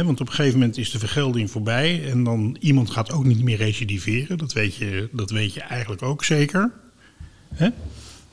want 0.02 0.22
op 0.22 0.28
een 0.28 0.34
gegeven 0.34 0.60
moment 0.60 0.78
is 0.78 0.92
de 0.92 1.00
vergelding 1.00 1.52
voorbij 1.52 2.10
en 2.10 2.24
dan 2.24 2.58
iemand 2.60 2.90
gaat 2.90 3.12
ook 3.12 3.24
niet 3.24 3.44
meer 3.44 3.58
recidiveren. 3.58 4.38
Dat 4.38 4.54
weet 4.54 4.76
je, 4.76 5.10
dat 5.12 5.30
weet 5.30 5.54
je 5.54 5.62
eigenlijk 5.62 6.02
ook 6.02 6.24
zeker. 6.24 6.72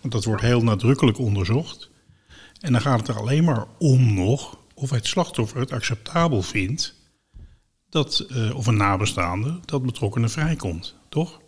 Want 0.01 0.12
dat 0.12 0.24
wordt 0.24 0.43
heel 0.43 0.62
nadrukkelijk 0.62 1.18
onderzocht. 1.18 1.91
En 2.61 2.72
dan 2.72 2.80
gaat 2.80 2.99
het 2.99 3.09
er 3.09 3.18
alleen 3.18 3.45
maar 3.45 3.66
om 3.78 4.14
nog 4.14 4.59
of 4.74 4.91
het 4.91 5.07
slachtoffer 5.07 5.61
het 5.61 5.72
acceptabel 5.72 6.43
vindt 6.43 6.99
dat, 7.91 8.26
uh, 8.30 8.57
of 8.57 8.66
een 8.66 8.76
nabestaande, 8.76 9.61
dat 9.64 9.82
betrokkenen 9.82 10.30
vrijkomt, 10.30 11.01
toch? 11.09 11.41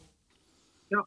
Ja, 0.89 1.07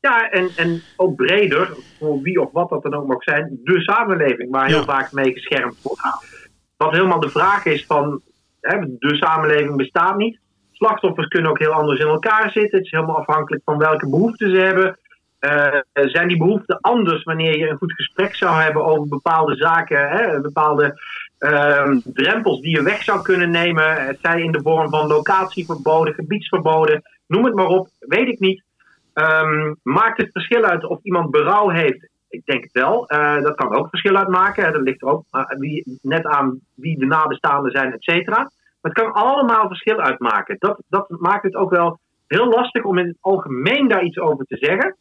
ja 0.00 0.30
en, 0.30 0.50
en 0.56 0.82
ook 0.96 1.16
breder, 1.16 1.76
voor 1.98 2.20
wie 2.20 2.40
of 2.40 2.52
wat 2.52 2.68
dat 2.68 2.82
dan 2.82 2.94
ook 2.94 3.06
mag 3.06 3.22
zijn, 3.22 3.60
de 3.64 3.80
samenleving 3.80 4.50
waar 4.50 4.66
heel 4.66 4.84
vaak 4.84 5.12
mee 5.12 5.32
geschermd 5.32 5.82
wordt. 5.82 6.00
Wat 6.76 6.92
helemaal 6.92 7.20
de 7.20 7.30
vraag 7.30 7.64
is 7.64 7.86
van, 7.86 8.20
hè, 8.60 8.78
de 8.98 9.16
samenleving 9.16 9.76
bestaat 9.76 10.16
niet. 10.16 10.40
Slachtoffers 10.72 11.28
kunnen 11.28 11.50
ook 11.50 11.58
heel 11.58 11.72
anders 11.72 12.00
in 12.00 12.06
elkaar 12.06 12.50
zitten. 12.50 12.78
Het 12.78 12.86
is 12.86 12.90
helemaal 12.90 13.18
afhankelijk 13.18 13.62
van 13.64 13.78
welke 13.78 14.08
behoeften 14.08 14.50
ze 14.50 14.60
hebben. 14.60 14.98
Uh, 15.40 15.80
zijn 15.92 16.28
die 16.28 16.36
behoeften 16.36 16.80
anders 16.80 17.22
wanneer 17.22 17.58
je 17.58 17.68
een 17.68 17.76
goed 17.76 17.92
gesprek 17.92 18.34
zou 18.34 18.60
hebben 18.62 18.84
over 18.84 19.08
bepaalde 19.08 19.56
zaken, 19.56 20.08
hè, 20.08 20.40
bepaalde 20.40 21.00
uh, 21.42 21.96
drempels 22.04 22.60
die 22.60 22.76
je 22.76 22.82
weg 22.82 23.02
zou 23.02 23.22
kunnen 23.22 23.50
nemen? 23.50 24.04
Het 24.04 24.18
zij 24.22 24.42
in 24.42 24.52
de 24.52 24.62
vorm 24.62 24.90
van 24.90 25.06
locatieverboden, 25.06 26.14
gebiedsverboden, 26.14 27.02
noem 27.26 27.44
het 27.44 27.54
maar 27.54 27.66
op, 27.66 27.88
weet 27.98 28.28
ik 28.28 28.38
niet. 28.38 28.62
Um, 29.14 29.76
maakt 29.82 30.20
het 30.20 30.32
verschil 30.32 30.64
uit 30.64 30.84
of 30.84 30.98
iemand 31.02 31.30
berouw 31.30 31.68
heeft? 31.68 32.08
Ik 32.28 32.44
denk 32.44 32.62
het 32.62 32.72
wel. 32.72 33.12
Uh, 33.12 33.42
dat 33.42 33.54
kan 33.54 33.74
ook 33.74 33.88
verschil 33.88 34.16
uitmaken. 34.16 34.72
Dat 34.72 34.82
ligt 34.82 35.02
er 35.02 35.08
ook 35.08 35.24
wie, 35.58 35.98
net 36.02 36.26
aan 36.26 36.60
wie 36.74 36.98
de 36.98 37.06
nabestaanden 37.06 37.70
zijn, 37.70 37.92
et 37.92 38.02
cetera. 38.02 38.50
Het 38.82 38.92
kan 38.92 39.12
allemaal 39.12 39.66
verschil 39.66 40.00
uitmaken. 40.00 40.56
Dat, 40.58 40.82
dat 40.88 41.08
maakt 41.08 41.42
het 41.42 41.54
ook 41.54 41.70
wel 41.70 41.98
heel 42.26 42.48
lastig 42.48 42.84
om 42.84 42.98
in 42.98 43.06
het 43.06 43.16
algemeen 43.20 43.88
daar 43.88 44.02
iets 44.02 44.18
over 44.18 44.44
te 44.44 44.56
zeggen. 44.56 44.96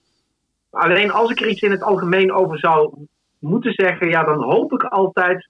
Alleen 0.72 1.12
als 1.12 1.32
ik 1.32 1.40
er 1.40 1.48
iets 1.48 1.62
in 1.62 1.72
het 1.72 1.84
algemeen 1.84 2.34
over 2.34 2.60
zou 2.60 2.94
moeten 3.40 3.74
zeggen, 3.74 4.10
ja, 4.10 4.24
dan 4.24 4.44
hoop 4.44 4.74
ik 4.74 4.84
altijd 4.84 5.50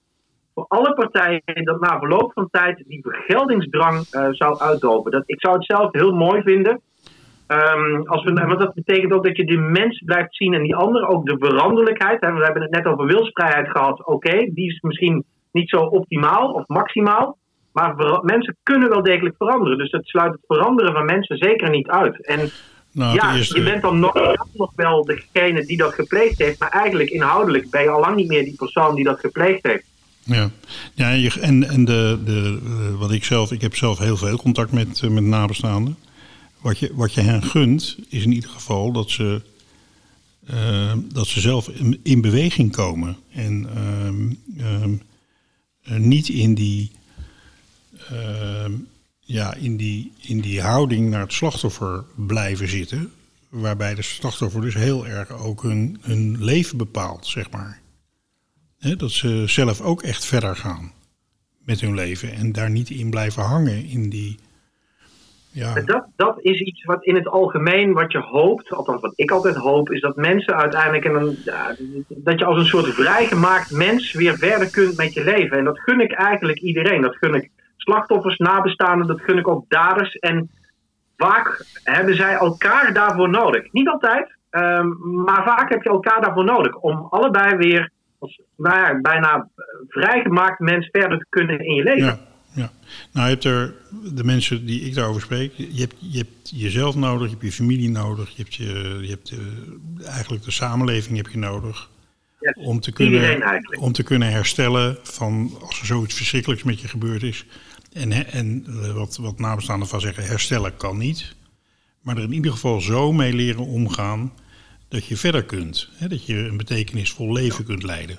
voor 0.54 0.64
alle 0.68 0.94
partijen 0.94 1.42
dat 1.64 1.80
na 1.80 1.98
verloop 1.98 2.32
van 2.32 2.48
tijd 2.50 2.84
die 2.86 3.00
vergeldingsdrang 3.02 4.06
uh, 4.12 4.26
zou 4.30 4.58
uitdoven. 4.58 5.10
Dat, 5.10 5.22
ik 5.26 5.40
zou 5.40 5.54
het 5.54 5.64
zelf 5.64 5.92
heel 5.92 6.12
mooi 6.12 6.42
vinden. 6.42 6.80
Um, 7.48 8.06
als 8.06 8.24
we, 8.24 8.32
want 8.32 8.60
dat 8.60 8.74
betekent 8.74 9.12
ook 9.12 9.24
dat 9.24 9.36
je 9.36 9.44
de 9.44 9.58
mens 9.58 10.02
blijft 10.04 10.36
zien 10.36 10.54
en 10.54 10.62
die 10.62 10.76
andere 10.76 11.06
ook 11.08 11.26
de 11.26 11.36
veranderlijkheid. 11.38 12.20
Hè, 12.20 12.32
we 12.32 12.44
hebben 12.44 12.62
het 12.62 12.70
net 12.70 12.86
over 12.86 13.06
wilsvrijheid 13.06 13.68
gehad. 13.68 14.06
Oké, 14.06 14.50
die 14.54 14.66
is 14.66 14.80
misschien 14.80 15.24
niet 15.52 15.68
zo 15.68 15.80
optimaal 15.80 16.52
of 16.52 16.66
maximaal. 16.66 17.38
Maar 17.72 17.94
mensen 18.22 18.56
kunnen 18.62 18.88
wel 18.88 19.02
degelijk 19.02 19.34
veranderen. 19.38 19.78
Dus 19.78 19.90
dat 19.90 20.04
sluit 20.04 20.32
het 20.32 20.44
veranderen 20.46 20.92
van 20.92 21.04
mensen 21.04 21.36
zeker 21.36 21.70
niet 21.70 21.88
uit. 21.88 22.26
En 22.26 22.50
nou, 22.92 23.14
ja, 23.14 23.32
je 23.32 23.62
bent 23.62 23.82
dan 23.82 23.98
nog, 23.98 24.14
nog 24.52 24.72
wel 24.76 25.04
degene 25.04 25.64
die 25.64 25.76
dat 25.76 25.94
gepleegd 25.94 26.38
heeft, 26.38 26.60
maar 26.60 26.70
eigenlijk 26.70 27.10
inhoudelijk 27.10 27.70
ben 27.70 27.82
je 27.82 27.90
al 27.90 28.00
lang 28.00 28.16
niet 28.16 28.28
meer 28.28 28.44
die 28.44 28.56
persoon 28.56 28.94
die 28.94 29.04
dat 29.04 29.20
gepleegd 29.20 29.66
heeft. 29.66 29.91
Ja, 30.24 30.50
ja 30.94 31.36
en, 31.40 31.68
en 31.68 31.84
de, 31.84 32.20
de, 32.24 32.60
eh, 32.64 32.98
wat 32.98 33.10
ik 33.12 33.24
zelf, 33.24 33.52
ik 33.52 33.60
heb 33.60 33.76
zelf 33.76 33.98
heel 33.98 34.16
veel 34.16 34.36
contact 34.36 34.72
met, 34.72 35.00
eh, 35.02 35.10
met 35.10 35.24
nabestaanden. 35.24 35.96
Wat 36.60 36.78
je, 36.78 36.90
wat 36.94 37.14
je 37.14 37.20
hen 37.20 37.42
gunt, 37.42 37.96
is 38.08 38.24
in 38.24 38.32
ieder 38.32 38.50
geval 38.50 38.92
dat 38.92 39.10
ze, 39.10 39.42
uh, 40.50 40.92
dat 41.12 41.26
ze 41.26 41.40
zelf 41.40 41.68
in, 41.68 42.00
in 42.02 42.20
beweging 42.20 42.72
komen. 42.72 43.16
En 43.32 43.68
uh, 44.56 45.98
niet 45.98 46.28
in 46.28 46.54
die, 46.54 46.90
ehm, 48.10 48.72
ja, 49.20 49.54
in, 49.54 49.76
die, 49.76 50.12
in 50.20 50.40
die 50.40 50.60
houding 50.60 51.10
naar 51.10 51.20
het 51.20 51.32
slachtoffer 51.32 52.04
blijven 52.14 52.68
zitten. 52.68 53.12
Waarbij 53.48 53.94
de 53.94 54.02
slachtoffer 54.02 54.60
dus 54.60 54.74
heel 54.74 55.06
erg 55.06 55.30
ook 55.30 55.62
hun, 55.62 55.98
hun 56.00 56.44
leven 56.44 56.76
bepaalt, 56.76 57.26
zeg 57.26 57.50
maar. 57.50 57.81
Dat 58.82 59.10
ze 59.10 59.42
zelf 59.46 59.80
ook 59.80 60.02
echt 60.02 60.26
verder 60.26 60.56
gaan 60.56 60.92
met 61.64 61.80
hun 61.80 61.94
leven 61.94 62.32
en 62.32 62.52
daar 62.52 62.70
niet 62.70 62.90
in 62.90 63.10
blijven 63.10 63.42
hangen 63.42 63.84
in 63.84 64.10
die. 64.10 64.38
Ja. 65.50 65.74
Dat, 65.74 66.06
dat 66.16 66.38
is 66.40 66.60
iets 66.60 66.84
wat 66.84 67.04
in 67.04 67.14
het 67.14 67.28
algemeen 67.28 67.92
wat 67.92 68.12
je 68.12 68.18
hoopt, 68.18 68.72
althans 68.72 69.00
wat 69.00 69.12
ik 69.14 69.30
altijd 69.30 69.56
hoop, 69.56 69.90
is 69.90 70.00
dat 70.00 70.16
mensen 70.16 70.56
uiteindelijk 70.56 71.04
en 71.04 71.38
dat 72.08 72.38
je 72.38 72.44
als 72.44 72.58
een 72.58 72.66
soort 72.66 72.94
vrijgemaakt 72.94 73.70
mens 73.70 74.12
weer 74.12 74.38
verder 74.38 74.70
kunt 74.70 74.96
met 74.96 75.14
je 75.14 75.24
leven. 75.24 75.58
En 75.58 75.64
dat 75.64 75.80
gun 75.80 76.00
ik 76.00 76.12
eigenlijk 76.12 76.58
iedereen. 76.58 77.00
Dat 77.00 77.16
gun 77.16 77.34
ik 77.34 77.50
slachtoffers, 77.76 78.36
nabestaanden, 78.36 79.06
dat 79.06 79.20
gun 79.20 79.38
ik 79.38 79.48
ook 79.48 79.64
daders. 79.68 80.14
En 80.14 80.50
vaak 81.16 81.64
hebben 81.82 82.16
zij 82.16 82.34
elkaar 82.34 82.92
daarvoor 82.94 83.30
nodig. 83.30 83.72
Niet 83.72 83.88
altijd, 83.88 84.36
um, 84.50 84.98
maar 85.24 85.44
vaak 85.44 85.68
heb 85.68 85.82
je 85.82 85.88
elkaar 85.88 86.20
daarvoor 86.20 86.44
nodig. 86.44 86.76
Om 86.76 87.06
allebei 87.10 87.56
weer 87.56 87.90
als 88.22 88.40
nou 88.56 89.00
bijna 89.00 89.48
vrijgemaakt 89.88 90.58
mens 90.58 90.88
verder 90.92 91.18
te 91.18 91.26
kunnen 91.28 91.58
in 91.58 91.74
je 91.74 91.82
leven. 91.82 92.04
Ja, 92.04 92.18
ja. 92.54 92.70
Nou, 93.12 93.26
je 93.26 93.32
hebt 93.32 93.44
er 93.44 93.74
de 94.14 94.24
mensen 94.24 94.66
die 94.66 94.80
ik 94.80 94.94
daarover 94.94 95.22
spreek. 95.22 95.52
Je 95.56 95.80
hebt, 95.80 95.94
je 95.98 96.18
hebt 96.18 96.50
jezelf 96.54 96.94
nodig, 96.94 97.24
je 97.24 97.30
hebt 97.30 97.42
je 97.42 97.52
familie 97.52 97.90
nodig, 97.90 98.30
je 98.30 98.42
hebt, 98.42 98.54
je, 98.54 98.98
je 99.00 99.08
hebt 99.08 99.34
eigenlijk 100.04 100.44
de 100.44 100.50
samenleving 100.50 101.16
heb 101.16 101.28
je 101.28 101.38
nodig. 101.38 101.90
om, 102.54 102.80
te 102.80 102.92
kunnen, 102.92 103.42
om 103.78 103.92
te 103.92 104.02
kunnen 104.02 104.30
herstellen 104.30 104.98
van 105.02 105.50
als 105.60 105.80
er 105.80 105.86
zoiets 105.86 106.14
verschrikkelijks 106.14 106.62
met 106.62 106.80
je 106.80 106.88
gebeurd 106.88 107.22
is. 107.22 107.46
En, 107.92 108.12
en 108.12 108.64
eh, 108.66 108.92
wat, 108.92 109.16
wat 109.16 109.38
nabestaanden 109.38 109.88
van 109.88 110.00
zeggen, 110.00 110.24
herstellen 110.24 110.76
kan 110.76 110.98
niet. 110.98 111.34
Maar 112.00 112.16
er 112.16 112.22
in 112.22 112.32
ieder 112.32 112.52
geval 112.52 112.80
zo 112.80 113.12
mee 113.12 113.32
leren 113.32 113.66
omgaan 113.66 114.32
dat 114.92 115.06
je 115.06 115.16
verder 115.16 115.44
kunt. 115.44 115.88
Hè? 115.92 116.08
Dat 116.08 116.26
je 116.26 116.36
een 116.36 116.56
betekenisvol 116.56 117.32
leven 117.32 117.64
kunt 117.64 117.82
leiden. 117.82 118.18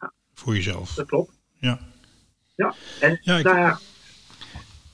Ja. 0.00 0.12
Voor 0.34 0.54
jezelf. 0.54 0.94
Dat 0.94 1.06
klopt. 1.06 1.32
Ja. 1.60 1.80
Ja, 2.56 2.74
en 3.00 3.18
ja, 3.22 3.38
ik, 3.38 3.78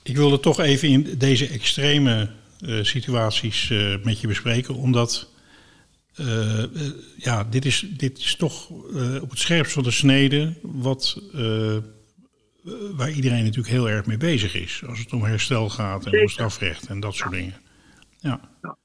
ik 0.03 0.15
wilde 0.15 0.39
toch 0.39 0.59
even 0.59 0.89
in 0.89 1.17
deze 1.17 1.47
extreme 1.47 2.29
uh, 2.59 2.83
situaties 2.83 3.69
uh, 3.69 4.03
met 4.03 4.19
je 4.19 4.27
bespreken, 4.27 4.75
omdat 4.75 5.29
uh, 6.15 6.63
ja, 7.17 7.43
dit, 7.43 7.65
is, 7.65 7.85
dit 7.89 8.17
is 8.17 8.35
toch 8.35 8.69
op 9.21 9.29
het 9.29 9.39
scherpst 9.39 9.73
van 9.73 9.83
de 9.83 9.91
snede 9.91 10.53
wat 10.61 11.21
waar 12.95 13.11
iedereen 13.11 13.43
natuurlijk 13.43 13.73
heel 13.73 13.89
erg 13.89 14.05
mee 14.05 14.17
bezig 14.17 14.55
is. 14.55 14.83
Als 14.87 14.99
het 14.99 15.13
om 15.13 15.23
herstel 15.23 15.69
gaat 15.69 16.05
en 16.05 16.21
om 16.21 16.27
strafrecht 16.27 16.87
en 16.87 16.99
dat 16.99 17.15
soort 17.15 17.31
dingen. 17.31 17.55
Ja. 18.19 18.39
ja. 18.61 18.77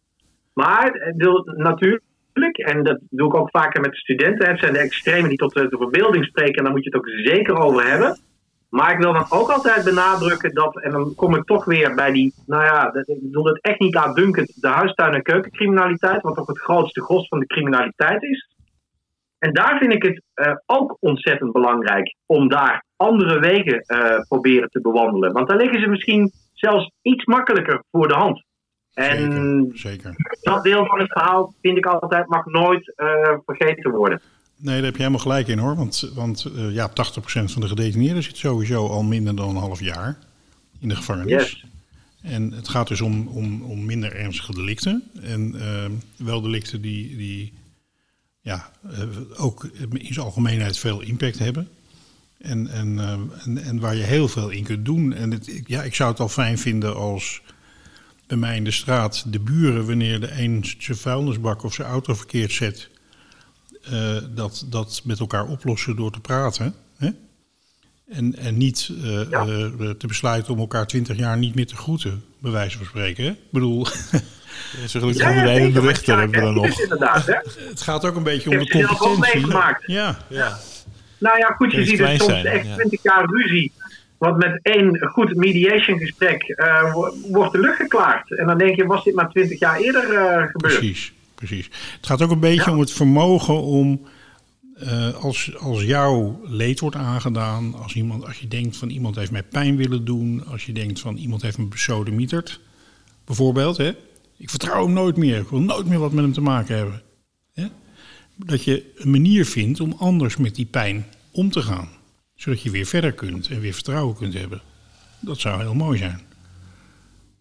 Maar 0.63 1.13
natuurlijk, 1.57 2.57
en 2.57 2.83
dat 2.83 2.99
doe 3.11 3.29
ik 3.29 3.35
ook 3.35 3.51
vaker 3.51 3.81
met 3.81 3.91
de 3.91 3.97
studenten, 3.97 4.49
het 4.49 4.61
zijn 4.61 4.73
de 4.73 4.79
extremen 4.79 5.29
die 5.29 5.39
tot 5.39 5.55
de, 5.55 5.67
verbeelding 5.71 6.25
spreken, 6.25 6.55
en 6.55 6.65
daar 6.65 6.73
moet 6.73 6.85
je 6.85 6.91
het 6.91 6.99
ook 6.99 7.09
zeker 7.09 7.57
over 7.57 7.89
hebben. 7.91 8.19
Maar 8.71 8.93
ik 8.93 8.99
wil 8.99 9.13
dan 9.13 9.27
ook 9.29 9.51
altijd 9.51 9.85
benadrukken 9.85 10.55
dat, 10.55 10.81
en 10.81 10.91
dan 10.91 11.15
kom 11.15 11.35
ik 11.35 11.45
toch 11.45 11.65
weer 11.65 11.95
bij 11.95 12.13
die, 12.13 12.35
nou 12.47 12.65
ja, 12.65 12.95
ik 12.95 13.21
bedoel 13.23 13.45
het 13.45 13.61
echt 13.61 13.79
niet 13.79 13.97
uitdunkend, 13.97 14.61
de 14.61 14.69
huistuin- 14.69 15.15
en 15.15 15.23
keukencriminaliteit, 15.23 16.23
wat 16.23 16.35
toch 16.35 16.47
het 16.47 16.59
grootste 16.59 17.03
gros 17.03 17.29
van 17.29 17.39
de 17.39 17.47
criminaliteit 17.47 18.23
is. 18.23 18.49
En 19.39 19.53
daar 19.53 19.79
vind 19.79 19.93
ik 19.93 20.03
het 20.03 20.23
uh, 20.35 20.55
ook 20.67 20.97
ontzettend 21.01 21.53
belangrijk 21.53 22.15
om 22.27 22.49
daar 22.49 22.85
andere 22.97 23.41
wegen 23.41 23.85
uh, 23.87 24.21
proberen 24.29 24.69
te 24.69 24.81
bewandelen. 24.81 25.33
Want 25.33 25.49
daar 25.49 25.59
liggen 25.59 25.81
ze 25.81 25.89
misschien 25.89 26.33
zelfs 26.53 26.91
iets 27.03 27.25
makkelijker 27.25 27.83
voor 27.91 28.09
de 28.09 28.15
hand. 28.15 28.47
En 28.99 29.71
zeker, 29.75 30.15
dat 30.41 30.63
deel 30.63 30.87
van 30.87 30.99
het 30.99 31.13
verhaal 31.13 31.55
vind 31.63 31.77
ik 31.77 31.87
altijd 31.87 32.29
mag 32.29 32.47
nooit 32.47 32.93
uh, 32.97 33.37
vergeten 33.47 33.91
worden. 33.91 34.21
Nee, 34.57 34.75
daar 34.75 34.85
heb 34.85 34.93
je 34.93 34.99
helemaal 34.99 35.21
gelijk 35.21 35.49
in 35.49 35.59
hoor. 35.59 35.77
Want, 35.77 36.11
want 36.15 36.51
uh, 36.57 36.75
ja, 36.75 36.91
80% 36.91 36.93
van 37.23 37.61
de 37.61 37.69
gedetineerden 37.69 38.23
zit 38.23 38.37
sowieso 38.37 38.87
al 38.87 39.03
minder 39.03 39.37
dan 39.37 39.49
een 39.49 39.57
half 39.57 39.81
jaar 39.81 40.19
in 40.81 40.89
de 40.89 40.97
gevangenis. 40.97 41.33
Yes. 41.33 41.65
En 42.23 42.53
het 42.53 42.69
gaat 42.69 42.89
dus 42.89 43.01
om, 43.01 43.29
om, 43.29 43.63
om 43.63 43.85
minder 43.85 44.15
ernstige 44.15 44.55
delicten. 44.55 45.11
En 45.23 45.55
uh, 45.57 45.85
wel 46.17 46.41
delicten 46.41 46.81
die, 46.81 47.17
die 47.17 47.53
ja, 48.41 48.71
uh, 48.85 48.91
ook 49.37 49.65
in 49.93 50.15
zijn 50.15 50.27
algemeenheid 50.27 50.79
veel 50.79 51.01
impact 51.01 51.39
hebben. 51.39 51.69
En, 52.39 52.69
en, 52.69 52.89
uh, 52.93 53.13
en, 53.45 53.59
en, 53.59 53.81
waar 53.81 53.97
je 53.97 54.03
heel 54.03 54.29
veel 54.29 54.51
in 54.51 54.65
kunt 54.65 54.85
doen. 54.85 55.13
En 55.13 55.31
het, 55.31 55.63
ja, 55.67 55.83
ik 55.83 55.95
zou 55.95 56.11
het 56.11 56.21
al 56.21 56.29
fijn 56.29 56.59
vinden 56.59 56.97
als 56.97 57.43
bij 58.29 58.37
mij 58.37 58.57
in 58.57 58.65
de 58.65 58.71
straat 58.71 59.33
de 59.33 59.41
buren, 59.41 59.87
wanneer 59.87 60.21
de 60.21 60.41
een 60.41 60.65
zijn 60.79 60.97
vuilnisbak 60.97 61.63
of 61.63 61.75
zijn 61.75 61.89
auto 61.89 62.15
verkeerd 62.15 62.53
zet, 62.53 62.89
uh, 63.93 64.17
dat, 64.35 64.67
dat 64.67 65.01
met 65.05 65.21
elkaar 65.21 65.47
oplossen 65.47 65.97
door 65.97 66.11
te 66.11 66.21
praten. 66.21 66.75
Hè? 66.97 67.09
En, 68.09 68.37
en 68.37 68.57
niet 68.57 68.89
uh, 68.93 69.31
ja. 69.31 69.47
uh, 69.47 69.91
te 69.91 70.07
besluiten 70.07 70.53
om 70.53 70.59
elkaar 70.59 70.87
twintig 70.87 71.17
jaar 71.17 71.39
niet 71.39 71.55
meer 71.55 71.67
te 71.67 71.77
groeten, 71.77 72.25
bij 72.39 72.51
wijze 72.51 72.77
van 72.77 72.87
spreken. 72.87 73.25
Hè? 73.25 73.31
Ik 73.31 73.51
bedoel. 73.51 73.87
Zo 74.87 75.01
gelukkig 75.01 75.23
ja, 75.23 75.43
ja, 75.43 75.71
de 75.71 75.81
rechter 75.81 76.19
hebben 76.19 76.39
we 76.39 76.45
dan 76.45 76.55
nog. 76.55 76.77
Het 77.69 77.81
gaat 77.81 78.05
ook 78.05 78.17
een 78.17 78.23
beetje 78.23 78.51
om 78.51 78.59
de 78.59 78.97
competentie. 78.99 79.53
Ja. 79.87 80.19
ja. 80.29 80.59
Nou 81.19 81.39
ja, 81.39 81.47
goed, 81.47 81.73
je 81.73 81.85
ziet 81.85 81.99
het 81.99 82.21
soms 82.21 82.43
echt 82.45 82.75
20 82.75 83.03
jaar 83.03 83.25
ruzie. 83.25 83.73
Want 84.19 84.37
met 84.37 84.61
één 84.63 84.99
goed 84.99 85.35
mediation 85.35 85.99
gesprek 85.99 86.49
uh, 86.49 86.95
wordt 87.31 87.53
de 87.53 87.59
lucht 87.59 87.77
geklaard. 87.77 88.39
En 88.39 88.47
dan 88.47 88.59
denk 88.59 88.77
je, 88.77 88.87
was 88.87 89.05
dit 89.05 89.15
maar 89.15 89.31
20 89.31 89.59
jaar 89.59 89.79
eerder 89.79 90.13
uh, 90.13 90.47
gebeurd? 90.47 90.79
Precies, 90.79 91.13
precies. 91.35 91.71
Het 91.97 92.07
gaat 92.07 92.23
ook 92.23 92.31
een 92.31 92.41
beetje 92.41 92.71
ja. 92.71 92.73
om 92.73 92.81
het 92.81 92.93
vermogen 92.93 93.63
om, 93.63 94.07
uh, 94.83 95.15
als, 95.15 95.57
als 95.59 95.83
jouw 95.83 96.41
leed 96.45 96.81
wordt 96.81 96.97
aangedaan, 96.97 97.75
als, 97.75 97.95
iemand, 97.95 98.27
als 98.27 98.39
je 98.39 98.49
denkt 98.49 98.77
van 98.77 98.89
iemand 98.89 99.17
heeft 99.17 99.31
mij 99.31 99.43
pijn 99.43 99.77
willen 99.77 100.05
doen, 100.05 100.45
als 100.47 100.67
je 100.67 100.73
denkt 100.73 101.01
van 101.01 101.17
iemand 101.17 101.43
heeft 101.43 101.59
me 101.59 101.65
besodemieterd, 101.65 102.61
bijvoorbeeld, 103.25 103.77
hè? 103.77 103.93
ik 104.37 104.51
vertrouw 104.51 104.85
hem 104.85 104.93
nooit 104.93 105.17
meer, 105.17 105.39
ik 105.39 105.49
wil 105.49 105.61
nooit 105.61 105.87
meer 105.87 105.99
wat 105.99 106.13
met 106.13 106.25
hem 106.25 106.33
te 106.33 106.41
maken 106.41 106.77
hebben. 106.77 107.03
Hè? 107.55 107.67
Dat 108.37 108.65
je 108.65 108.93
een 108.95 109.11
manier 109.11 109.47
vindt 109.47 109.81
om 109.81 109.95
anders 109.99 110.37
met 110.37 110.55
die 110.55 110.67
pijn 110.67 111.07
om 111.33 111.51
te 111.51 111.63
gaan 111.63 111.89
zodat 112.39 112.63
je 112.63 112.71
weer 112.71 112.87
verder 112.87 113.13
kunt 113.13 113.49
en 113.49 113.61
weer 113.61 113.73
vertrouwen 113.73 114.17
kunt 114.17 114.35
hebben. 114.35 114.61
Dat 115.21 115.39
zou 115.39 115.61
heel 115.61 115.75
mooi 115.75 115.99
zijn. 115.99 116.21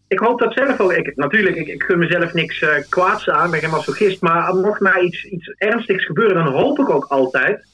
Ik 0.07 0.19
hoop 0.19 0.39
dat 0.39 0.53
zelf 0.53 0.79
ook. 0.79 0.91
Ik, 0.91 1.15
natuurlijk, 1.15 1.55
ik, 1.55 1.67
ik 1.67 1.83
gun 1.83 1.99
mezelf 1.99 2.33
niks 2.33 2.61
uh, 2.61 2.69
kwaads 2.89 3.29
aan, 3.29 3.51
ben 3.51 3.59
geen 3.59 3.69
masochist. 3.69 4.21
Maar 4.21 4.55
mocht 4.55 4.79
mij 4.79 5.01
iets, 5.01 5.23
iets 5.23 5.47
ernstigs 5.57 6.05
gebeuren, 6.05 6.43
dan 6.43 6.53
hoop 6.53 6.79
ik 6.79 6.89
ook 6.89 7.05
altijd 7.05 7.65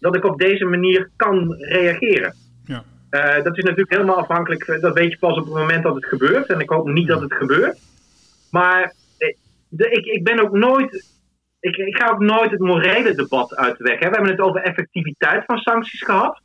dat 0.00 0.16
ik 0.16 0.24
op 0.24 0.38
deze 0.38 0.64
manier 0.64 1.10
kan 1.16 1.54
reageren. 1.58 2.34
Ja. 2.64 2.84
Uh, 3.10 3.44
dat 3.44 3.56
is 3.56 3.64
natuurlijk 3.64 3.92
helemaal 3.92 4.18
afhankelijk. 4.18 4.78
Dat 4.80 4.94
weet 4.94 5.10
je 5.10 5.18
pas 5.18 5.38
op 5.38 5.44
het 5.44 5.54
moment 5.54 5.82
dat 5.82 5.94
het 5.94 6.06
gebeurt. 6.06 6.46
En 6.46 6.60
ik 6.60 6.70
hoop 6.70 6.88
niet 6.88 7.08
dat 7.08 7.20
het 7.20 7.32
gebeurt. 7.32 7.78
Maar 8.50 8.94
de, 9.68 9.90
ik, 9.90 10.04
ik 10.04 10.24
ben 10.24 10.40
ook 10.40 10.52
nooit. 10.52 11.06
Ik, 11.60 11.76
ik 11.76 11.96
ga 11.96 12.10
ook 12.10 12.20
nooit 12.20 12.50
het 12.50 12.60
morele 12.60 13.14
debat 13.14 13.56
uit 13.56 13.78
de 13.78 13.84
weg. 13.84 13.98
Hè. 13.98 14.08
We 14.08 14.14
hebben 14.14 14.30
het 14.30 14.40
over 14.40 14.60
effectiviteit 14.60 15.44
van 15.44 15.58
sancties 15.58 16.02
gehad. 16.02 16.40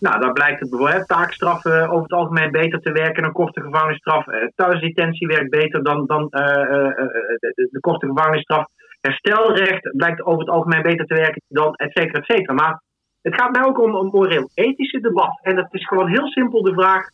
Nou, 0.00 0.20
daar 0.20 0.32
blijkt 0.32 0.60
het 0.60 0.70
bijvoorbeeld 0.70 1.08
taakstraffen 1.08 1.88
over 1.88 2.02
het 2.02 2.12
algemeen 2.12 2.50
beter 2.50 2.80
te 2.80 2.92
werken. 2.92 3.24
Een 3.24 3.32
korte 3.32 3.60
gevangenisstraf. 3.60 4.24
thuisdetentie 4.54 5.26
werkt 5.26 5.50
beter 5.50 5.82
dan, 5.82 6.06
dan 6.06 6.28
uh, 6.30 6.40
uh, 6.40 6.96
de, 7.38 7.68
de, 7.70 7.80
korte 7.80 8.06
gevangenisstraf. 8.06 8.66
Herstelrecht 9.00 9.90
blijkt 9.96 10.22
over 10.22 10.40
het 10.40 10.48
algemeen 10.48 10.82
beter 10.82 11.06
te 11.06 11.14
werken 11.14 11.42
dan 11.48 11.74
et 11.74 11.92
cetera, 11.92 12.18
et 12.18 12.24
cetera. 12.24 12.52
Maar 12.52 12.82
het 13.22 13.34
gaat 13.34 13.52
mij 13.52 13.64
ook 13.64 13.80
om 13.80 13.94
een 13.94 14.06
moreel-ethische 14.06 15.00
debat. 15.00 15.38
En 15.42 15.56
dat 15.56 15.68
is 15.70 15.86
gewoon 15.86 16.08
heel 16.08 16.26
simpel 16.26 16.62
de 16.62 16.72
vraag. 16.72 17.10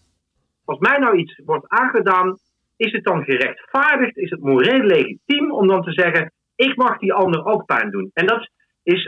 Als 0.65 0.79
mij 0.79 0.99
nou 0.99 1.17
iets 1.17 1.43
wordt 1.45 1.69
aangedaan, 1.69 2.39
is 2.77 2.93
het 2.93 3.05
dan 3.05 3.25
gerechtvaardigd? 3.25 4.17
Is 4.17 4.31
het 4.31 4.41
moreel 4.41 4.83
legitiem 4.83 5.53
om 5.53 5.67
dan 5.67 5.83
te 5.83 5.93
zeggen, 5.93 6.33
ik 6.57 6.77
mag 6.77 6.99
die 6.99 7.13
ander 7.13 7.45
ook 7.45 7.65
pijn 7.65 7.91
doen? 7.91 8.11
En 8.13 8.27
dat 8.27 8.41
is 8.41 8.51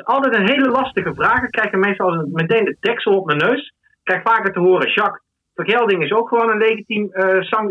altijd 0.04 0.34
een 0.34 0.48
hele 0.48 0.70
lastige 0.70 1.14
vraag. 1.14 1.42
Ik 1.42 1.50
krijg 1.50 1.72
meestal 1.72 2.08
als 2.08 2.26
meteen 2.32 2.64
de 2.64 2.76
deksel 2.80 3.16
op 3.16 3.26
mijn 3.26 3.38
neus. 3.38 3.66
Ik 3.80 4.00
krijg 4.02 4.22
vaker 4.22 4.52
te 4.52 4.60
horen, 4.60 4.92
Jacques, 4.92 5.22
vergelding 5.54 6.02
is 6.02 6.12
ook 6.12 6.28
gewoon 6.28 6.50
een 6.50 6.58
legitiem 6.58 7.10
uh, 7.12 7.42
sang, 7.42 7.70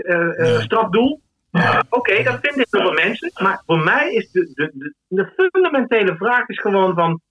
strafdoel. 0.59 1.21
Oké, 1.51 1.85
okay, 1.89 2.23
dat 2.23 2.39
vinden 2.41 2.67
heel 2.69 2.81
veel 2.81 3.05
mensen. 3.05 3.31
Maar 3.43 3.61
voor 3.65 3.83
mij 3.83 4.13
is 4.13 4.31
de, 4.31 4.51
de, 4.53 4.71
de, 4.73 4.93
de, 5.07 5.33
fundamentele 5.35 6.15
vraag 6.15 6.47
is 6.47 6.59
gewoon 6.59 6.93
van... 6.95 7.21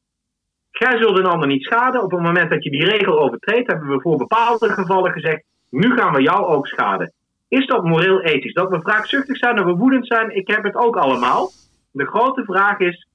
Jij 0.71 0.99
zult 0.99 1.19
een 1.19 1.27
ander 1.27 1.49
niet 1.49 1.65
schaden. 1.65 2.03
Op 2.03 2.11
het 2.11 2.21
moment 2.21 2.51
dat 2.51 2.65
je 2.65 2.71
die 2.71 2.85
regel 2.85 3.21
overtreedt, 3.21 3.71
hebben 3.71 3.89
we 3.89 4.01
voor 4.01 4.17
bepaalde 4.17 4.69
gevallen 4.69 5.13
gezegd... 5.13 5.45
Nu 5.71 5.97
gaan 5.97 6.15
we 6.15 6.23
jou 6.23 6.45
ook 6.47 6.67
schaden. 6.67 7.13
Is 7.49 7.67
dat 7.67 7.85
moreel 7.85 8.21
ethisch? 8.21 8.53
Dat 8.53 8.71
we 8.71 8.79
wraakzuchtig 8.79 9.37
zijn, 9.37 9.57
dat 9.57 9.65
we 9.65 9.75
woedend 9.75 10.07
zijn, 10.07 10.37
ik 10.37 10.49
heb 10.49 10.63
het 10.63 10.75
ook 10.75 10.97
allemaal. 10.97 11.51
De 11.91 12.07
grote 12.07 12.45
vraag 12.45 12.79
is, 12.79 13.09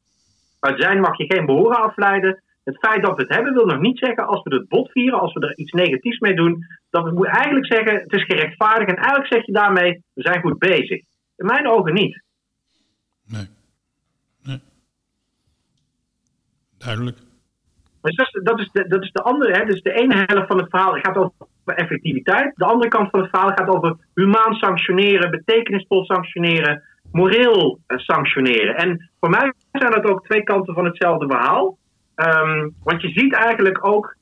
uit 0.60 0.82
zijn 0.82 1.00
mag 1.00 1.18
je 1.18 1.34
geen 1.34 1.46
behoren 1.46 1.82
afleiden. 1.82 2.44
Het 2.64 2.78
feit 2.78 3.04
dat 3.04 3.16
we 3.16 3.22
het 3.22 3.36
hebben 3.36 3.54
wil 3.54 3.66
nog 3.66 3.80
niet 3.80 3.98
zeggen 3.98 4.28
als 4.28 4.44
we 4.44 4.56
het 4.56 4.68
bot 4.68 4.92
vieren, 4.92 5.20
als 5.20 5.34
we 5.34 5.40
er 5.40 5.58
iets 5.58 5.72
negatiefs 5.72 6.20
mee 6.20 6.36
doen, 6.36 6.66
dat 6.90 7.04
we 7.04 7.12
moeten 7.12 7.34
eigenlijk 7.34 7.74
zeggen 7.74 7.96
het 7.96 8.14
is 8.14 8.24
gerechtvaardigd 8.24 8.90
en 8.90 8.96
eigenlijk 8.96 9.34
zeg 9.34 9.46
je 9.46 9.52
daarmee 9.52 10.04
we 10.14 10.22
zijn 10.22 10.42
goed 10.42 10.60
bezig. 10.60 11.02
In 11.36 11.46
mijn 11.46 11.68
ogen 11.68 11.94
niet. 11.94 12.24
Nee. 13.26 13.48
nee. 14.44 14.60
Duidelijk. 16.78 17.18
Dus 18.02 18.16
dat, 18.16 18.28
is, 18.28 18.42
dat, 18.44 18.60
is 18.60 18.70
de, 18.72 18.88
dat 18.88 19.04
is 19.04 19.12
de 19.12 19.22
andere, 19.22 19.58
hè? 19.58 19.66
dus 19.66 19.82
de 19.82 19.94
ene 19.94 20.24
helft 20.28 20.48
van 20.48 20.58
het 20.58 20.70
verhaal 20.70 20.94
gaat 20.94 21.16
over 21.16 21.34
effectiviteit. 21.66 22.56
De 22.56 22.66
andere 22.66 22.90
kant 22.90 23.10
van 23.10 23.20
het 23.20 23.30
verhaal 23.30 23.52
gaat 23.56 23.68
over 23.68 23.96
humaan 24.14 24.54
sanctioneren, 24.54 25.32
betekenisvol 25.32 26.06
sanctioneren, 26.06 26.84
moreel 27.12 27.80
sanctioneren. 27.88 28.76
En 28.76 29.10
voor 29.20 29.30
mij 29.30 29.54
zijn 29.72 29.92
dat 29.92 30.10
ook 30.10 30.26
twee 30.26 30.44
kanten 30.44 30.74
van 30.74 30.86
hetzelfde 30.86 31.28
verhaal. 31.28 31.78
Um, 32.16 32.76
want 32.84 33.02
je 33.02 33.10
ziet 33.10 33.34
eigenlijk 33.34 33.88
ook, 33.88 34.16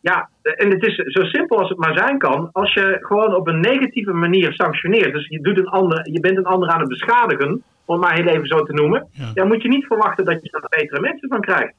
ja, 0.00 0.28
en 0.42 0.70
het 0.70 0.86
is 0.86 0.96
zo 0.96 1.24
simpel 1.24 1.58
als 1.58 1.68
het 1.68 1.78
maar 1.78 1.98
zijn 1.98 2.18
kan, 2.18 2.48
als 2.52 2.74
je 2.74 2.96
gewoon 3.00 3.34
op 3.34 3.48
een 3.48 3.60
negatieve 3.60 4.12
manier 4.12 4.52
sanctioneert, 4.52 5.12
dus 5.12 5.26
je, 5.28 5.40
doet 5.40 5.58
een 5.58 5.68
ander, 5.68 6.10
je 6.10 6.20
bent 6.20 6.36
een 6.36 6.44
ander 6.44 6.68
aan 6.68 6.80
het 6.80 6.88
beschadigen, 6.88 7.62
om 7.84 7.94
het 7.94 8.04
maar 8.04 8.14
heel 8.14 8.26
even 8.26 8.46
zo 8.46 8.62
te 8.62 8.72
noemen, 8.72 9.08
ja. 9.12 9.32
dan 9.34 9.46
moet 9.46 9.62
je 9.62 9.68
niet 9.68 9.86
verwachten 9.86 10.24
dat 10.24 10.42
je 10.42 10.50
daar 10.50 10.66
betere 10.68 11.00
mensen 11.00 11.28
van 11.28 11.40
krijgt. 11.40 11.74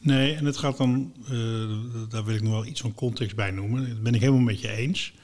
Nee, 0.00 0.34
en 0.34 0.44
het 0.44 0.56
gaat 0.56 0.76
dan, 0.76 1.12
uh, 1.32 2.10
daar 2.10 2.24
wil 2.24 2.34
ik 2.34 2.42
nog 2.42 2.52
wel 2.52 2.66
iets 2.66 2.80
van 2.80 2.94
context 2.94 3.36
bij 3.36 3.50
noemen, 3.50 3.88
dat 3.88 4.02
ben 4.02 4.14
ik 4.14 4.20
helemaal 4.20 4.40
met 4.40 4.60
je 4.60 4.68
eens. 4.68 5.14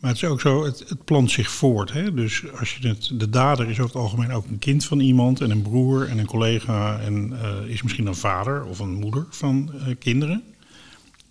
Maar 0.00 0.10
het 0.10 0.22
is 0.22 0.28
ook 0.28 0.40
zo, 0.40 0.64
het, 0.64 1.04
plant 1.04 1.30
zich 1.30 1.50
voort. 1.50 1.92
Hè? 1.92 2.14
Dus 2.14 2.52
als 2.52 2.76
je 2.76 2.88
het, 2.88 3.10
de 3.12 3.30
dader 3.30 3.68
is 3.68 3.80
over 3.80 3.84
het 3.84 4.02
algemeen 4.02 4.32
ook 4.32 4.46
een 4.46 4.58
kind 4.58 4.84
van 4.84 5.00
iemand 5.00 5.40
en 5.40 5.50
een 5.50 5.62
broer 5.62 6.08
en 6.08 6.18
een 6.18 6.26
collega 6.26 7.00
en 7.00 7.32
uh, 7.32 7.70
is 7.70 7.82
misschien 7.82 8.06
een 8.06 8.14
vader 8.14 8.64
of 8.64 8.78
een 8.78 8.94
moeder 8.94 9.26
van 9.30 9.72
uh, 9.74 9.94
kinderen. 9.98 10.42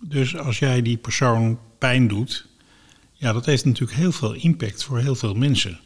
Dus 0.00 0.36
als 0.36 0.58
jij 0.58 0.82
die 0.82 0.96
persoon 0.96 1.58
pijn 1.78 2.08
doet, 2.08 2.46
ja, 3.12 3.32
dat 3.32 3.46
heeft 3.46 3.64
natuurlijk 3.64 3.98
heel 3.98 4.12
veel 4.12 4.34
impact 4.34 4.84
voor 4.84 4.98
heel 4.98 5.14
veel 5.14 5.34
mensen. 5.34 5.80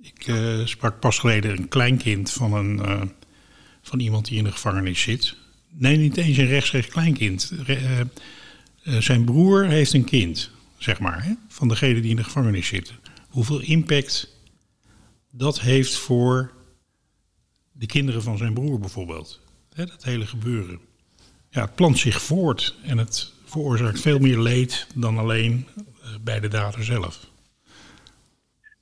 Ik 0.00 0.26
uh, 0.26 0.66
sprak 0.66 1.00
pas 1.00 1.18
geleden 1.18 1.50
een 1.58 1.68
kleinkind 1.68 2.30
van, 2.30 2.52
een, 2.52 3.10
van 3.82 4.00
iemand 4.00 4.26
die 4.26 4.38
in 4.38 4.44
de 4.44 4.52
gevangenis 4.52 5.00
zit. 5.00 5.36
Nee, 5.68 5.96
niet 5.96 6.16
eens 6.16 6.36
een 6.36 6.46
rechtstreeks 6.46 6.88
kleinkind. 6.88 7.52
zijn 8.82 9.24
broer 9.24 9.66
heeft 9.66 9.92
een 9.92 10.04
kind 10.04 10.50
zeg 10.82 11.00
maar, 11.00 11.24
hè, 11.24 11.32
van 11.48 11.68
degene 11.68 12.00
die 12.00 12.10
in 12.10 12.16
de 12.16 12.24
gevangenis 12.24 12.66
zitten. 12.66 12.96
Hoeveel 13.28 13.60
impact 13.60 14.40
dat 15.30 15.60
heeft 15.60 15.98
voor 15.98 16.50
de 17.72 17.86
kinderen 17.86 18.22
van 18.22 18.36
zijn 18.38 18.54
broer 18.54 18.78
bijvoorbeeld. 18.78 19.40
Hè, 19.74 19.86
dat 19.86 20.04
hele 20.04 20.26
gebeuren. 20.26 20.80
Ja, 21.48 21.60
het 21.60 21.74
plant 21.74 21.98
zich 21.98 22.22
voort 22.22 22.76
en 22.82 22.98
het 22.98 23.32
veroorzaakt 23.44 24.00
veel 24.00 24.18
meer 24.18 24.38
leed 24.38 24.86
dan 24.94 25.18
alleen 25.18 25.66
uh, 25.76 25.84
bij 26.20 26.40
de 26.40 26.48
dader 26.48 26.84
zelf. 26.84 27.30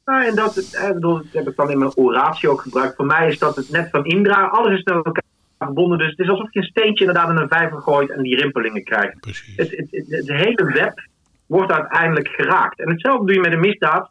Nou, 0.04 0.26
en 0.26 0.34
dat, 0.34 0.54
dat 1.00 1.24
heb 1.32 1.48
ik 1.48 1.56
dan 1.56 1.70
in 1.70 1.78
mijn 1.78 1.96
oratie 1.96 2.48
ook 2.48 2.60
gebruikt. 2.60 2.96
Voor 2.96 3.06
mij 3.06 3.28
is 3.28 3.38
dat 3.38 3.56
het 3.56 3.70
net 3.70 3.90
van 3.90 4.04
Indra. 4.04 4.46
Alles 4.46 4.78
is 4.78 4.82
naar 4.82 4.96
elkaar 4.96 5.22
verbonden. 5.58 5.98
Dus 5.98 6.10
het 6.10 6.18
is 6.18 6.28
alsof 6.28 6.52
je 6.52 6.60
een 6.60 6.66
steentje 6.66 7.04
inderdaad 7.04 7.30
in 7.30 7.36
een 7.36 7.48
vijver 7.48 7.80
gooit 7.80 8.10
en 8.10 8.22
die 8.22 8.36
rimpelingen 8.36 8.84
krijgt. 8.84 9.20
Precies. 9.20 9.56
Het, 9.56 9.70
het, 9.70 9.86
het, 9.90 10.06
het 10.08 10.28
hele 10.28 10.64
web 10.72 11.08
wordt 11.56 11.72
uiteindelijk 11.72 12.28
geraakt. 12.28 12.78
En 12.78 12.90
hetzelfde 12.90 13.26
doe 13.26 13.34
je 13.34 13.40
met 13.40 13.52
een 13.52 13.68
misdaad. 13.70 14.10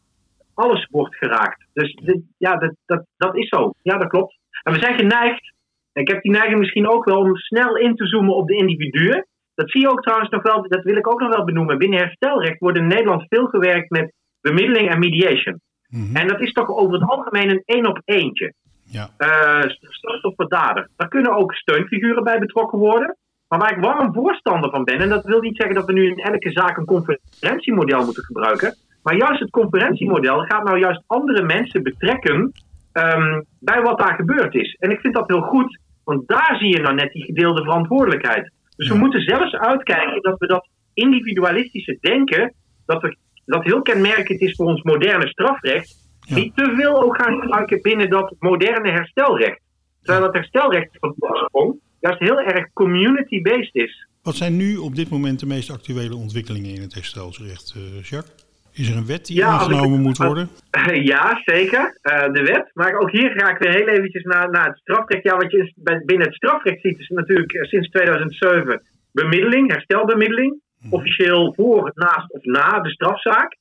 Alles 0.53 0.87
wordt 0.89 1.15
geraakt. 1.15 1.65
Dus 1.73 1.93
dit, 1.93 2.21
ja, 2.37 2.55
dat, 2.55 2.75
dat, 2.85 3.05
dat 3.17 3.35
is 3.37 3.47
zo. 3.47 3.73
Ja, 3.81 3.97
dat 3.97 4.09
klopt. 4.09 4.37
En 4.63 4.73
we 4.73 4.79
zijn 4.79 4.97
geneigd, 4.97 5.53
ik 5.93 6.07
heb 6.07 6.21
die 6.21 6.31
neiging 6.31 6.59
misschien 6.59 6.87
ook 6.87 7.05
wel 7.05 7.19
om 7.19 7.35
snel 7.35 7.77
in 7.77 7.95
te 7.95 8.07
zoomen 8.07 8.35
op 8.35 8.47
de 8.47 8.55
individuen. 8.55 9.27
Dat 9.55 9.71
zie 9.71 9.81
je 9.81 9.91
ook 9.91 10.01
trouwens 10.01 10.29
nog 10.29 10.41
wel, 10.41 10.67
dat 10.67 10.83
wil 10.83 10.95
ik 10.95 11.07
ook 11.07 11.19
nog 11.19 11.35
wel 11.35 11.43
benoemen. 11.43 11.77
Binnen 11.77 11.99
herstelrecht 11.99 12.59
wordt 12.59 12.77
in 12.77 12.87
Nederland 12.87 13.25
veel 13.27 13.45
gewerkt 13.45 13.89
met 13.89 14.13
bemiddeling 14.41 14.89
en 14.89 14.99
mediation. 14.99 15.61
Mm-hmm. 15.87 16.15
En 16.15 16.27
dat 16.27 16.41
is 16.41 16.51
toch 16.51 16.69
over 16.69 16.93
het 16.93 17.09
algemeen 17.09 17.49
een 17.49 17.63
één 17.65 17.87
op 17.87 18.01
eentje. 18.05 18.53
Ja. 18.83 19.09
Uh, 19.17 19.69
slachtoffer 19.79 20.47
dader. 20.47 20.89
Daar 20.95 21.07
kunnen 21.07 21.35
ook 21.35 21.53
steunfiguren 21.53 22.23
bij 22.23 22.39
betrokken 22.39 22.79
worden. 22.79 23.17
Maar 23.49 23.59
waar 23.59 23.77
ik 23.77 23.83
warm 23.83 24.13
voorstander 24.13 24.69
van 24.69 24.83
ben, 24.83 24.99
en 24.99 25.09
dat 25.09 25.25
wil 25.25 25.41
niet 25.41 25.55
zeggen 25.55 25.75
dat 25.75 25.85
we 25.85 25.93
nu 25.93 26.09
in 26.09 26.17
elke 26.17 26.51
zaak 26.51 26.77
een 26.77 26.85
conferentiemodel 26.85 28.05
moeten 28.05 28.23
gebruiken. 28.23 28.75
Maar 29.03 29.15
juist 29.15 29.39
het 29.39 29.49
conferentiemodel 29.49 30.39
gaat 30.39 30.63
nou 30.63 30.79
juist 30.79 31.03
andere 31.07 31.43
mensen 31.43 31.83
betrekken 31.83 32.51
ehm, 32.91 33.41
bij 33.59 33.81
wat 33.81 33.97
daar 33.97 34.15
gebeurd 34.15 34.55
is. 34.55 34.75
En 34.79 34.91
ik 34.91 34.99
vind 34.99 35.13
dat 35.13 35.27
heel 35.27 35.41
goed, 35.41 35.79
want 36.03 36.27
daar 36.27 36.55
zie 36.59 36.75
je 36.75 36.81
nou 36.81 36.95
net 36.95 37.11
die 37.11 37.23
gedeelde 37.23 37.63
verantwoordelijkheid. 37.63 38.51
Dus 38.75 38.89
we 38.89 38.97
moeten 38.97 39.21
zelfs 39.21 39.55
uitkijken 39.55 40.21
dat 40.21 40.39
we 40.39 40.47
dat 40.47 40.67
individualistische 40.93 41.97
denken, 42.01 42.53
dat, 42.85 43.01
we, 43.01 43.15
dat 43.45 43.63
heel 43.63 43.81
kenmerkend 43.81 44.41
is 44.41 44.55
voor 44.55 44.65
ons 44.65 44.81
moderne 44.81 45.27
strafrecht, 45.27 45.95
niet 46.27 46.55
te 46.55 46.73
veel 46.75 47.03
ook 47.03 47.21
gaan 47.21 47.39
gebruiken 47.39 47.81
binnen 47.81 48.09
dat 48.09 48.35
moderne 48.39 48.91
herstelrecht. 48.91 49.61
Terwijl 50.01 50.25
dat 50.25 50.33
herstelrecht 50.33 50.97
van 50.99 51.15
oorsprong 51.19 51.79
juist 51.99 52.19
heel 52.19 52.39
erg 52.39 52.73
community-based 52.73 53.75
is. 53.75 54.07
Wat 54.23 54.35
zijn 54.35 54.55
nu 54.57 54.77
op 54.77 54.95
dit 54.95 55.09
moment 55.09 55.39
de 55.39 55.45
meest 55.45 55.71
actuele 55.71 56.15
ontwikkelingen 56.15 56.75
in 56.75 56.81
het 56.81 56.93
herstelrecht, 56.93 57.73
eh, 57.75 58.03
Jacques? 58.03 58.47
Is 58.73 58.89
er 58.89 58.97
een 58.97 59.05
wet 59.05 59.25
die 59.25 59.35
Ja, 59.35 59.45
ik- 59.47 59.59
aangenomen 59.59 60.01
moet 60.01 60.17
worden? 60.17 60.49
Ja, 61.13 61.41
zeker. 61.45 61.97
Eh, 62.01 62.31
de 62.33 62.43
wet. 62.43 62.69
Maar 62.73 62.93
ook 62.99 63.11
hier 63.11 63.31
ga 63.31 63.49
ik 63.49 63.57
weer 63.57 63.73
heel 63.73 63.87
eventjes 63.87 64.23
naar, 64.23 64.49
naar 64.49 64.65
het 64.67 64.77
strafrecht. 64.77 65.23
Ja, 65.23 65.35
wat 65.37 65.51
je 65.51 65.71
binnen 66.05 66.27
het 66.27 66.35
strafrecht 66.35 66.81
ziet, 66.81 66.99
is 66.99 67.07
natuurlijk 67.07 67.53
eh, 67.53 67.63
sinds 67.63 67.89
2007 67.89 68.81
bemiddeling, 69.11 69.71
herstelbemiddeling. 69.71 70.61
Officieel 70.89 71.53
voor, 71.55 71.91
naast 71.95 72.31
of 72.33 72.43
na 72.43 72.79
de 72.79 72.89
strafzaak. 72.89 73.57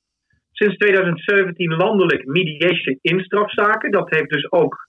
Sinds 0.51 0.77
2017 0.77 1.69
landelijk 1.75 2.25
mediation 2.25 2.97
in 3.01 3.19
strafzaken. 3.19 3.91
Dat 3.91 4.09
heeft 4.09 4.29
dus 4.29 4.51
ook, 4.51 4.88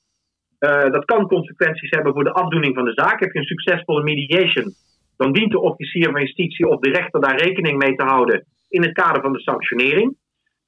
eh, 0.61 0.91
dat 0.91 1.05
kan 1.05 1.27
consequenties 1.27 1.91
hebben 1.91 2.13
voor 2.13 2.25
de 2.25 2.33
afdoening 2.33 2.75
van 2.75 2.85
de 2.85 2.93
zaak. 2.95 3.21
Heb 3.21 3.33
je 3.33 3.39
een 3.39 3.45
succesvolle 3.45 4.03
mediation, 4.03 4.75
dan 5.17 5.33
dient 5.33 5.51
de 5.51 5.61
officier 5.61 6.11
van 6.11 6.21
justitie 6.21 6.69
of 6.69 6.81
de 6.81 6.91
rechter 6.91 7.21
daar 7.21 7.41
rekening 7.41 7.79
mee 7.79 7.95
te 7.95 8.05
houden 8.05 8.45
in 8.69 8.83
het 8.83 8.93
kader 8.93 9.23
van 9.23 9.33
de 9.33 9.41
sanctionering. 9.41 10.17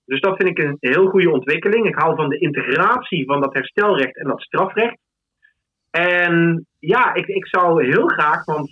Dus 0.05 0.21
dat 0.21 0.37
vind 0.37 0.49
ik 0.49 0.59
een 0.59 0.77
heel 0.81 1.07
goede 1.07 1.31
ontwikkeling. 1.31 1.87
Ik 1.87 1.99
hou 1.99 2.17
van 2.17 2.29
de 2.29 2.39
integratie 2.39 3.27
van 3.27 3.41
dat 3.41 3.55
herstelrecht 3.55 4.17
en 4.17 4.29
dat 4.29 4.41
strafrecht. 4.41 4.99
En 5.91 6.67
ja, 6.79 7.15
ik, 7.15 7.27
ik 7.27 7.47
zou 7.47 7.85
heel 7.85 8.07
graag, 8.07 8.45
want 8.45 8.71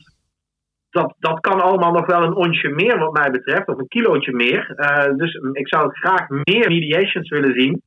dat, 0.90 1.14
dat 1.18 1.40
kan 1.40 1.60
allemaal 1.60 1.92
nog 1.92 2.06
wel 2.06 2.22
een 2.22 2.34
onsje 2.34 2.68
meer 2.68 2.98
wat 2.98 3.12
mij 3.12 3.30
betreft, 3.30 3.68
of 3.68 3.78
een 3.78 3.88
kilootje 3.88 4.32
meer. 4.32 4.72
Eh, 4.76 5.16
dus 5.16 5.34
ik 5.52 5.68
zou 5.68 5.90
graag 5.92 6.28
meer 6.28 6.68
mediations 6.68 7.28
willen 7.28 7.60
zien. 7.60 7.82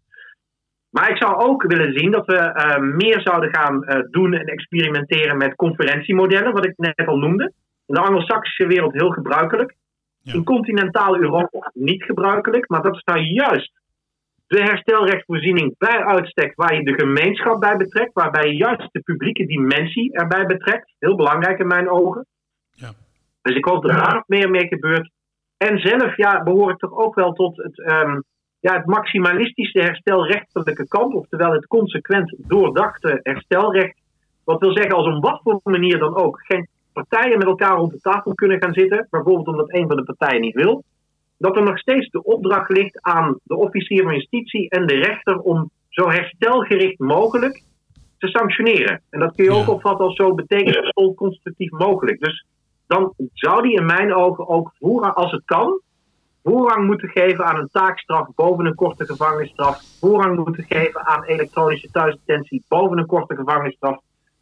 Maar 0.93 1.09
ik 1.09 1.17
zou 1.17 1.35
ook 1.35 1.63
willen 1.63 1.93
zien 1.93 2.11
dat 2.11 2.25
we 2.25 2.37
eh, 2.37 2.77
meer 2.77 3.21
zouden 3.21 3.55
gaan 3.55 3.83
eh, 3.83 4.01
doen 4.09 4.33
en 4.33 4.45
experimenteren 4.45 5.37
met 5.37 5.55
conferentiemodellen, 5.55 6.53
wat 6.53 6.65
ik 6.65 6.73
net 6.77 7.07
al 7.07 7.17
noemde. 7.17 7.43
In 7.85 7.95
de 7.95 7.99
Anglo-Saxische 7.99 8.67
wereld 8.67 8.93
heel 8.93 9.09
gebruikelijk. 9.09 9.75
Ja. 10.21 10.33
In 10.33 10.43
continentaal 10.43 11.17
Europa 11.17 11.71
niet 11.73 12.03
gebruikelijk, 12.03 12.69
maar 12.69 12.81
dat 12.81 12.95
is 12.95 13.03
nou 13.03 13.19
juist 13.19 13.71
de 14.47 14.61
herstelrechtsvoorziening 14.61 15.75
bij 15.77 16.05
uitstek 16.05 16.55
waar 16.55 16.75
je 16.75 16.83
de 16.83 16.93
gemeenschap 16.93 17.59
bij 17.59 17.77
betrekt, 17.77 18.13
waarbij 18.13 18.47
je 18.47 18.55
juist 18.55 18.89
de 18.91 18.99
publieke 18.99 19.45
dimensie 19.45 20.13
erbij 20.13 20.45
betrekt. 20.45 20.93
Heel 20.99 21.15
belangrijk 21.15 21.59
in 21.59 21.67
mijn 21.67 21.89
ogen. 21.89 22.25
Ja. 22.71 22.91
Dus 23.41 23.55
ik 23.55 23.65
hoop 23.65 23.81
dat 23.81 23.91
daar 23.91 24.13
nog 24.13 24.27
meer 24.27 24.49
mee 24.49 24.67
gebeurt. 24.67 25.11
En 25.57 25.77
zelf 25.79 26.17
ja, 26.17 26.43
behoor 26.43 26.71
ik 26.71 26.77
toch 26.77 26.93
ook 26.93 27.15
wel 27.15 27.33
tot 27.33 27.57
het, 27.57 27.79
ehm, 27.79 28.19
ja, 28.63 28.73
het 28.73 28.85
maximalistische 28.85 29.79
herstelrechtelijke 29.79 30.87
kant, 30.87 31.13
oftewel 31.13 31.51
het 31.51 31.67
consequent 31.67 32.35
doordachte 32.37 33.19
herstelrecht. 33.23 34.01
Wat 34.43 34.59
wil 34.59 34.71
zeggen, 34.71 34.95
als 34.95 35.07
op 35.07 35.23
wat 35.23 35.39
voor 35.43 35.59
manier 35.63 35.97
dan 35.99 36.15
ook 36.15 36.39
geen 36.43 36.67
partijen 36.93 37.37
met 37.37 37.47
elkaar 37.47 37.77
rond 37.77 37.91
de 37.91 37.99
tafel 37.99 38.33
kunnen 38.33 38.61
gaan 38.61 38.73
zitten, 38.73 39.07
bijvoorbeeld 39.09 39.47
omdat 39.47 39.73
een 39.73 39.87
van 39.87 39.95
de 39.95 40.03
partijen 40.03 40.41
niet 40.41 40.55
wil, 40.55 40.83
dat 41.37 41.55
er 41.55 41.63
nog 41.63 41.79
steeds 41.79 42.09
de 42.09 42.23
opdracht 42.23 42.69
ligt 42.69 43.01
aan 43.01 43.39
de 43.43 43.55
officier 43.55 44.03
van 44.03 44.13
justitie 44.13 44.69
en 44.69 44.87
de 44.87 44.95
rechter 44.95 45.39
om 45.39 45.69
zo 45.89 46.09
herstelgericht 46.09 46.99
mogelijk 46.99 47.63
te 48.17 48.27
sanctioneren. 48.27 49.01
En 49.09 49.19
dat 49.19 49.35
kun 49.35 49.45
je 49.45 49.51
ook 49.51 49.69
opvatten 49.69 50.05
als 50.05 50.15
zo 50.15 50.33
betekenisvol 50.33 51.13
constructief 51.13 51.71
mogelijk. 51.71 52.19
Dus 52.19 52.45
dan 52.87 53.13
zou 53.33 53.61
die 53.61 53.77
in 53.77 53.85
mijn 53.85 54.13
ogen 54.13 54.47
ook 54.47 54.71
voorrang, 54.79 55.13
als 55.13 55.31
het 55.31 55.45
kan, 55.45 55.81
voorrang 56.43 56.85
moeten 56.85 57.09
geven 57.09 57.45
aan 57.45 57.57
een 57.57 57.69
taakstraf 57.71 58.27
boven 58.35 58.65
een 58.65 58.75
korte 58.75 59.05
gevangenisstraf, 59.05 59.81
voorrang 59.99 60.45
moeten 60.45 60.65
geven 60.69 61.05
aan 61.05 61.23
elektronische 61.23 61.91
thuisdetentie 61.91 62.63
boven 62.67 62.97
een 62.97 63.05
korte 63.05 63.35
gevangenisstraf. 63.35 64.01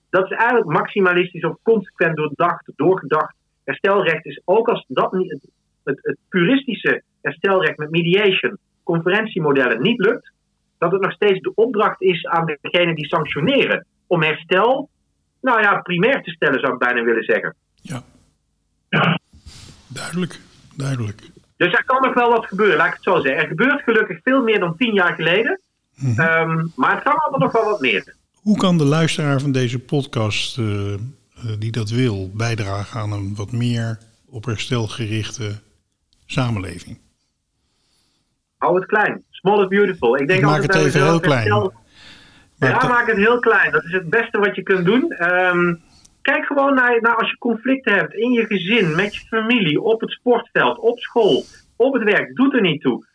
Dat 0.09 0.23
is 0.23 0.37
eigenlijk 0.37 0.69
maximalistisch 0.69 1.43
of 1.43 1.55
consequent 1.63 2.15
doordacht, 2.15 2.71
doorgedacht. 2.75 3.35
Herstelrecht 3.63 4.25
is 4.25 4.41
ook 4.45 4.69
als 4.69 4.85
dat 4.87 5.11
niet, 5.11 5.31
het, 5.31 5.49
het, 5.83 5.99
het 6.01 6.17
puristische 6.29 7.03
herstelrecht 7.21 7.77
met 7.77 7.91
mediation, 7.91 8.57
conferentiemodellen 8.83 9.81
niet 9.81 9.99
lukt, 9.99 10.31
dat 10.77 10.91
het 10.91 11.01
nog 11.01 11.11
steeds 11.11 11.39
de 11.39 11.51
opdracht 11.55 12.01
is 12.01 12.25
aan 12.25 12.57
degene 12.61 12.95
die 12.95 13.07
sanctioneren 13.07 13.85
om 14.07 14.23
herstel, 14.23 14.89
nou 15.41 15.61
ja, 15.61 15.81
primair 15.81 16.23
te 16.23 16.31
stellen 16.31 16.59
zou 16.59 16.73
ik 16.73 16.79
bijna 16.79 17.03
willen 17.03 17.23
zeggen. 17.23 17.55
Ja. 17.81 18.03
Duidelijk, 19.87 20.39
duidelijk. 20.75 21.30
Dus 21.61 21.73
er 21.73 21.83
kan 21.85 22.01
nog 22.01 22.13
wel 22.13 22.29
wat 22.29 22.45
gebeuren, 22.45 22.77
laat 22.77 22.87
ik 22.87 22.93
het 22.93 23.03
zo 23.03 23.19
zeggen. 23.19 23.41
Er 23.41 23.47
gebeurt 23.47 23.81
gelukkig 23.81 24.19
veel 24.23 24.41
meer 24.43 24.59
dan 24.59 24.77
tien 24.77 24.93
jaar 24.93 25.13
geleden. 25.15 25.59
Ehm, 26.17 26.65
maar 26.75 26.93
het 26.93 27.03
kan 27.03 27.15
allemaal 27.17 27.39
nog 27.39 27.51
wel 27.51 27.63
wat 27.65 27.81
meer. 27.81 28.15
Hoe 28.33 28.57
kan 28.57 28.77
de 28.77 28.83
luisteraar 28.83 29.39
van 29.39 29.51
deze 29.51 29.79
podcast, 29.79 30.57
eh, 30.57 30.93
eh, 30.93 30.99
die 31.59 31.71
dat 31.71 31.89
wil, 31.89 32.31
bijdragen 32.33 32.99
aan 32.99 33.11
een 33.11 33.35
wat 33.35 33.51
meer 33.51 33.97
op 34.29 34.45
herstel 34.45 34.87
gerichte 34.87 35.61
samenleving? 36.25 36.97
Hou 38.57 38.75
het 38.75 38.85
klein. 38.85 39.23
Small 39.29 39.61
is 39.61 39.67
beautiful. 39.67 40.17
Ik 40.17 40.27
denk 40.27 40.39
Ik 40.39 40.45
maak 40.45 40.61
altijd 40.61 40.73
het 40.73 40.85
even 40.87 41.03
heel 41.03 41.19
klein. 41.19 41.47
herstel- 41.51 41.73
ja, 42.59 42.87
maak 42.87 43.07
het 43.07 43.17
heel 43.17 43.39
klein. 43.39 43.71
Dat 43.71 43.83
is 43.83 43.91
het 43.91 44.09
beste 44.09 44.39
wat 44.39 44.55
je 44.55 44.63
kunt 44.63 44.85
doen. 44.85 45.11
Ehm, 45.11 45.73
kijk 46.21 46.45
gewoon 46.45 46.73
naar, 46.73 47.15
als 47.15 47.29
je 47.29 47.37
conflicten 47.37 47.93
hebt 47.93 48.13
in 48.13 48.31
je 48.31 48.45
gezin, 48.45 48.95
met 48.95 49.15
je 49.15 49.27
familie, 49.27 49.81
op 49.81 50.01
het 50.01 50.11
sportveld, 50.11 50.79
op 50.79 50.99
school, 50.99 51.43
op 51.75 51.93
het 51.93 52.03
werk. 52.03 52.35
Doet 52.35 52.53
er 52.53 52.61
niet 52.61 52.81
toe. 52.81 53.05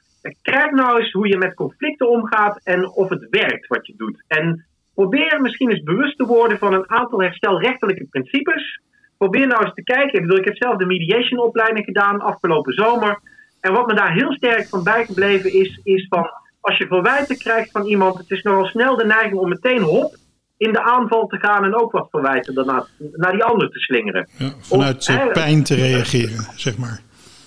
Kijk 0.42 0.70
nou 0.70 0.98
eens 0.98 1.12
hoe 1.12 1.28
je 1.28 1.36
met 1.36 1.54
conflicten 1.54 2.10
omgaat 2.10 2.60
en 2.64 2.90
of 2.90 3.08
het 3.08 3.26
werkt 3.30 3.66
wat 3.66 3.86
je 3.86 3.94
doet. 3.96 4.24
En 4.28 4.66
probeer 4.94 5.40
misschien 5.40 5.70
eens 5.70 5.82
bewust 5.82 6.16
te 6.16 6.26
worden 6.26 6.58
van 6.58 6.72
een 6.72 6.90
aantal 6.90 7.20
herstelrechtelijke 7.20 8.06
principes. 8.10 8.80
Probeer 9.18 9.46
nou 9.46 9.64
eens 9.64 9.74
te 9.74 9.82
kijken. 9.82 10.22
Ik, 10.22 10.32
ik 10.32 10.44
heb 10.44 10.56
zelf 10.56 10.76
de 10.76 10.86
mediation 10.86 11.40
opleiding 11.40 11.84
gedaan 11.84 12.20
afgelopen 12.20 12.72
zomer. 12.72 13.20
En 13.60 13.72
wat 13.72 13.86
me 13.86 13.94
daar 13.94 14.12
heel 14.12 14.32
sterk 14.32 14.68
van 14.68 14.84
bijgebleven 14.84 15.52
is, 15.52 15.80
is 15.82 16.06
van 16.08 16.30
als 16.60 16.76
je 16.76 16.86
verwijten 16.86 17.38
krijgt 17.38 17.70
van 17.70 17.86
iemand, 17.86 18.18
het 18.18 18.30
is 18.30 18.42
nogal 18.42 18.64
snel 18.64 18.96
de 18.96 19.04
neiging 19.04 19.38
om 19.38 19.48
meteen 19.48 19.82
hop 19.82 20.16
in 20.56 20.72
de 20.72 20.82
aanval 20.82 21.26
te 21.26 21.38
gaan 21.38 21.64
en 21.64 21.74
ook 21.74 21.92
wat 21.92 22.08
verwijten 22.10 22.54
daarna 22.54 22.86
naar 23.12 23.32
die 23.32 23.44
ander 23.44 23.70
te 23.70 23.78
slingeren. 23.78 24.28
ja, 24.38 24.52
vanuit 24.60 25.08
eh, 25.08 25.32
pijn 25.32 25.64
te 25.64 25.74
reageren, 25.74 26.44
zeg 26.54 26.78
maar. 26.78 27.00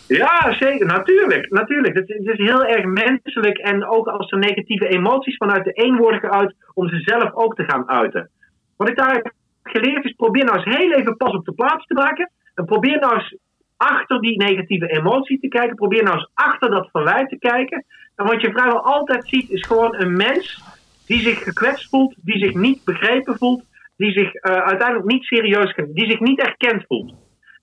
Ja, 0.07 0.55
zeker. 0.59 0.85
Natuurlijk. 0.85 1.49
natuurlijk. 1.49 1.95
Het, 1.95 2.09
is 2.09 2.37
heel 2.37 2.65
erg 2.65 2.85
menselijk. 2.85 3.57
En 3.57 3.85
ook 3.85 4.07
als 4.07 4.31
er 4.31 4.37
negatieve 4.37 4.87
emoties 4.87 5.37
vanuit 5.37 5.63
de 5.63 5.71
een 5.73 5.97
worden 5.97 6.19
geuit, 6.19 6.55
om 6.73 6.89
ze 6.89 6.99
zelf 6.99 7.33
ook 7.33 7.55
te 7.55 7.63
gaan 7.63 7.89
uiten. 7.89 8.29
Wat 8.77 8.89
ik 8.89 8.97
daar 8.97 9.13
heb 9.13 9.33
geleerd 9.63 10.05
is, 10.05 10.13
probeer 10.13 10.45
nou 10.45 10.57
eens 10.57 10.77
heel 10.77 10.91
even 10.91 11.17
pas 11.17 11.33
op 11.33 11.45
de 11.45 11.51
plaats 11.51 11.85
te 11.85 11.93
maken. 11.93 12.31
En 12.55 12.65
probeer 12.65 12.99
nou 12.99 13.13
eens 13.13 13.35
achter 13.77 14.19
die 14.19 14.37
negatieve 14.37 14.87
emotie 14.87 15.39
te 15.39 15.47
kijken. 15.47 15.75
Probeer 15.75 16.03
nou 16.03 16.15
eens 16.15 16.31
achter 16.33 16.69
dat 16.69 16.89
verwijt 16.91 17.29
te 17.29 17.37
kijken. 17.37 17.85
En 18.15 18.25
wat 18.25 18.41
je 18.41 18.51
vrijwel 18.51 18.81
altijd 18.81 19.27
ziet, 19.27 19.49
is 19.49 19.65
gewoon 19.65 19.95
een 19.95 20.17
mens 20.17 20.63
die 21.09 21.19
zich 21.19 21.43
gekwetst 21.43 21.89
voelt, 21.89 22.15
die 22.17 22.37
zich 22.45 22.53
niet 22.53 22.83
begrepen 22.83 23.37
voelt, 23.37 23.63
die 23.97 24.11
zich 24.11 24.33
eh, 24.33 24.53
uiteindelijk 24.55 25.07
niet 25.07 25.23
serieus, 25.23 25.73
ge- 25.73 25.93
die 25.93 26.09
zich 26.09 26.19
niet 26.19 26.39
erkend 26.39 26.83
voelt. 26.87 27.13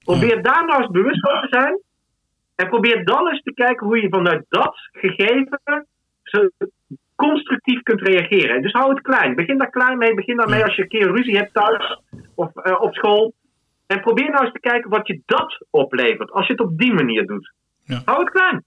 Probeer 0.05 0.43
daar 0.43 0.67
nou 0.67 0.83
eens 0.83 0.91
bewust 0.91 1.21
van 1.21 1.41
te 1.41 1.47
zijn. 1.51 1.81
En 2.55 2.69
probeer 2.69 3.05
dan 3.05 3.29
eens 3.29 3.43
te 3.43 3.53
kijken 3.55 3.87
hoe 3.87 4.01
je 4.03 4.09
vanuit 4.09 4.45
dat 4.49 4.75
gegeven 4.93 5.87
zo 6.23 6.49
constructief 7.15 7.83
kunt 7.83 8.01
reageren. 8.01 8.63
Dus 8.63 8.73
hou 8.73 8.91
het 8.91 9.01
klein. 9.03 9.35
Begin 9.35 9.59
daar 9.59 9.71
klein 9.71 9.99
mee. 9.99 10.15
Begin 10.15 10.37
daarmee 10.37 10.65
als 10.65 10.77
je 10.77 10.83
een 10.83 10.89
keer 10.89 11.13
ruzie 11.17 11.37
hebt 11.37 11.55
thuis 11.55 12.01
of 12.35 12.57
eh, 12.57 12.81
op 12.83 12.95
school. 12.95 13.33
En 13.87 14.01
probeer 14.01 14.31
nou 14.31 14.45
eens 14.45 14.53
te 14.53 14.61
kijken 14.61 14.91
wat 14.91 15.07
je 15.07 15.21
dat 15.27 15.65
oplevert. 15.71 16.31
Als 16.33 16.47
je 16.47 16.53
het 16.53 16.63
op 16.63 16.79
die 16.79 16.93
manier 16.95 17.27
doet. 17.27 17.53
Ja. 17.85 18.03
Hou 18.05 18.19
het 18.21 18.31
klein. 18.31 18.65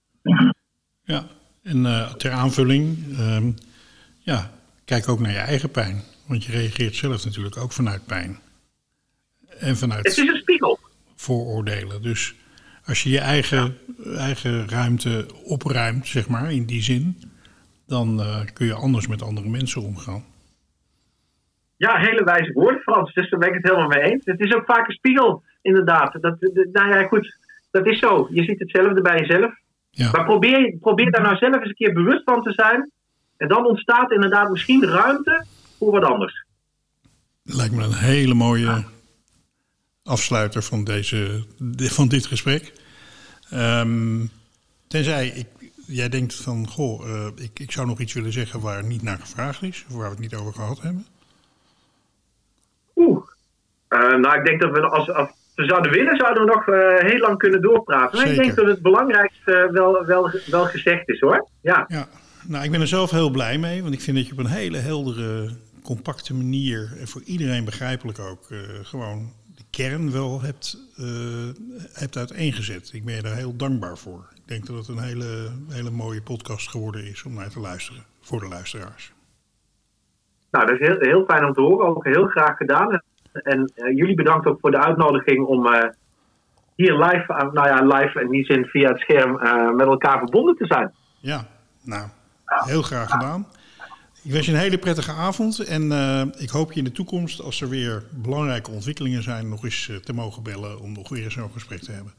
Ja, 1.04 1.22
en 1.64 1.86
eh, 1.86 2.14
ter 2.14 2.32
aanvulling, 2.32 2.98
ehm, 3.20 3.52
ja, 4.20 4.50
kijk 4.90 5.10
ook 5.10 5.20
naar 5.20 5.32
je 5.32 5.38
eigen 5.38 5.72
pijn. 5.72 6.02
Want 6.28 6.44
je 6.44 6.52
reageert 6.52 6.96
zelf 6.96 7.26
natuurlijk 7.26 7.58
ook 7.58 7.72
vanuit 7.72 8.06
pijn. 8.06 8.40
En 9.60 9.68
Het 9.68 9.78
vanuit 9.78 10.06
is 10.06 10.18
een 10.18 10.36
spiegel. 10.36 10.80
vooroordelen. 11.16 12.02
Dus 12.02 12.36
als 12.86 13.04
je 13.04 13.10
je 13.10 13.20
eigen, 13.20 13.78
eigen 14.16 14.70
ruimte 14.70 15.26
opruimt, 15.44 16.08
zeg 16.08 16.28
maar, 16.30 16.52
in 16.52 16.66
die 16.66 16.82
zin, 16.82 17.22
dan 17.88 18.20
eh, 18.22 18.40
kun 18.54 18.66
je 18.66 18.74
anders 18.74 19.08
met 19.08 19.22
andere 19.22 19.50
mensen 19.50 19.82
omgaan. 19.82 20.24
Ja, 21.78 21.98
hele 21.98 22.24
wijze 22.24 22.52
woorden, 22.54 22.82
Frans. 22.82 23.14
Dus 23.14 23.30
daar 23.30 23.40
ben 23.40 23.50
ik 23.50 23.56
het 23.56 23.64
helemaal 23.64 23.88
mee 23.88 24.02
eens. 24.12 24.26
Het 24.26 24.40
is 24.40 24.54
ook 24.54 24.66
vaak 24.66 24.88
een 24.88 24.94
spiegel, 24.94 25.44
inderdaad. 25.62 26.12
Dat, 26.22 26.40
dat- 26.40 26.68
nou 26.72 26.90
ja, 26.90 27.08
goed. 27.08 27.38
Dat 27.72 27.86
is 27.88 28.00
zo. 28.00 28.28
Je 28.32 28.44
ziet 28.44 28.60
hetzelfde 28.60 29.02
bij 29.02 29.20
jezelf. 29.20 29.54
Ja. 29.90 30.12
Maar 30.12 30.26
probeer, 30.26 30.76
probeer 30.80 31.12
daar 31.12 31.22
nou 31.22 31.36
zelf 31.38 31.56
eens 31.56 31.70
een 31.70 31.74
keer 31.76 31.94
bewust 31.94 32.24
van 32.24 32.44
te 32.44 32.52
zijn. 32.52 32.92
En 33.40 33.48
dan 33.48 33.66
ontstaat 33.66 34.12
inderdaad 34.12 34.50
misschien 34.50 34.86
ruimte 34.86 35.46
voor 35.78 35.92
wat 35.92 36.04
anders. 36.04 36.46
Lijkt 37.44 37.76
me 37.76 37.84
een 37.84 37.94
hele 37.94 38.34
mooie 38.34 38.84
afsluiter 40.04 40.64
van, 40.64 40.84
deze, 40.84 41.44
van 41.76 42.08
dit 42.08 42.26
gesprek. 42.26 42.74
Ehm, 43.50 44.26
tenzij 44.88 45.28
ik, 45.28 45.48
jij 45.86 46.10
denkt 46.10 46.36
van, 46.36 46.68
goh, 46.68 47.10
eh, 47.10 47.28
ik, 47.36 47.60
ik 47.60 47.72
zou 47.72 47.88
nog 47.88 48.00
iets 48.00 48.14
willen 48.14 48.32
zeggen 48.32 48.60
waar 48.60 48.84
niet 48.84 49.04
naar 49.04 49.18
gevraagd 49.18 49.62
is, 49.62 49.86
of 49.90 49.96
waar 49.96 50.06
we 50.06 50.10
het 50.10 50.20
niet 50.20 50.36
over 50.36 50.54
gehad 50.54 50.82
hebben. 50.82 51.06
Oeh. 52.96 53.24
Eh, 53.88 54.00
nou, 54.00 54.38
ik 54.38 54.46
denk 54.46 54.62
dat 54.62 54.72
we 54.72 54.82
als, 54.82 55.12
als 55.12 55.30
we 55.56 55.66
zouden 55.66 55.92
willen, 55.92 56.18
zouden 56.18 56.46
we 56.46 56.52
nog 56.54 56.68
eh, 56.68 57.10
heel 57.10 57.20
lang 57.20 57.38
kunnen 57.38 57.62
doorpraten. 57.62 58.18
Maar 58.20 58.30
ik 58.30 58.42
denk 58.42 58.56
dat 58.56 58.66
het 58.66 58.82
belangrijkste 58.82 59.70
wel, 59.72 60.06
wel, 60.06 60.32
wel 60.46 60.66
gezegd 60.66 61.10
is 61.10 61.20
hoor. 61.20 61.48
Ja. 61.62 61.86
Ja, 61.88 62.08
nou, 62.48 62.64
ik 62.64 62.72
ben 62.72 62.82
er 62.82 62.88
zelf 62.88 63.12
heel 63.12 63.30
blij 63.30 63.58
mee, 63.58 63.82
want 63.82 63.94
ik 63.94 64.02
vind 64.02 64.18
dat 64.18 64.26
je 64.26 64.32
op 64.32 64.40
een 64.40 64.46
hele 64.46 64.78
heldere, 64.78 65.50
compacte 65.84 66.34
manier 66.34 66.94
en 67.00 67.08
voor 67.08 67.22
iedereen 67.22 67.66
begrijpelijk 67.66 68.20
ook 68.20 68.52
eh, 68.52 68.58
gewoon 68.82 69.34
de 69.56 69.64
kern 69.70 70.12
wel 70.12 70.42
hebt, 70.42 70.78
eh, 70.98 71.06
hebt 71.94 72.18
uiteengezet. 72.18 72.90
Ik 72.94 73.06
ben 73.06 73.16
je 73.16 73.22
daar 73.22 73.36
heel 73.36 73.56
dankbaar 73.56 73.98
voor. 73.98 74.28
Ik 74.36 74.48
denk 74.48 74.66
dat 74.66 74.76
het 74.76 74.88
een 74.88 75.04
hele, 75.04 75.52
hele 75.70 75.90
mooie 75.90 76.22
podcast 76.22 76.70
geworden 76.70 77.06
is 77.06 77.24
om 77.24 77.34
naar 77.34 77.50
te 77.50 77.60
luisteren 77.60 78.04
voor 78.22 78.40
de 78.40 78.48
luisteraars. 78.48 79.14
Nou, 80.52 80.66
dat 80.66 80.80
is 80.80 80.88
heel, 80.88 80.98
heel 81.00 81.26
fijn 81.26 81.46
om 81.46 81.54
te 81.54 81.62
horen. 81.62 81.88
Ook 81.88 82.06
heel 82.06 82.28
graag 82.28 82.58
gedaan. 82.58 83.02
En 83.32 83.72
eh, 83.76 83.96
jullie 83.96 84.16
bedankt 84.16 84.48
ook 84.48 84.60
voor 84.60 84.72
de 84.72 84.84
uitnodiging 84.84 85.46
om 85.46 85.68
hier 86.76 86.94
live, 86.94 87.50
nou 87.54 87.68
ja, 87.68 87.98
live 87.98 88.22
in 88.22 88.30
die 88.30 88.46
zin 88.46 88.66
via 88.66 88.90
het 88.90 89.00
scherm 89.00 89.32
met 89.76 89.88
elkaar 89.88 90.18
verbonden 90.18 90.56
te 90.56 90.66
zijn. 90.66 90.94
Ja, 91.20 91.48
nou, 91.84 92.08
heel 92.50 92.82
graag 92.82 93.10
gedaan. 93.10 93.47
Ik 94.24 94.32
wens 94.32 94.45
je 94.45 94.52
een 94.52 94.58
hele 94.58 94.78
prettige 94.78 95.12
avond 95.12 95.60
en 95.60 95.91
eh, 95.91 96.22
ik 96.38 96.50
hoop 96.50 96.72
je 96.72 96.78
in 96.78 96.84
de 96.84 96.91
toekomst, 96.91 97.41
als 97.41 97.62
er 97.62 97.70
weer 97.70 98.04
belangrijke 98.12 98.72
ontwikkelingen 98.72 99.24
zijn, 99.24 99.50
nog 99.50 99.64
eens 99.64 99.89
eh, 99.89 99.95
te 99.95 100.14
mogen 100.14 100.43
bellen 100.43 100.80
om 100.80 100.91
nog 100.91 101.10
weer 101.10 101.24
eens 101.24 101.34
zo'n 101.34 101.52
gesprek 101.52 101.80
te 101.80 101.91
hebben. 101.91 102.14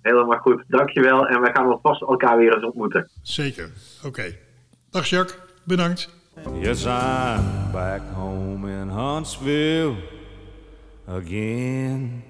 Helemaal 0.00 0.38
goed, 0.38 0.64
dankjewel. 0.68 1.26
En 1.26 1.40
wij 1.40 1.52
gaan 1.52 1.66
wel 1.66 1.78
vast 1.82 2.02
elkaar 2.02 2.38
weer 2.38 2.54
eens 2.54 2.64
ontmoeten. 2.64 3.10
Zeker. 3.22 3.70
Oké. 4.04 4.36
Dag 4.90 5.06
Jacques, 5.06 5.38
bedankt. 5.64 6.08
Yes, 6.60 6.84
I'm 6.84 7.72
back 7.72 8.00
home 8.14 8.70
in 8.70 8.88
Huntsville 8.88 9.94
again. 11.06 12.27